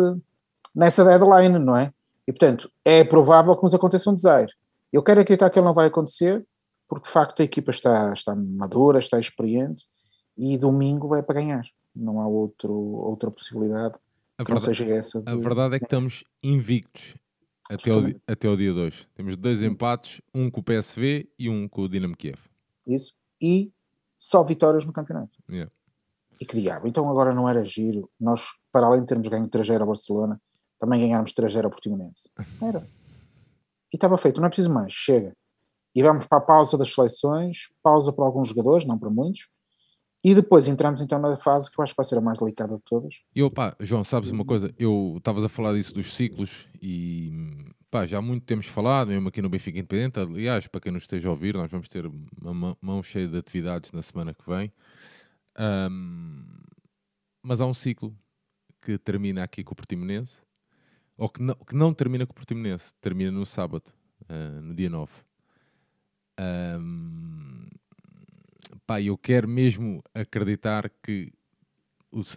nessa 0.75 1.05
deadline, 1.05 1.59
não 1.59 1.77
é? 1.77 1.93
E 2.29 2.31
portanto, 2.31 2.71
é 2.85 3.03
provável 3.03 3.57
que 3.57 3.63
nos 3.63 3.73
aconteça 3.73 4.07
um 4.07 4.13
desaire. 4.13 4.53
Eu 4.93 5.01
quero 5.01 5.19
acreditar 5.19 5.49
que 5.49 5.57
ele 5.57 5.65
não 5.65 5.73
vai 5.73 5.87
acontecer, 5.87 6.45
porque 6.87 7.07
de 7.07 7.11
facto 7.11 7.41
a 7.41 7.43
equipa 7.43 7.71
está, 7.71 8.13
está 8.13 8.35
madura, 8.35 8.99
está 8.99 9.19
experiente 9.19 9.87
e 10.37 10.55
domingo 10.55 11.07
vai 11.07 11.23
para 11.23 11.41
ganhar. 11.41 11.63
Não 11.95 12.21
há 12.21 12.27
outro, 12.27 12.71
outra 12.71 13.31
possibilidade 13.31 13.97
a 14.37 14.45
que 14.45 14.51
verdade, 14.51 14.53
não 14.53 14.59
seja 14.59 14.85
essa. 14.93 15.23
De... 15.23 15.31
A 15.31 15.35
verdade 15.35 15.77
é 15.77 15.79
que 15.79 15.85
estamos 15.85 16.23
invictos 16.43 17.15
até 17.67 17.91
o, 17.91 18.21
até 18.27 18.47
o 18.47 18.55
dia 18.55 18.73
2. 18.75 19.07
Temos 19.15 19.35
dois 19.35 19.63
empates, 19.63 20.21
um 20.31 20.51
com 20.51 20.59
o 20.59 20.63
PSV 20.63 21.27
e 21.39 21.49
um 21.49 21.67
com 21.67 21.81
o 21.81 21.89
Dinamo 21.89 22.15
Kiev. 22.15 22.37
Isso 22.85 23.15
e 23.41 23.73
só 24.19 24.43
vitórias 24.43 24.85
no 24.85 24.93
campeonato. 24.93 25.35
Yeah. 25.49 25.71
E 26.39 26.45
que 26.45 26.61
diabo, 26.61 26.87
então 26.87 27.09
agora 27.09 27.33
não 27.33 27.49
era 27.49 27.63
giro, 27.63 28.07
nós, 28.19 28.49
para 28.71 28.85
além 28.85 29.01
de 29.01 29.07
termos 29.07 29.27
ganho 29.27 29.47
3 29.47 29.71
ao 29.71 29.87
Barcelona, 29.87 30.39
também 30.79 31.01
ganharmos 31.01 31.33
3-0 31.33 31.65
ao 31.65 31.69
Portimonense. 31.69 32.29
Era. 32.61 32.89
E 33.91 33.95
estava 33.95 34.17
feito, 34.17 34.39
não 34.39 34.47
é 34.47 34.49
preciso 34.49 34.71
mais, 34.71 34.93
chega. 34.93 35.33
E 35.95 36.01
vamos 36.01 36.25
para 36.25 36.37
a 36.37 36.41
pausa 36.41 36.77
das 36.77 36.93
seleções, 36.93 37.69
pausa 37.83 38.13
para 38.13 38.25
alguns 38.25 38.47
jogadores, 38.47 38.85
não 38.85 38.97
para 38.97 39.09
muitos, 39.09 39.47
e 40.23 40.35
depois 40.35 40.67
entramos 40.67 41.01
então 41.01 41.17
na 41.19 41.37
fase 41.37 41.71
que 41.71 41.79
eu 41.79 41.83
acho 41.83 41.93
que 41.93 41.97
vai 41.97 42.05
ser 42.05 42.17
a 42.17 42.21
mais 42.21 42.37
delicada 42.37 42.75
de 42.75 42.81
todas. 42.81 43.21
E 43.33 43.49
pá, 43.49 43.75
João, 43.79 44.03
sabes 44.03 44.31
uma 44.31 44.43
coisa? 44.43 44.73
Eu 44.77 45.15
estavas 45.17 45.43
a 45.43 45.49
falar 45.49 45.73
disso 45.73 45.93
dos 45.93 46.13
ciclos 46.13 46.67
e 46.81 47.31
pá, 47.89 48.05
já 48.05 48.17
há 48.17 48.21
muito 48.21 48.45
temos 48.45 48.65
falado, 48.65 49.07
mesmo 49.07 49.29
aqui 49.29 49.41
no 49.41 49.49
Benfica 49.49 49.79
Independente. 49.79 50.19
Aliás, 50.19 50.67
para 50.67 50.81
quem 50.81 50.91
nos 50.91 51.03
esteja 51.03 51.29
a 51.29 51.31
ouvir, 51.31 51.55
nós 51.55 51.71
vamos 51.71 51.87
ter 51.87 52.05
uma 52.41 52.77
mão 52.81 53.01
cheia 53.01 53.27
de 53.27 53.37
atividades 53.37 53.93
na 53.93 54.01
semana 54.01 54.33
que 54.33 54.43
vem. 54.45 54.71
Um, 55.57 56.45
mas 57.41 57.61
há 57.61 57.65
um 57.65 57.73
ciclo 57.73 58.13
que 58.81 58.97
termina 58.97 59.43
aqui 59.43 59.63
com 59.63 59.71
o 59.71 59.75
Portimonense, 59.75 60.41
ou 61.19 61.29
que 61.29 61.41
não, 61.41 61.55
que 61.55 61.75
não 61.75 61.93
termina 61.93 62.25
com 62.25 62.31
o 62.31 62.35
Portimonense, 62.35 62.93
termina 63.01 63.29
no 63.29 63.45
sábado, 63.45 63.83
uh, 64.23 64.61
no 64.61 64.73
dia 64.73 64.89
9. 64.89 65.11
Um, 66.39 67.67
pá, 68.87 69.01
eu 69.01 69.17
quero 69.17 69.45
mesmo 69.45 70.01
acreditar 70.13 70.89
que 71.03 71.33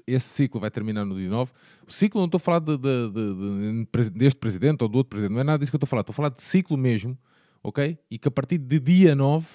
esse 0.05 0.29
ciclo 0.29 0.61
vai 0.61 0.71
terminar 0.71 1.05
no 1.05 1.17
dia 1.17 1.31
9. 1.31 1.53
O 1.87 1.93
ciclo, 1.93 2.21
não 2.21 2.27
estou 2.27 2.39
a 2.39 2.41
falar 2.41 2.59
de, 2.59 2.77
de, 2.77 3.11
de, 3.11 4.11
deste 4.11 4.39
presidente 4.39 4.83
ou 4.83 4.89
do 4.89 4.99
outro 4.99 5.11
presidente, 5.11 5.33
não 5.33 5.41
é 5.41 5.45
nada 5.45 5.61
disso 5.61 5.71
que 5.71 5.77
eu 5.77 5.79
estou 5.79 5.87
a 5.87 5.91
falar. 5.91 6.01
Estou 6.01 6.13
a 6.13 6.17
falar 6.17 6.29
de 6.31 6.43
ciclo 6.43 6.77
mesmo, 6.77 7.17
ok? 7.63 7.97
E 8.11 8.19
que 8.19 8.27
a 8.27 8.33
partir 8.33 8.59
de 8.59 8.81
dia 8.81 9.15
9 9.15 9.47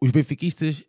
os 0.00 0.10
benfiquistas 0.10 0.82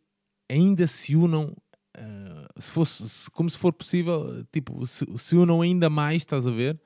ainda 0.49 0.88
se 0.88 1.15
unam, 1.15 1.55
uh, 1.97 2.61
se 2.61 2.71
fosse, 2.71 3.09
se, 3.09 3.31
como 3.31 3.49
se 3.49 3.57
for 3.57 3.73
possível, 3.73 4.43
tipo, 4.51 4.85
se, 4.85 5.05
se 5.17 5.35
unam 5.35 5.61
ainda 5.61 5.89
mais, 5.89 6.17
estás 6.17 6.47
a 6.47 6.51
ver? 6.51 6.79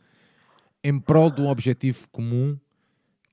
Em 0.84 1.00
prol 1.00 1.30
de 1.30 1.42
um 1.42 1.48
objetivo 1.48 2.10
comum 2.10 2.58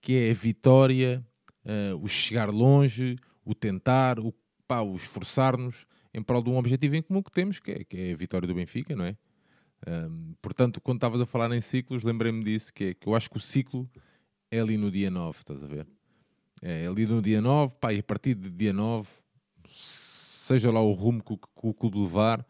que 0.01 0.15
é 0.15 0.31
a 0.31 0.35
vitória 0.35 1.25
uh, 1.65 2.03
o 2.03 2.09
chegar 2.09 2.51
longe, 2.51 3.17
o 3.45 3.55
tentar, 3.55 4.19
o, 4.19 4.35
pá, 4.67 4.81
o 4.81 4.97
esforçar-nos 4.97 5.87
em 6.13 6.23
prol 6.23 6.43
de 6.43 6.51
um 6.51 6.57
objetivo 6.57 6.97
em 6.97 7.03
comum 7.03 7.23
que 7.23 7.31
temos, 7.31 7.61
que 7.61 7.71
é, 7.71 7.85
que 7.85 7.97
é 7.97 8.13
a 8.13 8.17
vitória 8.17 8.49
do 8.49 8.55
Benfica, 8.55 8.97
não 8.97 9.05
é? 9.05 9.17
Um, 9.87 10.35
portanto, 10.43 10.81
quando 10.81 10.97
estavas 10.97 11.21
a 11.21 11.27
falar 11.27 11.53
em 11.53 11.61
ciclos, 11.61 12.03
lembrei-me 12.03 12.43
disso, 12.43 12.73
que, 12.73 12.85
é, 12.85 12.95
que 12.95 13.07
eu 13.07 13.15
acho 13.15 13.31
que 13.31 13.37
o 13.37 13.41
ciclo 13.41 13.89
é 14.51 14.59
ali 14.59 14.77
no 14.77 14.91
dia 14.91 15.11
9, 15.11 15.39
estás 15.39 15.63
a 15.63 15.67
ver? 15.67 15.87
É 16.61 16.87
ali 16.87 17.07
no 17.07 17.23
dia 17.23 17.41
9, 17.41 17.77
pá, 17.77 17.93
e 17.93 18.01
a 18.01 18.03
partir 18.03 18.35
de 18.35 18.51
dia 18.51 18.73
9, 18.73 19.09
seja 20.49 20.73
lá 20.73 20.81
o 20.81 20.93
rumo 20.93 21.23
que, 21.23 21.37
que 21.37 21.47
o 21.63 21.75
clube 21.75 22.01
levar. 22.01 22.45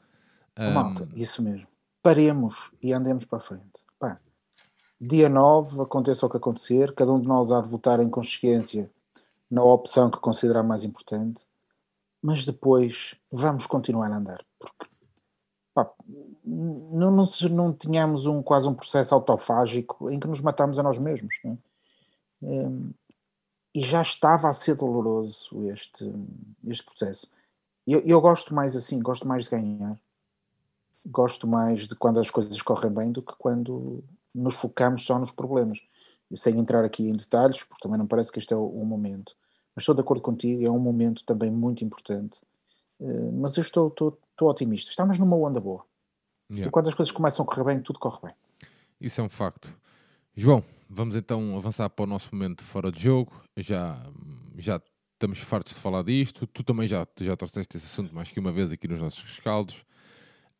Um... 0.56 0.70
Malta, 0.72 1.08
isso 1.12 1.42
mesmo. 1.42 1.66
Paremos 2.02 2.70
e 2.80 2.92
andemos 2.92 3.24
para 3.24 3.38
a 3.38 3.40
frente. 3.40 3.84
Pá, 3.98 4.20
dia 5.00 5.28
9, 5.28 5.82
aconteça 5.82 6.24
o 6.24 6.30
que 6.30 6.36
acontecer, 6.36 6.94
cada 6.94 7.12
um 7.12 7.20
de 7.20 7.26
nós 7.26 7.50
há 7.50 7.60
de 7.60 7.68
votar 7.68 8.00
em 8.00 8.08
consciência 8.08 8.90
na 9.50 9.64
opção 9.64 10.10
que 10.10 10.18
considerar 10.18 10.62
mais 10.62 10.84
importante, 10.84 11.44
mas 12.22 12.46
depois 12.46 13.16
vamos 13.32 13.66
continuar 13.66 14.12
a 14.12 14.16
andar, 14.16 14.44
porque 14.58 14.86
pá, 15.74 15.90
não, 16.44 17.10
não, 17.10 17.24
não 17.50 17.72
tínhamos 17.72 18.26
um, 18.26 18.42
quase 18.42 18.68
um 18.68 18.74
processo 18.74 19.14
autofágico 19.14 20.10
em 20.10 20.20
que 20.20 20.28
nos 20.28 20.40
matamos 20.40 20.78
a 20.78 20.82
nós 20.82 20.98
mesmos. 20.98 21.34
É? 21.44 21.56
Um, 22.42 22.92
e 23.74 23.80
já 23.82 24.02
estava 24.02 24.48
a 24.48 24.54
ser 24.54 24.76
doloroso 24.76 25.68
este, 25.68 26.10
este 26.66 26.84
processo. 26.84 27.37
Eu, 27.90 28.00
eu 28.00 28.20
gosto 28.20 28.54
mais 28.54 28.76
assim, 28.76 29.00
gosto 29.00 29.26
mais 29.26 29.44
de 29.44 29.50
ganhar, 29.50 29.98
gosto 31.06 31.46
mais 31.46 31.88
de 31.88 31.94
quando 31.94 32.20
as 32.20 32.30
coisas 32.30 32.60
correm 32.60 32.92
bem 32.92 33.12
do 33.12 33.22
que 33.22 33.34
quando 33.38 34.04
nos 34.34 34.56
focamos 34.56 35.06
só 35.06 35.18
nos 35.18 35.30
problemas 35.30 35.80
sem 36.34 36.58
entrar 36.58 36.84
aqui 36.84 37.08
em 37.08 37.12
detalhes, 37.12 37.62
porque 37.62 37.82
também 37.82 37.98
não 37.98 38.06
parece 38.06 38.30
que 38.30 38.38
este 38.38 38.52
é 38.52 38.56
o, 38.56 38.66
o 38.66 38.84
momento. 38.84 39.34
Mas 39.74 39.82
estou 39.82 39.94
de 39.94 40.02
acordo 40.02 40.22
contigo, 40.22 40.64
é 40.66 40.70
um 40.70 40.78
momento 40.78 41.24
também 41.24 41.50
muito 41.50 41.82
importante. 41.82 42.38
Uh, 43.00 43.32
mas 43.32 43.56
eu 43.56 43.62
estou, 43.62 43.88
estou, 43.88 44.18
estou, 44.32 44.50
otimista. 44.50 44.90
Estamos 44.90 45.18
numa 45.18 45.36
onda 45.36 45.58
boa. 45.60 45.84
Yeah. 46.50 46.68
E 46.68 46.70
quando 46.70 46.88
as 46.88 46.94
coisas 46.94 47.12
começam 47.12 47.44
a 47.44 47.46
correr 47.46 47.64
bem, 47.64 47.80
tudo 47.80 47.98
corre 47.98 48.18
bem. 48.22 48.34
Isso 49.00 49.20
é 49.20 49.24
um 49.24 49.30
facto. 49.30 49.74
João, 50.34 50.62
vamos 50.90 51.16
então 51.16 51.56
avançar 51.56 51.88
para 51.88 52.02
o 52.02 52.06
nosso 52.06 52.34
momento 52.34 52.62
fora 52.62 52.92
de 52.92 53.02
jogo. 53.02 53.32
Já, 53.56 54.04
já 54.58 54.80
estamos 55.18 55.40
fartos 55.40 55.74
de 55.74 55.80
falar 55.80 56.04
disto. 56.04 56.46
Tu 56.46 56.62
também 56.62 56.86
já, 56.86 57.06
já 57.20 57.36
trouxeste 57.36 57.76
esse 57.76 57.86
assunto 57.86 58.14
mais 58.14 58.30
que 58.30 58.38
uma 58.38 58.52
vez 58.52 58.70
aqui 58.70 58.86
nos 58.86 59.00
nossos 59.00 59.22
rescaldos. 59.22 59.84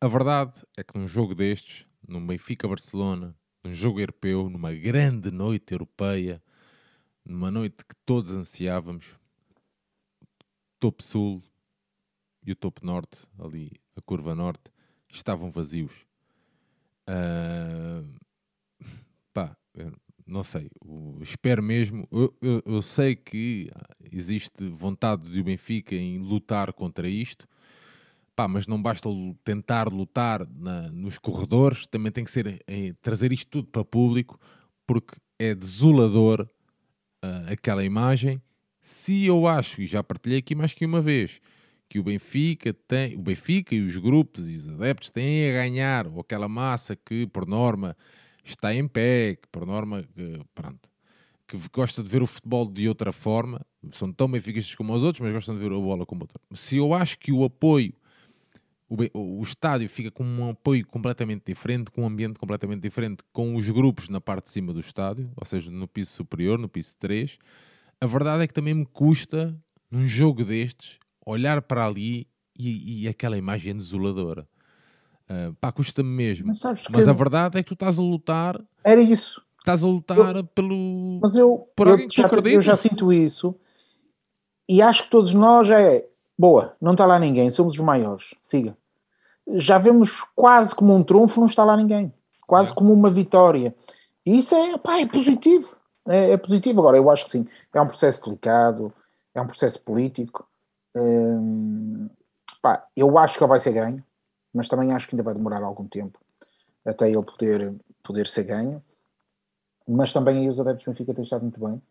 A 0.01 0.07
verdade 0.07 0.61
é 0.77 0.83
que 0.83 0.97
num 0.97 1.07
jogo 1.07 1.33
destes, 1.33 1.85
num 2.05 2.25
Benfica-Barcelona, 2.25 3.33
num 3.63 3.73
jogo 3.73 4.01
europeu, 4.01 4.49
numa 4.49 4.73
grande 4.73 5.31
noite 5.31 5.71
europeia, 5.71 6.43
numa 7.23 7.49
noite 7.49 7.85
que 7.85 7.95
todos 8.05 8.31
ansiávamos, 8.31 9.05
topo 10.77 11.01
sul 11.03 11.41
e 12.45 12.51
o 12.51 12.55
topo 12.55 12.85
norte, 12.85 13.17
ali 13.37 13.71
a 13.95 14.01
curva 14.01 14.35
norte, 14.35 14.71
estavam 15.09 15.49
vazios. 15.51 16.05
Uh, 17.07 18.05
pá, 19.33 19.55
não 20.29 20.43
sei, 20.43 20.69
espero 21.21 21.61
mesmo. 21.61 22.07
Eu, 22.11 22.33
eu, 22.41 22.63
eu, 22.65 22.81
sei 22.81 23.15
que 23.15 23.71
existe 24.11 24.67
vontade 24.69 25.29
de 25.29 25.39
o 25.41 25.43
Benfica 25.43 25.95
em 25.95 26.19
lutar 26.19 26.71
contra 26.73 27.07
isto, 27.09 27.47
Pá, 28.39 28.47
mas 28.47 28.65
não 28.65 28.81
basta 28.81 29.09
tentar 29.43 29.89
lutar 29.89 30.47
na, 30.49 30.89
nos 30.93 31.17
corredores, 31.17 31.85
também 31.85 32.09
tem 32.09 32.23
que 32.23 32.31
ser 32.31 32.63
em, 32.65 32.93
trazer 33.01 33.33
isto 33.33 33.49
tudo 33.49 33.67
para 33.67 33.83
público, 33.83 34.39
porque 34.87 35.17
é 35.37 35.53
desolador 35.53 36.47
uh, 37.21 37.51
aquela 37.51 37.83
imagem. 37.83 38.41
Se 38.81 39.25
eu 39.25 39.45
acho, 39.45 39.81
e 39.81 39.87
já 39.87 40.01
partilhei 40.01 40.39
aqui 40.39 40.55
mais 40.55 40.73
que 40.73 40.85
uma 40.85 41.01
vez, 41.01 41.41
que 41.89 41.99
o 41.99 42.03
Benfica 42.03 42.73
tem, 42.73 43.13
o 43.17 43.21
Benfica 43.21 43.75
e 43.75 43.81
os 43.81 43.97
grupos 43.97 44.49
e 44.49 44.55
os 44.55 44.69
adeptos 44.69 45.11
têm 45.11 45.49
a 45.49 45.53
ganhar, 45.53 46.07
ou 46.07 46.21
aquela 46.21 46.47
massa 46.47 46.95
que, 46.95 47.27
por 47.27 47.45
norma, 47.45 47.97
está 48.51 48.73
em 48.73 48.87
pé, 48.87 49.35
que 49.35 49.47
por 49.51 49.65
norma, 49.65 50.03
que, 50.15 50.41
pronto, 50.53 50.89
que 51.47 51.57
gosta 51.73 52.03
de 52.03 52.09
ver 52.09 52.21
o 52.21 52.27
futebol 52.27 52.65
de 52.69 52.87
outra 52.87 53.11
forma, 53.11 53.65
são 53.91 54.11
tão 54.11 54.29
benfiquistas 54.29 54.75
como 54.75 54.93
os 54.93 55.03
outros, 55.03 55.21
mas 55.21 55.33
gostam 55.33 55.55
de 55.55 55.61
ver 55.61 55.71
a 55.71 55.79
bola 55.79 56.05
como 56.05 56.21
outra. 56.21 56.39
Se 56.53 56.77
eu 56.77 56.93
acho 56.93 57.17
que 57.17 57.31
o 57.31 57.43
apoio 57.43 57.93
o, 58.89 59.39
o, 59.39 59.43
estádio 59.43 59.87
fica 59.87 60.09
com 60.09 60.23
um 60.23 60.49
apoio 60.49 60.85
completamente 60.87 61.43
diferente, 61.45 61.91
com 61.91 62.01
um 62.01 62.07
ambiente 62.07 62.39
completamente 62.39 62.81
diferente, 62.81 63.23
com 63.31 63.55
os 63.55 63.69
grupos 63.69 64.09
na 64.09 64.19
parte 64.19 64.45
de 64.45 64.51
cima 64.51 64.73
do 64.73 64.79
estádio, 64.79 65.31
ou 65.35 65.45
seja, 65.45 65.69
no 65.69 65.87
piso 65.87 66.11
superior, 66.11 66.57
no 66.57 66.67
piso 66.67 66.97
3. 66.97 67.37
A 68.01 68.07
verdade 68.07 68.43
é 68.43 68.47
que 68.47 68.53
também 68.53 68.73
me 68.73 68.85
custa, 68.85 69.55
num 69.91 70.07
jogo 70.07 70.43
destes, 70.43 70.97
olhar 71.23 71.61
para 71.61 71.85
ali 71.85 72.27
e, 72.57 73.03
e 73.03 73.07
aquela 73.07 73.37
imagem 73.37 73.75
desoladora. 73.75 74.47
Uh, 75.29 75.53
pá, 75.61 75.71
custa-me 75.71 76.09
mesmo. 76.09 76.47
Mas, 76.47 76.61
Mas 76.89 77.07
a 77.07 77.13
verdade 77.13 77.59
é 77.59 77.63
que 77.63 77.69
tu 77.69 77.73
estás 77.75 77.99
a 77.99 78.01
lutar. 78.01 78.59
Era 78.83 79.01
isso. 79.01 79.41
Estás 79.59 79.83
a 79.83 79.87
lutar 79.87 80.35
eu, 80.37 80.43
pelo. 80.43 81.19
Mas 81.21 81.35
eu, 81.35 81.69
por 81.75 81.87
eu, 81.87 82.09
já, 82.09 82.27
eu 82.45 82.61
já 82.61 82.75
sinto 82.75 83.13
isso 83.13 83.55
e 84.67 84.81
acho 84.81 85.03
que 85.03 85.09
todos 85.09 85.33
nós 85.33 85.69
é 85.69 86.09
Boa, 86.39 86.73
não 86.79 86.93
está 86.93 87.05
lá 87.05 87.19
ninguém, 87.19 87.51
somos 87.51 87.73
os 87.73 87.79
maiores. 87.81 88.33
Siga. 88.41 88.77
Já 89.45 89.77
vemos 89.77 90.23
quase 90.33 90.73
como 90.73 90.95
um 90.95 91.03
trunfo, 91.03 91.41
não 91.41 91.47
está 91.47 91.65
lá 91.65 91.75
ninguém. 91.75 92.13
Quase 92.47 92.71
é. 92.71 92.75
como 92.75 92.93
uma 92.93 93.09
vitória. 93.09 93.75
E 94.25 94.37
isso 94.37 94.55
é, 94.55 94.77
pá, 94.77 95.01
é 95.01 95.05
positivo. 95.05 95.75
É, 96.07 96.31
é, 96.31 96.37
positivo. 96.37 96.79
Agora, 96.79 96.95
eu 96.95 97.11
acho 97.11 97.25
que 97.25 97.31
sim, 97.31 97.45
é 97.73 97.81
um 97.81 97.87
processo 97.87 98.23
delicado, 98.23 98.93
é 99.35 99.41
um 99.41 99.47
processo 99.47 99.81
político. 99.81 100.47
Hum, 100.95 102.07
pá, 102.61 102.87
eu 102.95 103.17
acho 103.17 103.37
que 103.37 103.43
ele 103.43 103.49
vai 103.49 103.59
ser 103.59 103.73
ganho, 103.73 104.01
mas 104.53 104.67
também 104.67 104.93
acho 104.93 105.07
que 105.07 105.15
ainda 105.15 105.23
vai 105.23 105.33
demorar 105.33 105.63
algum 105.63 105.87
tempo 105.87 106.19
até 106.85 107.09
ele 107.09 107.23
poder, 107.23 107.75
poder 108.03 108.27
ser 108.27 108.43
ganho. 108.43 108.83
Mas 109.87 110.13
também 110.13 110.39
aí 110.39 110.49
os 110.49 110.59
adeptos 110.59 110.85
do 110.85 110.91
Benfica 110.91 111.13
têm 111.13 111.23
estado 111.23 111.41
muito 111.41 111.59
bem. 111.59 111.81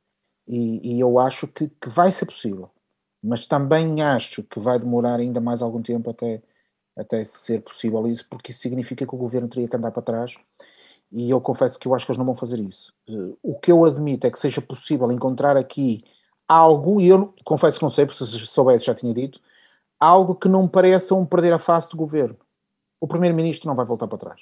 E, 0.46 0.94
e 0.94 1.00
eu 1.00 1.18
acho 1.18 1.46
que, 1.48 1.68
que 1.68 1.88
vai 1.88 2.10
ser 2.10 2.26
possível 2.26 2.70
mas 3.22 3.46
também 3.46 4.00
acho 4.02 4.42
que 4.44 4.60
vai 4.60 4.78
demorar 4.78 5.18
ainda 5.18 5.40
mais 5.40 5.62
algum 5.62 5.82
tempo 5.82 6.10
até, 6.10 6.42
até 6.96 7.22
ser 7.24 7.62
possível 7.62 8.06
isso, 8.06 8.26
porque 8.28 8.52
isso 8.52 8.60
significa 8.60 9.06
que 9.06 9.14
o 9.14 9.18
governo 9.18 9.48
teria 9.48 9.68
que 9.68 9.76
andar 9.76 9.90
para 9.90 10.02
trás 10.02 10.36
e 11.10 11.30
eu 11.30 11.40
confesso 11.40 11.78
que 11.78 11.88
eu 11.88 11.94
acho 11.94 12.06
que 12.06 12.12
eles 12.12 12.18
não 12.18 12.26
vão 12.26 12.36
fazer 12.36 12.60
isso. 12.60 12.92
O 13.42 13.58
que 13.58 13.72
eu 13.72 13.84
admito 13.84 14.26
é 14.26 14.30
que 14.30 14.38
seja 14.38 14.60
possível 14.60 15.10
encontrar 15.10 15.56
aqui 15.56 16.02
algo, 16.46 17.00
e 17.00 17.08
eu 17.08 17.34
confesso 17.44 17.78
que 17.78 17.84
não 17.84 17.90
sei, 17.90 18.06
porque 18.06 18.24
se 18.24 18.38
soubesse 18.46 18.86
já 18.86 18.94
tinha 18.94 19.12
dito, 19.12 19.40
algo 19.98 20.34
que 20.34 20.48
não 20.48 20.68
pareça 20.68 21.14
um 21.14 21.26
perder 21.26 21.52
a 21.52 21.58
face 21.58 21.90
do 21.90 21.96
governo. 21.96 22.36
O 23.00 23.06
primeiro-ministro 23.06 23.68
não 23.68 23.74
vai 23.74 23.84
voltar 23.84 24.08
para 24.08 24.18
trás. 24.18 24.40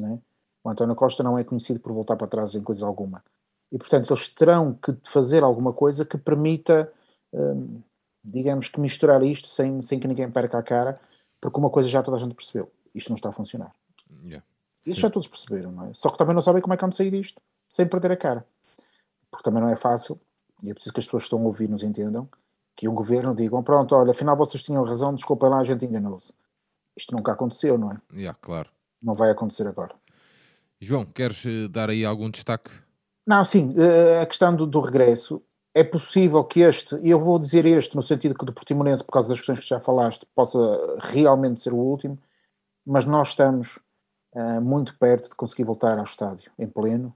É? 0.00 0.18
O 0.64 0.70
António 0.70 0.94
Costa 0.94 1.22
não 1.22 1.38
é 1.38 1.44
conhecido 1.44 1.80
por 1.80 1.92
voltar 1.92 2.16
para 2.16 2.26
trás 2.26 2.54
em 2.54 2.62
coisa 2.62 2.86
alguma. 2.86 3.22
E, 3.70 3.78
portanto, 3.78 4.12
eles 4.12 4.28
terão 4.28 4.74
que 4.74 4.96
fazer 5.04 5.42
alguma 5.42 5.72
coisa 5.72 6.04
que 6.04 6.18
permita 6.18 6.92
hum, 7.32 7.80
digamos 8.22 8.68
que 8.68 8.80
misturar 8.80 9.22
isto 9.22 9.48
sem, 9.48 9.82
sem 9.82 9.98
que 9.98 10.06
ninguém 10.06 10.30
perca 10.30 10.58
a 10.58 10.62
cara, 10.62 11.00
porque 11.40 11.58
uma 11.58 11.70
coisa 11.70 11.88
já 11.88 12.02
toda 12.02 12.16
a 12.16 12.20
gente 12.20 12.34
percebeu: 12.34 12.70
isto 12.94 13.08
não 13.10 13.16
está 13.16 13.30
a 13.30 13.32
funcionar. 13.32 13.72
Yeah. 14.24 14.44
Isso 14.86 14.96
Sim. 14.96 15.02
já 15.02 15.10
todos 15.10 15.28
perceberam, 15.28 15.72
não 15.72 15.86
é? 15.86 15.94
Só 15.94 16.10
que 16.10 16.18
também 16.18 16.34
não 16.34 16.42
sabem 16.42 16.62
como 16.62 16.74
é 16.74 16.76
que 16.76 16.82
vão 16.82 16.92
sair 16.92 17.10
disto, 17.10 17.40
sem 17.68 17.86
perder 17.86 18.12
a 18.12 18.16
cara. 18.16 18.46
Porque 19.30 19.42
também 19.42 19.62
não 19.62 19.68
é 19.68 19.76
fácil, 19.76 20.20
e 20.62 20.70
é 20.70 20.74
preciso 20.74 20.92
que 20.92 21.00
as 21.00 21.06
pessoas 21.06 21.22
que 21.22 21.26
estão 21.26 21.40
a 21.40 21.44
ouvir 21.44 21.68
nos 21.68 21.82
entendam, 21.82 22.28
que 22.76 22.88
um 22.88 22.94
governo 22.94 23.34
digam, 23.34 23.62
pronto, 23.62 23.94
olha, 23.94 24.10
afinal 24.10 24.36
vocês 24.36 24.62
tinham 24.62 24.84
razão, 24.84 25.14
desculpem 25.14 25.48
lá, 25.48 25.58
a 25.58 25.64
gente 25.64 25.84
enganou-se. 25.84 26.32
Isto 26.96 27.16
nunca 27.16 27.32
aconteceu, 27.32 27.78
não 27.78 27.92
é? 27.92 28.00
Yeah, 28.12 28.38
claro. 28.40 28.70
Não 29.02 29.14
vai 29.14 29.30
acontecer 29.30 29.66
agora. 29.66 29.94
João, 30.80 31.04
queres 31.04 31.44
eh, 31.46 31.68
dar 31.68 31.90
aí 31.90 32.04
algum 32.04 32.30
destaque? 32.30 32.70
Não, 33.26 33.44
sim, 33.44 33.74
eh, 33.76 34.20
a 34.20 34.26
questão 34.26 34.54
do, 34.54 34.66
do 34.66 34.80
regresso, 34.80 35.42
é 35.74 35.82
possível 35.82 36.44
que 36.44 36.60
este, 36.60 36.96
e 36.96 37.10
eu 37.10 37.20
vou 37.20 37.38
dizer 37.38 37.64
este 37.64 37.96
no 37.96 38.02
sentido 38.02 38.34
que 38.34 38.44
do 38.44 38.52
Portimonense, 38.52 39.02
por 39.02 39.12
causa 39.12 39.28
das 39.28 39.38
questões 39.38 39.60
que 39.60 39.66
já 39.66 39.80
falaste, 39.80 40.26
possa 40.34 40.58
realmente 41.00 41.60
ser 41.60 41.72
o 41.72 41.76
último, 41.76 42.18
mas 42.84 43.06
nós 43.06 43.28
estamos 43.28 43.78
uh, 44.34 44.60
muito 44.60 44.98
perto 44.98 45.30
de 45.30 45.34
conseguir 45.34 45.64
voltar 45.64 45.96
ao 45.98 46.04
estádio 46.04 46.50
em 46.58 46.66
pleno, 46.66 47.14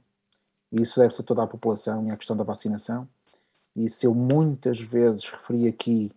e 0.72 0.80
isso 0.80 0.98
deve-se 0.98 1.20
a 1.20 1.24
toda 1.24 1.42
a 1.42 1.46
população 1.46 2.06
e 2.06 2.10
à 2.10 2.16
questão 2.16 2.36
da 2.36 2.44
vacinação. 2.44 3.08
E 3.74 3.90
se 3.90 4.06
eu 4.06 4.14
muitas 4.14 4.80
vezes 4.80 5.28
referi 5.28 5.68
aqui 5.68 6.10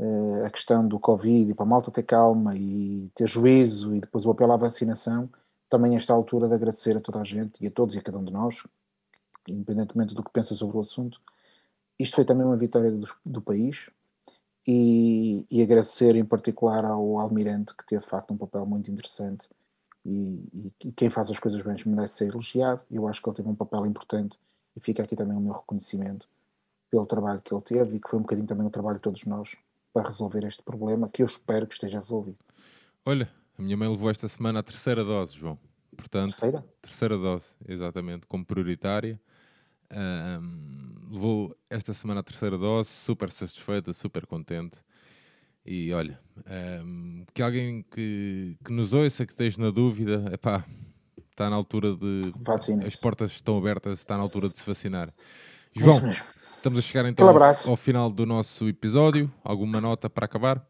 uh, 0.00 0.46
a 0.46 0.50
questão 0.50 0.86
do 0.86 0.98
Covid 0.98 1.50
e 1.50 1.54
para 1.54 1.64
a 1.64 1.68
malta 1.68 1.90
ter 1.90 2.02
calma 2.02 2.56
e 2.56 3.10
ter 3.14 3.26
juízo 3.28 3.94
e 3.94 4.00
depois 4.00 4.24
o 4.24 4.30
apelo 4.30 4.52
à 4.52 4.56
vacinação, 4.56 5.28
também 5.68 5.94
esta 5.94 6.12
altura 6.12 6.48
de 6.48 6.54
agradecer 6.54 6.96
a 6.96 7.00
toda 7.00 7.20
a 7.20 7.24
gente 7.24 7.62
e 7.62 7.66
a 7.66 7.70
todos 7.70 7.94
e 7.94 7.98
a 7.98 8.02
cada 8.02 8.18
um 8.18 8.24
de 8.24 8.32
nós, 8.32 8.66
independentemente 9.46 10.14
do 10.14 10.24
que 10.24 10.32
pensa 10.32 10.54
sobre 10.54 10.76
o 10.76 10.80
assunto. 10.80 11.20
Isto 11.98 12.16
foi 12.16 12.24
também 12.24 12.46
uma 12.46 12.56
vitória 12.56 12.90
do, 12.90 13.06
do 13.24 13.42
país 13.42 13.90
e, 14.66 15.46
e, 15.50 15.62
agradecer 15.62 16.16
em 16.16 16.24
particular 16.24 16.84
ao 16.84 17.18
Almirante, 17.18 17.74
que 17.76 17.86
teve 17.86 18.02
de 18.02 18.08
facto 18.08 18.32
um 18.32 18.36
papel 18.36 18.64
muito 18.66 18.90
interessante 18.90 19.48
e, 20.04 20.72
e, 20.84 20.92
quem 20.92 21.10
faz 21.10 21.30
as 21.30 21.38
coisas 21.38 21.60
bem 21.62 21.76
merece 21.86 22.14
ser 22.14 22.28
elogiado. 22.28 22.82
Eu 22.90 23.06
acho 23.06 23.22
que 23.22 23.28
ele 23.28 23.36
teve 23.36 23.48
um 23.48 23.54
papel 23.54 23.86
importante 23.86 24.38
e 24.74 24.80
fica 24.80 25.02
aqui 25.02 25.14
também 25.14 25.36
o 25.36 25.40
meu 25.40 25.52
reconhecimento 25.52 26.26
pelo 26.90 27.06
trabalho 27.06 27.40
que 27.40 27.54
ele 27.54 27.62
teve 27.62 27.96
e 27.96 28.00
que 28.00 28.08
foi 28.08 28.18
um 28.18 28.22
bocadinho 28.22 28.46
também 28.46 28.66
o 28.66 28.70
trabalho 28.70 28.96
de 28.96 29.02
todos 29.02 29.24
nós 29.24 29.56
para 29.92 30.06
resolver 30.06 30.44
este 30.44 30.62
problema 30.62 31.08
que 31.08 31.22
eu 31.22 31.26
espero 31.26 31.66
que 31.66 31.74
esteja 31.74 31.98
resolvido. 31.98 32.38
Olha, 33.04 33.30
a 33.58 33.62
minha 33.62 33.76
mãe 33.76 33.88
levou 33.88 34.10
esta 34.10 34.28
semana 34.28 34.60
a 34.60 34.62
terceira 34.62 35.04
dose, 35.04 35.36
João. 35.36 35.58
Portanto, 35.96 36.30
terceira? 36.30 36.64
Terceira 36.80 37.18
dose, 37.18 37.46
exatamente, 37.68 38.26
como 38.26 38.44
prioritária. 38.44 39.20
Um, 39.92 40.94
levou 41.10 41.56
esta 41.68 41.92
semana 41.92 42.20
a 42.20 42.22
terceira 42.22 42.56
dose, 42.56 42.88
super 42.90 43.30
satisfeita, 43.30 43.92
super 43.92 44.26
contente. 44.26 44.78
E 45.64 45.92
olha, 45.92 46.18
um, 46.84 47.24
que 47.34 47.42
alguém 47.42 47.84
que, 47.90 48.56
que 48.64 48.72
nos 48.72 48.92
ouça, 48.92 49.26
que 49.26 49.32
esteja 49.32 49.60
na 49.60 49.70
dúvida, 49.70 50.30
epá, 50.32 50.64
está 51.30 51.50
na 51.50 51.56
altura 51.56 51.94
de. 51.94 52.32
Vacinas. 52.36 52.86
As 52.86 52.96
portas 52.96 53.32
estão 53.32 53.58
abertas, 53.58 53.98
está 53.98 54.16
na 54.16 54.22
altura 54.22 54.48
de 54.48 54.58
se 54.58 54.64
vacinar. 54.64 55.12
João, 55.74 56.00
estamos 56.60 56.78
a 56.78 56.82
chegar 56.82 57.06
então 57.06 57.26
ao, 57.26 57.42
ao, 57.42 57.76
final 57.76 58.10
do 58.10 58.26
nosso 58.26 58.68
episódio. 58.68 59.32
Alguma 59.42 59.80
nota 59.80 60.08
para 60.10 60.26
acabar? 60.26 60.64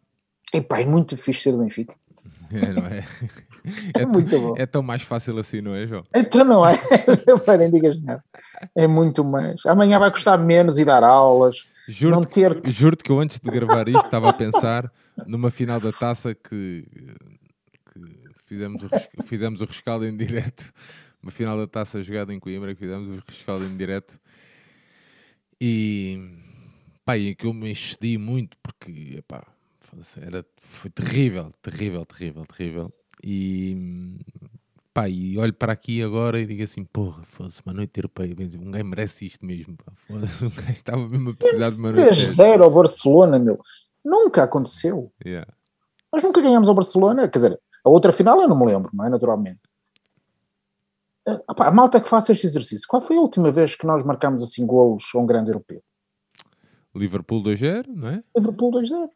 Epá, 0.53 0.81
é 0.81 0.87
muito 0.87 1.15
difícil 1.15 1.43
ser 1.43 1.53
do 1.53 1.59
Benfica. 1.59 1.95
É, 2.53 2.73
não 2.73 2.87
é? 2.87 3.07
É, 3.95 4.03
é 4.03 4.07
muito 4.07 4.41
bom. 4.41 4.55
É 4.57 4.65
tão 4.65 4.83
mais 4.83 5.03
fácil 5.03 5.39
assim, 5.39 5.61
não 5.61 5.75
é, 5.75 5.87
João? 5.87 6.03
Então 6.17 6.45
não 6.45 6.67
é. 6.67 6.81
Eu 7.29 7.59
nem 7.59 7.71
digas 7.71 8.03
nada. 8.03 8.25
É 8.75 8.87
muito 8.87 9.23
mais. 9.23 9.67
Amanhã 9.67 9.99
vai 9.99 10.11
custar 10.11 10.39
menos 10.39 10.79
e 10.79 10.85
dar 10.85 11.05
aulas. 11.05 11.67
Juro-te 11.87 12.33
ter... 12.33 12.61
juro 12.73 12.97
que 12.97 13.13
eu 13.13 13.21
antes 13.21 13.39
de 13.39 13.51
gravar 13.51 13.87
isto 13.87 14.05
estava 14.05 14.31
a 14.31 14.33
pensar 14.33 14.91
numa 15.27 15.51
final 15.51 15.79
da 15.79 15.93
taça 15.93 16.35
que, 16.35 16.87
que 17.93 18.01
fizemos, 18.47 18.83
o, 18.83 18.89
fizemos 19.27 19.61
o 19.61 19.67
rescaldo 19.67 20.07
em 20.07 20.17
direto. 20.17 20.73
Uma 21.23 21.31
final 21.31 21.59
da 21.59 21.67
taça 21.67 22.03
jogada 22.03 22.33
em 22.33 22.41
Coimbra 22.41 22.75
que 22.75 22.81
fizemos 22.81 23.11
o 23.11 23.23
rescaldo 23.29 23.65
em 23.67 23.77
direto. 23.77 24.19
E 25.61 26.19
pá, 27.05 27.19
em 27.19 27.35
que 27.35 27.47
eu 27.47 27.53
me 27.53 27.71
excedi 27.71 28.17
muito 28.17 28.57
porque 28.63 29.17
epá, 29.19 29.47
era, 30.23 30.45
foi 30.57 30.91
terrível, 30.91 31.53
terrível, 31.61 32.05
terrível, 32.07 32.47
terrível. 32.47 32.93
E 33.23 34.19
pá, 34.95 35.09
e 35.09 35.37
olho 35.39 35.53
para 35.53 35.73
aqui 35.73 36.03
agora 36.03 36.41
e 36.41 36.47
digo 36.47 36.63
assim: 36.63 36.85
porra, 36.85 37.23
foda-se, 37.25 37.61
uma 37.65 37.75
noite 37.75 37.99
europeia. 37.99 38.35
Um 38.59 38.71
gajo 38.71 38.85
merece 38.85 39.27
isto 39.27 39.45
mesmo. 39.45 39.77
Foda-se, 40.07 40.45
um 40.45 40.51
gajo 40.51 40.73
estava 40.73 41.09
mesmo 41.09 41.31
a 41.31 41.35
precisar 41.35 41.71
de 41.71 41.77
uma 41.77 41.93
noite. 41.93 42.15
3-0 42.15 42.63
ao 42.63 42.71
Barcelona, 42.71 43.39
meu. 43.39 43.61
Nunca 44.05 44.45
aconteceu. 44.45 45.13
Yeah. 45.25 45.53
Nós 46.13 46.23
nunca 46.23 46.41
ganhamos 46.41 46.69
ao 46.69 46.75
Barcelona. 46.75 47.29
Quer 47.29 47.39
dizer, 47.39 47.61
a 47.85 47.91
outra 47.91 48.13
final 48.13 48.41
eu 48.41 48.49
não 48.49 48.59
me 48.59 48.67
lembro, 48.67 48.91
não 48.95 49.05
é? 49.05 49.11
Naturalmente. 49.11 49.61
A 51.47 51.71
malta 51.71 52.01
que 52.01 52.09
faça 52.09 52.33
este 52.33 52.47
exercício. 52.47 52.87
Qual 52.89 53.03
foi 53.03 53.17
a 53.17 53.21
última 53.21 53.51
vez 53.51 53.75
que 53.75 53.87
nós 53.87 54.03
marcámos 54.03 54.43
assim 54.43 54.67
golos 54.67 55.05
a 55.15 55.19
um 55.19 55.27
grande 55.27 55.51
europeu? 55.51 55.83
Liverpool 56.95 57.43
2-0, 57.43 57.87
não 57.89 58.09
é? 58.09 58.21
Liverpool 58.37 58.73
2-0. 58.73 59.09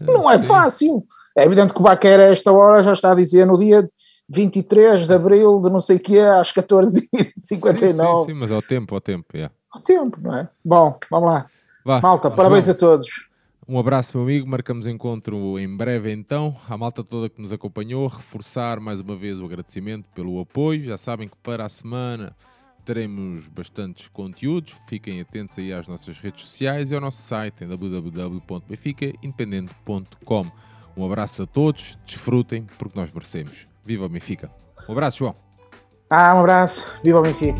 Não 0.00 0.30
é 0.30 0.42
fácil. 0.42 1.04
É 1.36 1.44
evidente 1.44 1.74
que 1.74 1.80
o 1.80 1.82
Baquer 1.82 2.20
a 2.20 2.24
esta 2.24 2.52
hora 2.52 2.82
já 2.82 2.92
está 2.92 3.12
a 3.12 3.14
dizer 3.14 3.46
no 3.46 3.58
dia 3.58 3.86
23 4.28 5.06
de 5.06 5.14
abril 5.14 5.60
de 5.60 5.70
não 5.70 5.80
sei 5.80 5.96
o 5.96 6.00
que 6.00 6.16
é, 6.16 6.28
às 6.28 6.52
14h59. 6.52 7.30
Sim, 7.36 7.58
sim, 7.58 8.24
sim, 8.26 8.34
mas 8.34 8.50
ao 8.50 8.62
tempo, 8.62 8.94
ao 8.94 9.00
tempo, 9.00 9.26
yeah. 9.34 9.54
Ao 9.70 9.80
tempo, 9.80 10.18
não 10.20 10.34
é? 10.34 10.48
Bom, 10.64 10.98
vamos 11.10 11.30
lá. 11.30 11.46
Vá, 11.84 12.00
Malta, 12.00 12.30
parabéns 12.30 12.64
João, 12.64 12.76
a 12.76 12.78
todos. 12.78 13.08
Um 13.66 13.78
abraço, 13.78 14.18
meu 14.18 14.26
amigo. 14.26 14.46
Marcamos 14.46 14.86
encontro 14.86 15.58
em 15.58 15.74
breve, 15.74 16.12
então. 16.12 16.54
A 16.68 16.76
malta 16.76 17.02
toda 17.02 17.30
que 17.30 17.40
nos 17.40 17.52
acompanhou, 17.52 18.06
reforçar 18.06 18.78
mais 18.78 19.00
uma 19.00 19.16
vez 19.16 19.40
o 19.40 19.44
agradecimento 19.44 20.06
pelo 20.14 20.38
apoio. 20.38 20.84
Já 20.84 20.98
sabem 20.98 21.28
que 21.28 21.36
para 21.38 21.64
a 21.64 21.68
semana 21.68 22.36
teremos 22.84 23.48
bastantes 23.48 24.06
conteúdos. 24.08 24.74
Fiquem 24.86 25.20
atentos 25.20 25.58
aí 25.58 25.72
às 25.72 25.88
nossas 25.88 26.18
redes 26.18 26.42
sociais 26.42 26.90
e 26.90 26.94
ao 26.94 27.00
nosso 27.00 27.22
site 27.22 27.64
em 27.64 27.68
www.benficaindependente.com. 27.68 30.46
Um 30.96 31.04
abraço 31.04 31.42
a 31.42 31.46
todos, 31.46 31.98
desfrutem 32.06 32.68
porque 32.78 32.96
nós 32.98 33.12
merecemos. 33.12 33.66
Viva 33.82 34.04
o 34.04 34.08
Benfica! 34.08 34.48
Um 34.88 34.92
abraço, 34.92 35.18
João! 35.18 35.34
Ah, 36.08 36.36
um 36.36 36.40
abraço, 36.40 36.86
viva 37.02 37.18
o 37.18 37.22
Benfica! 37.22 37.58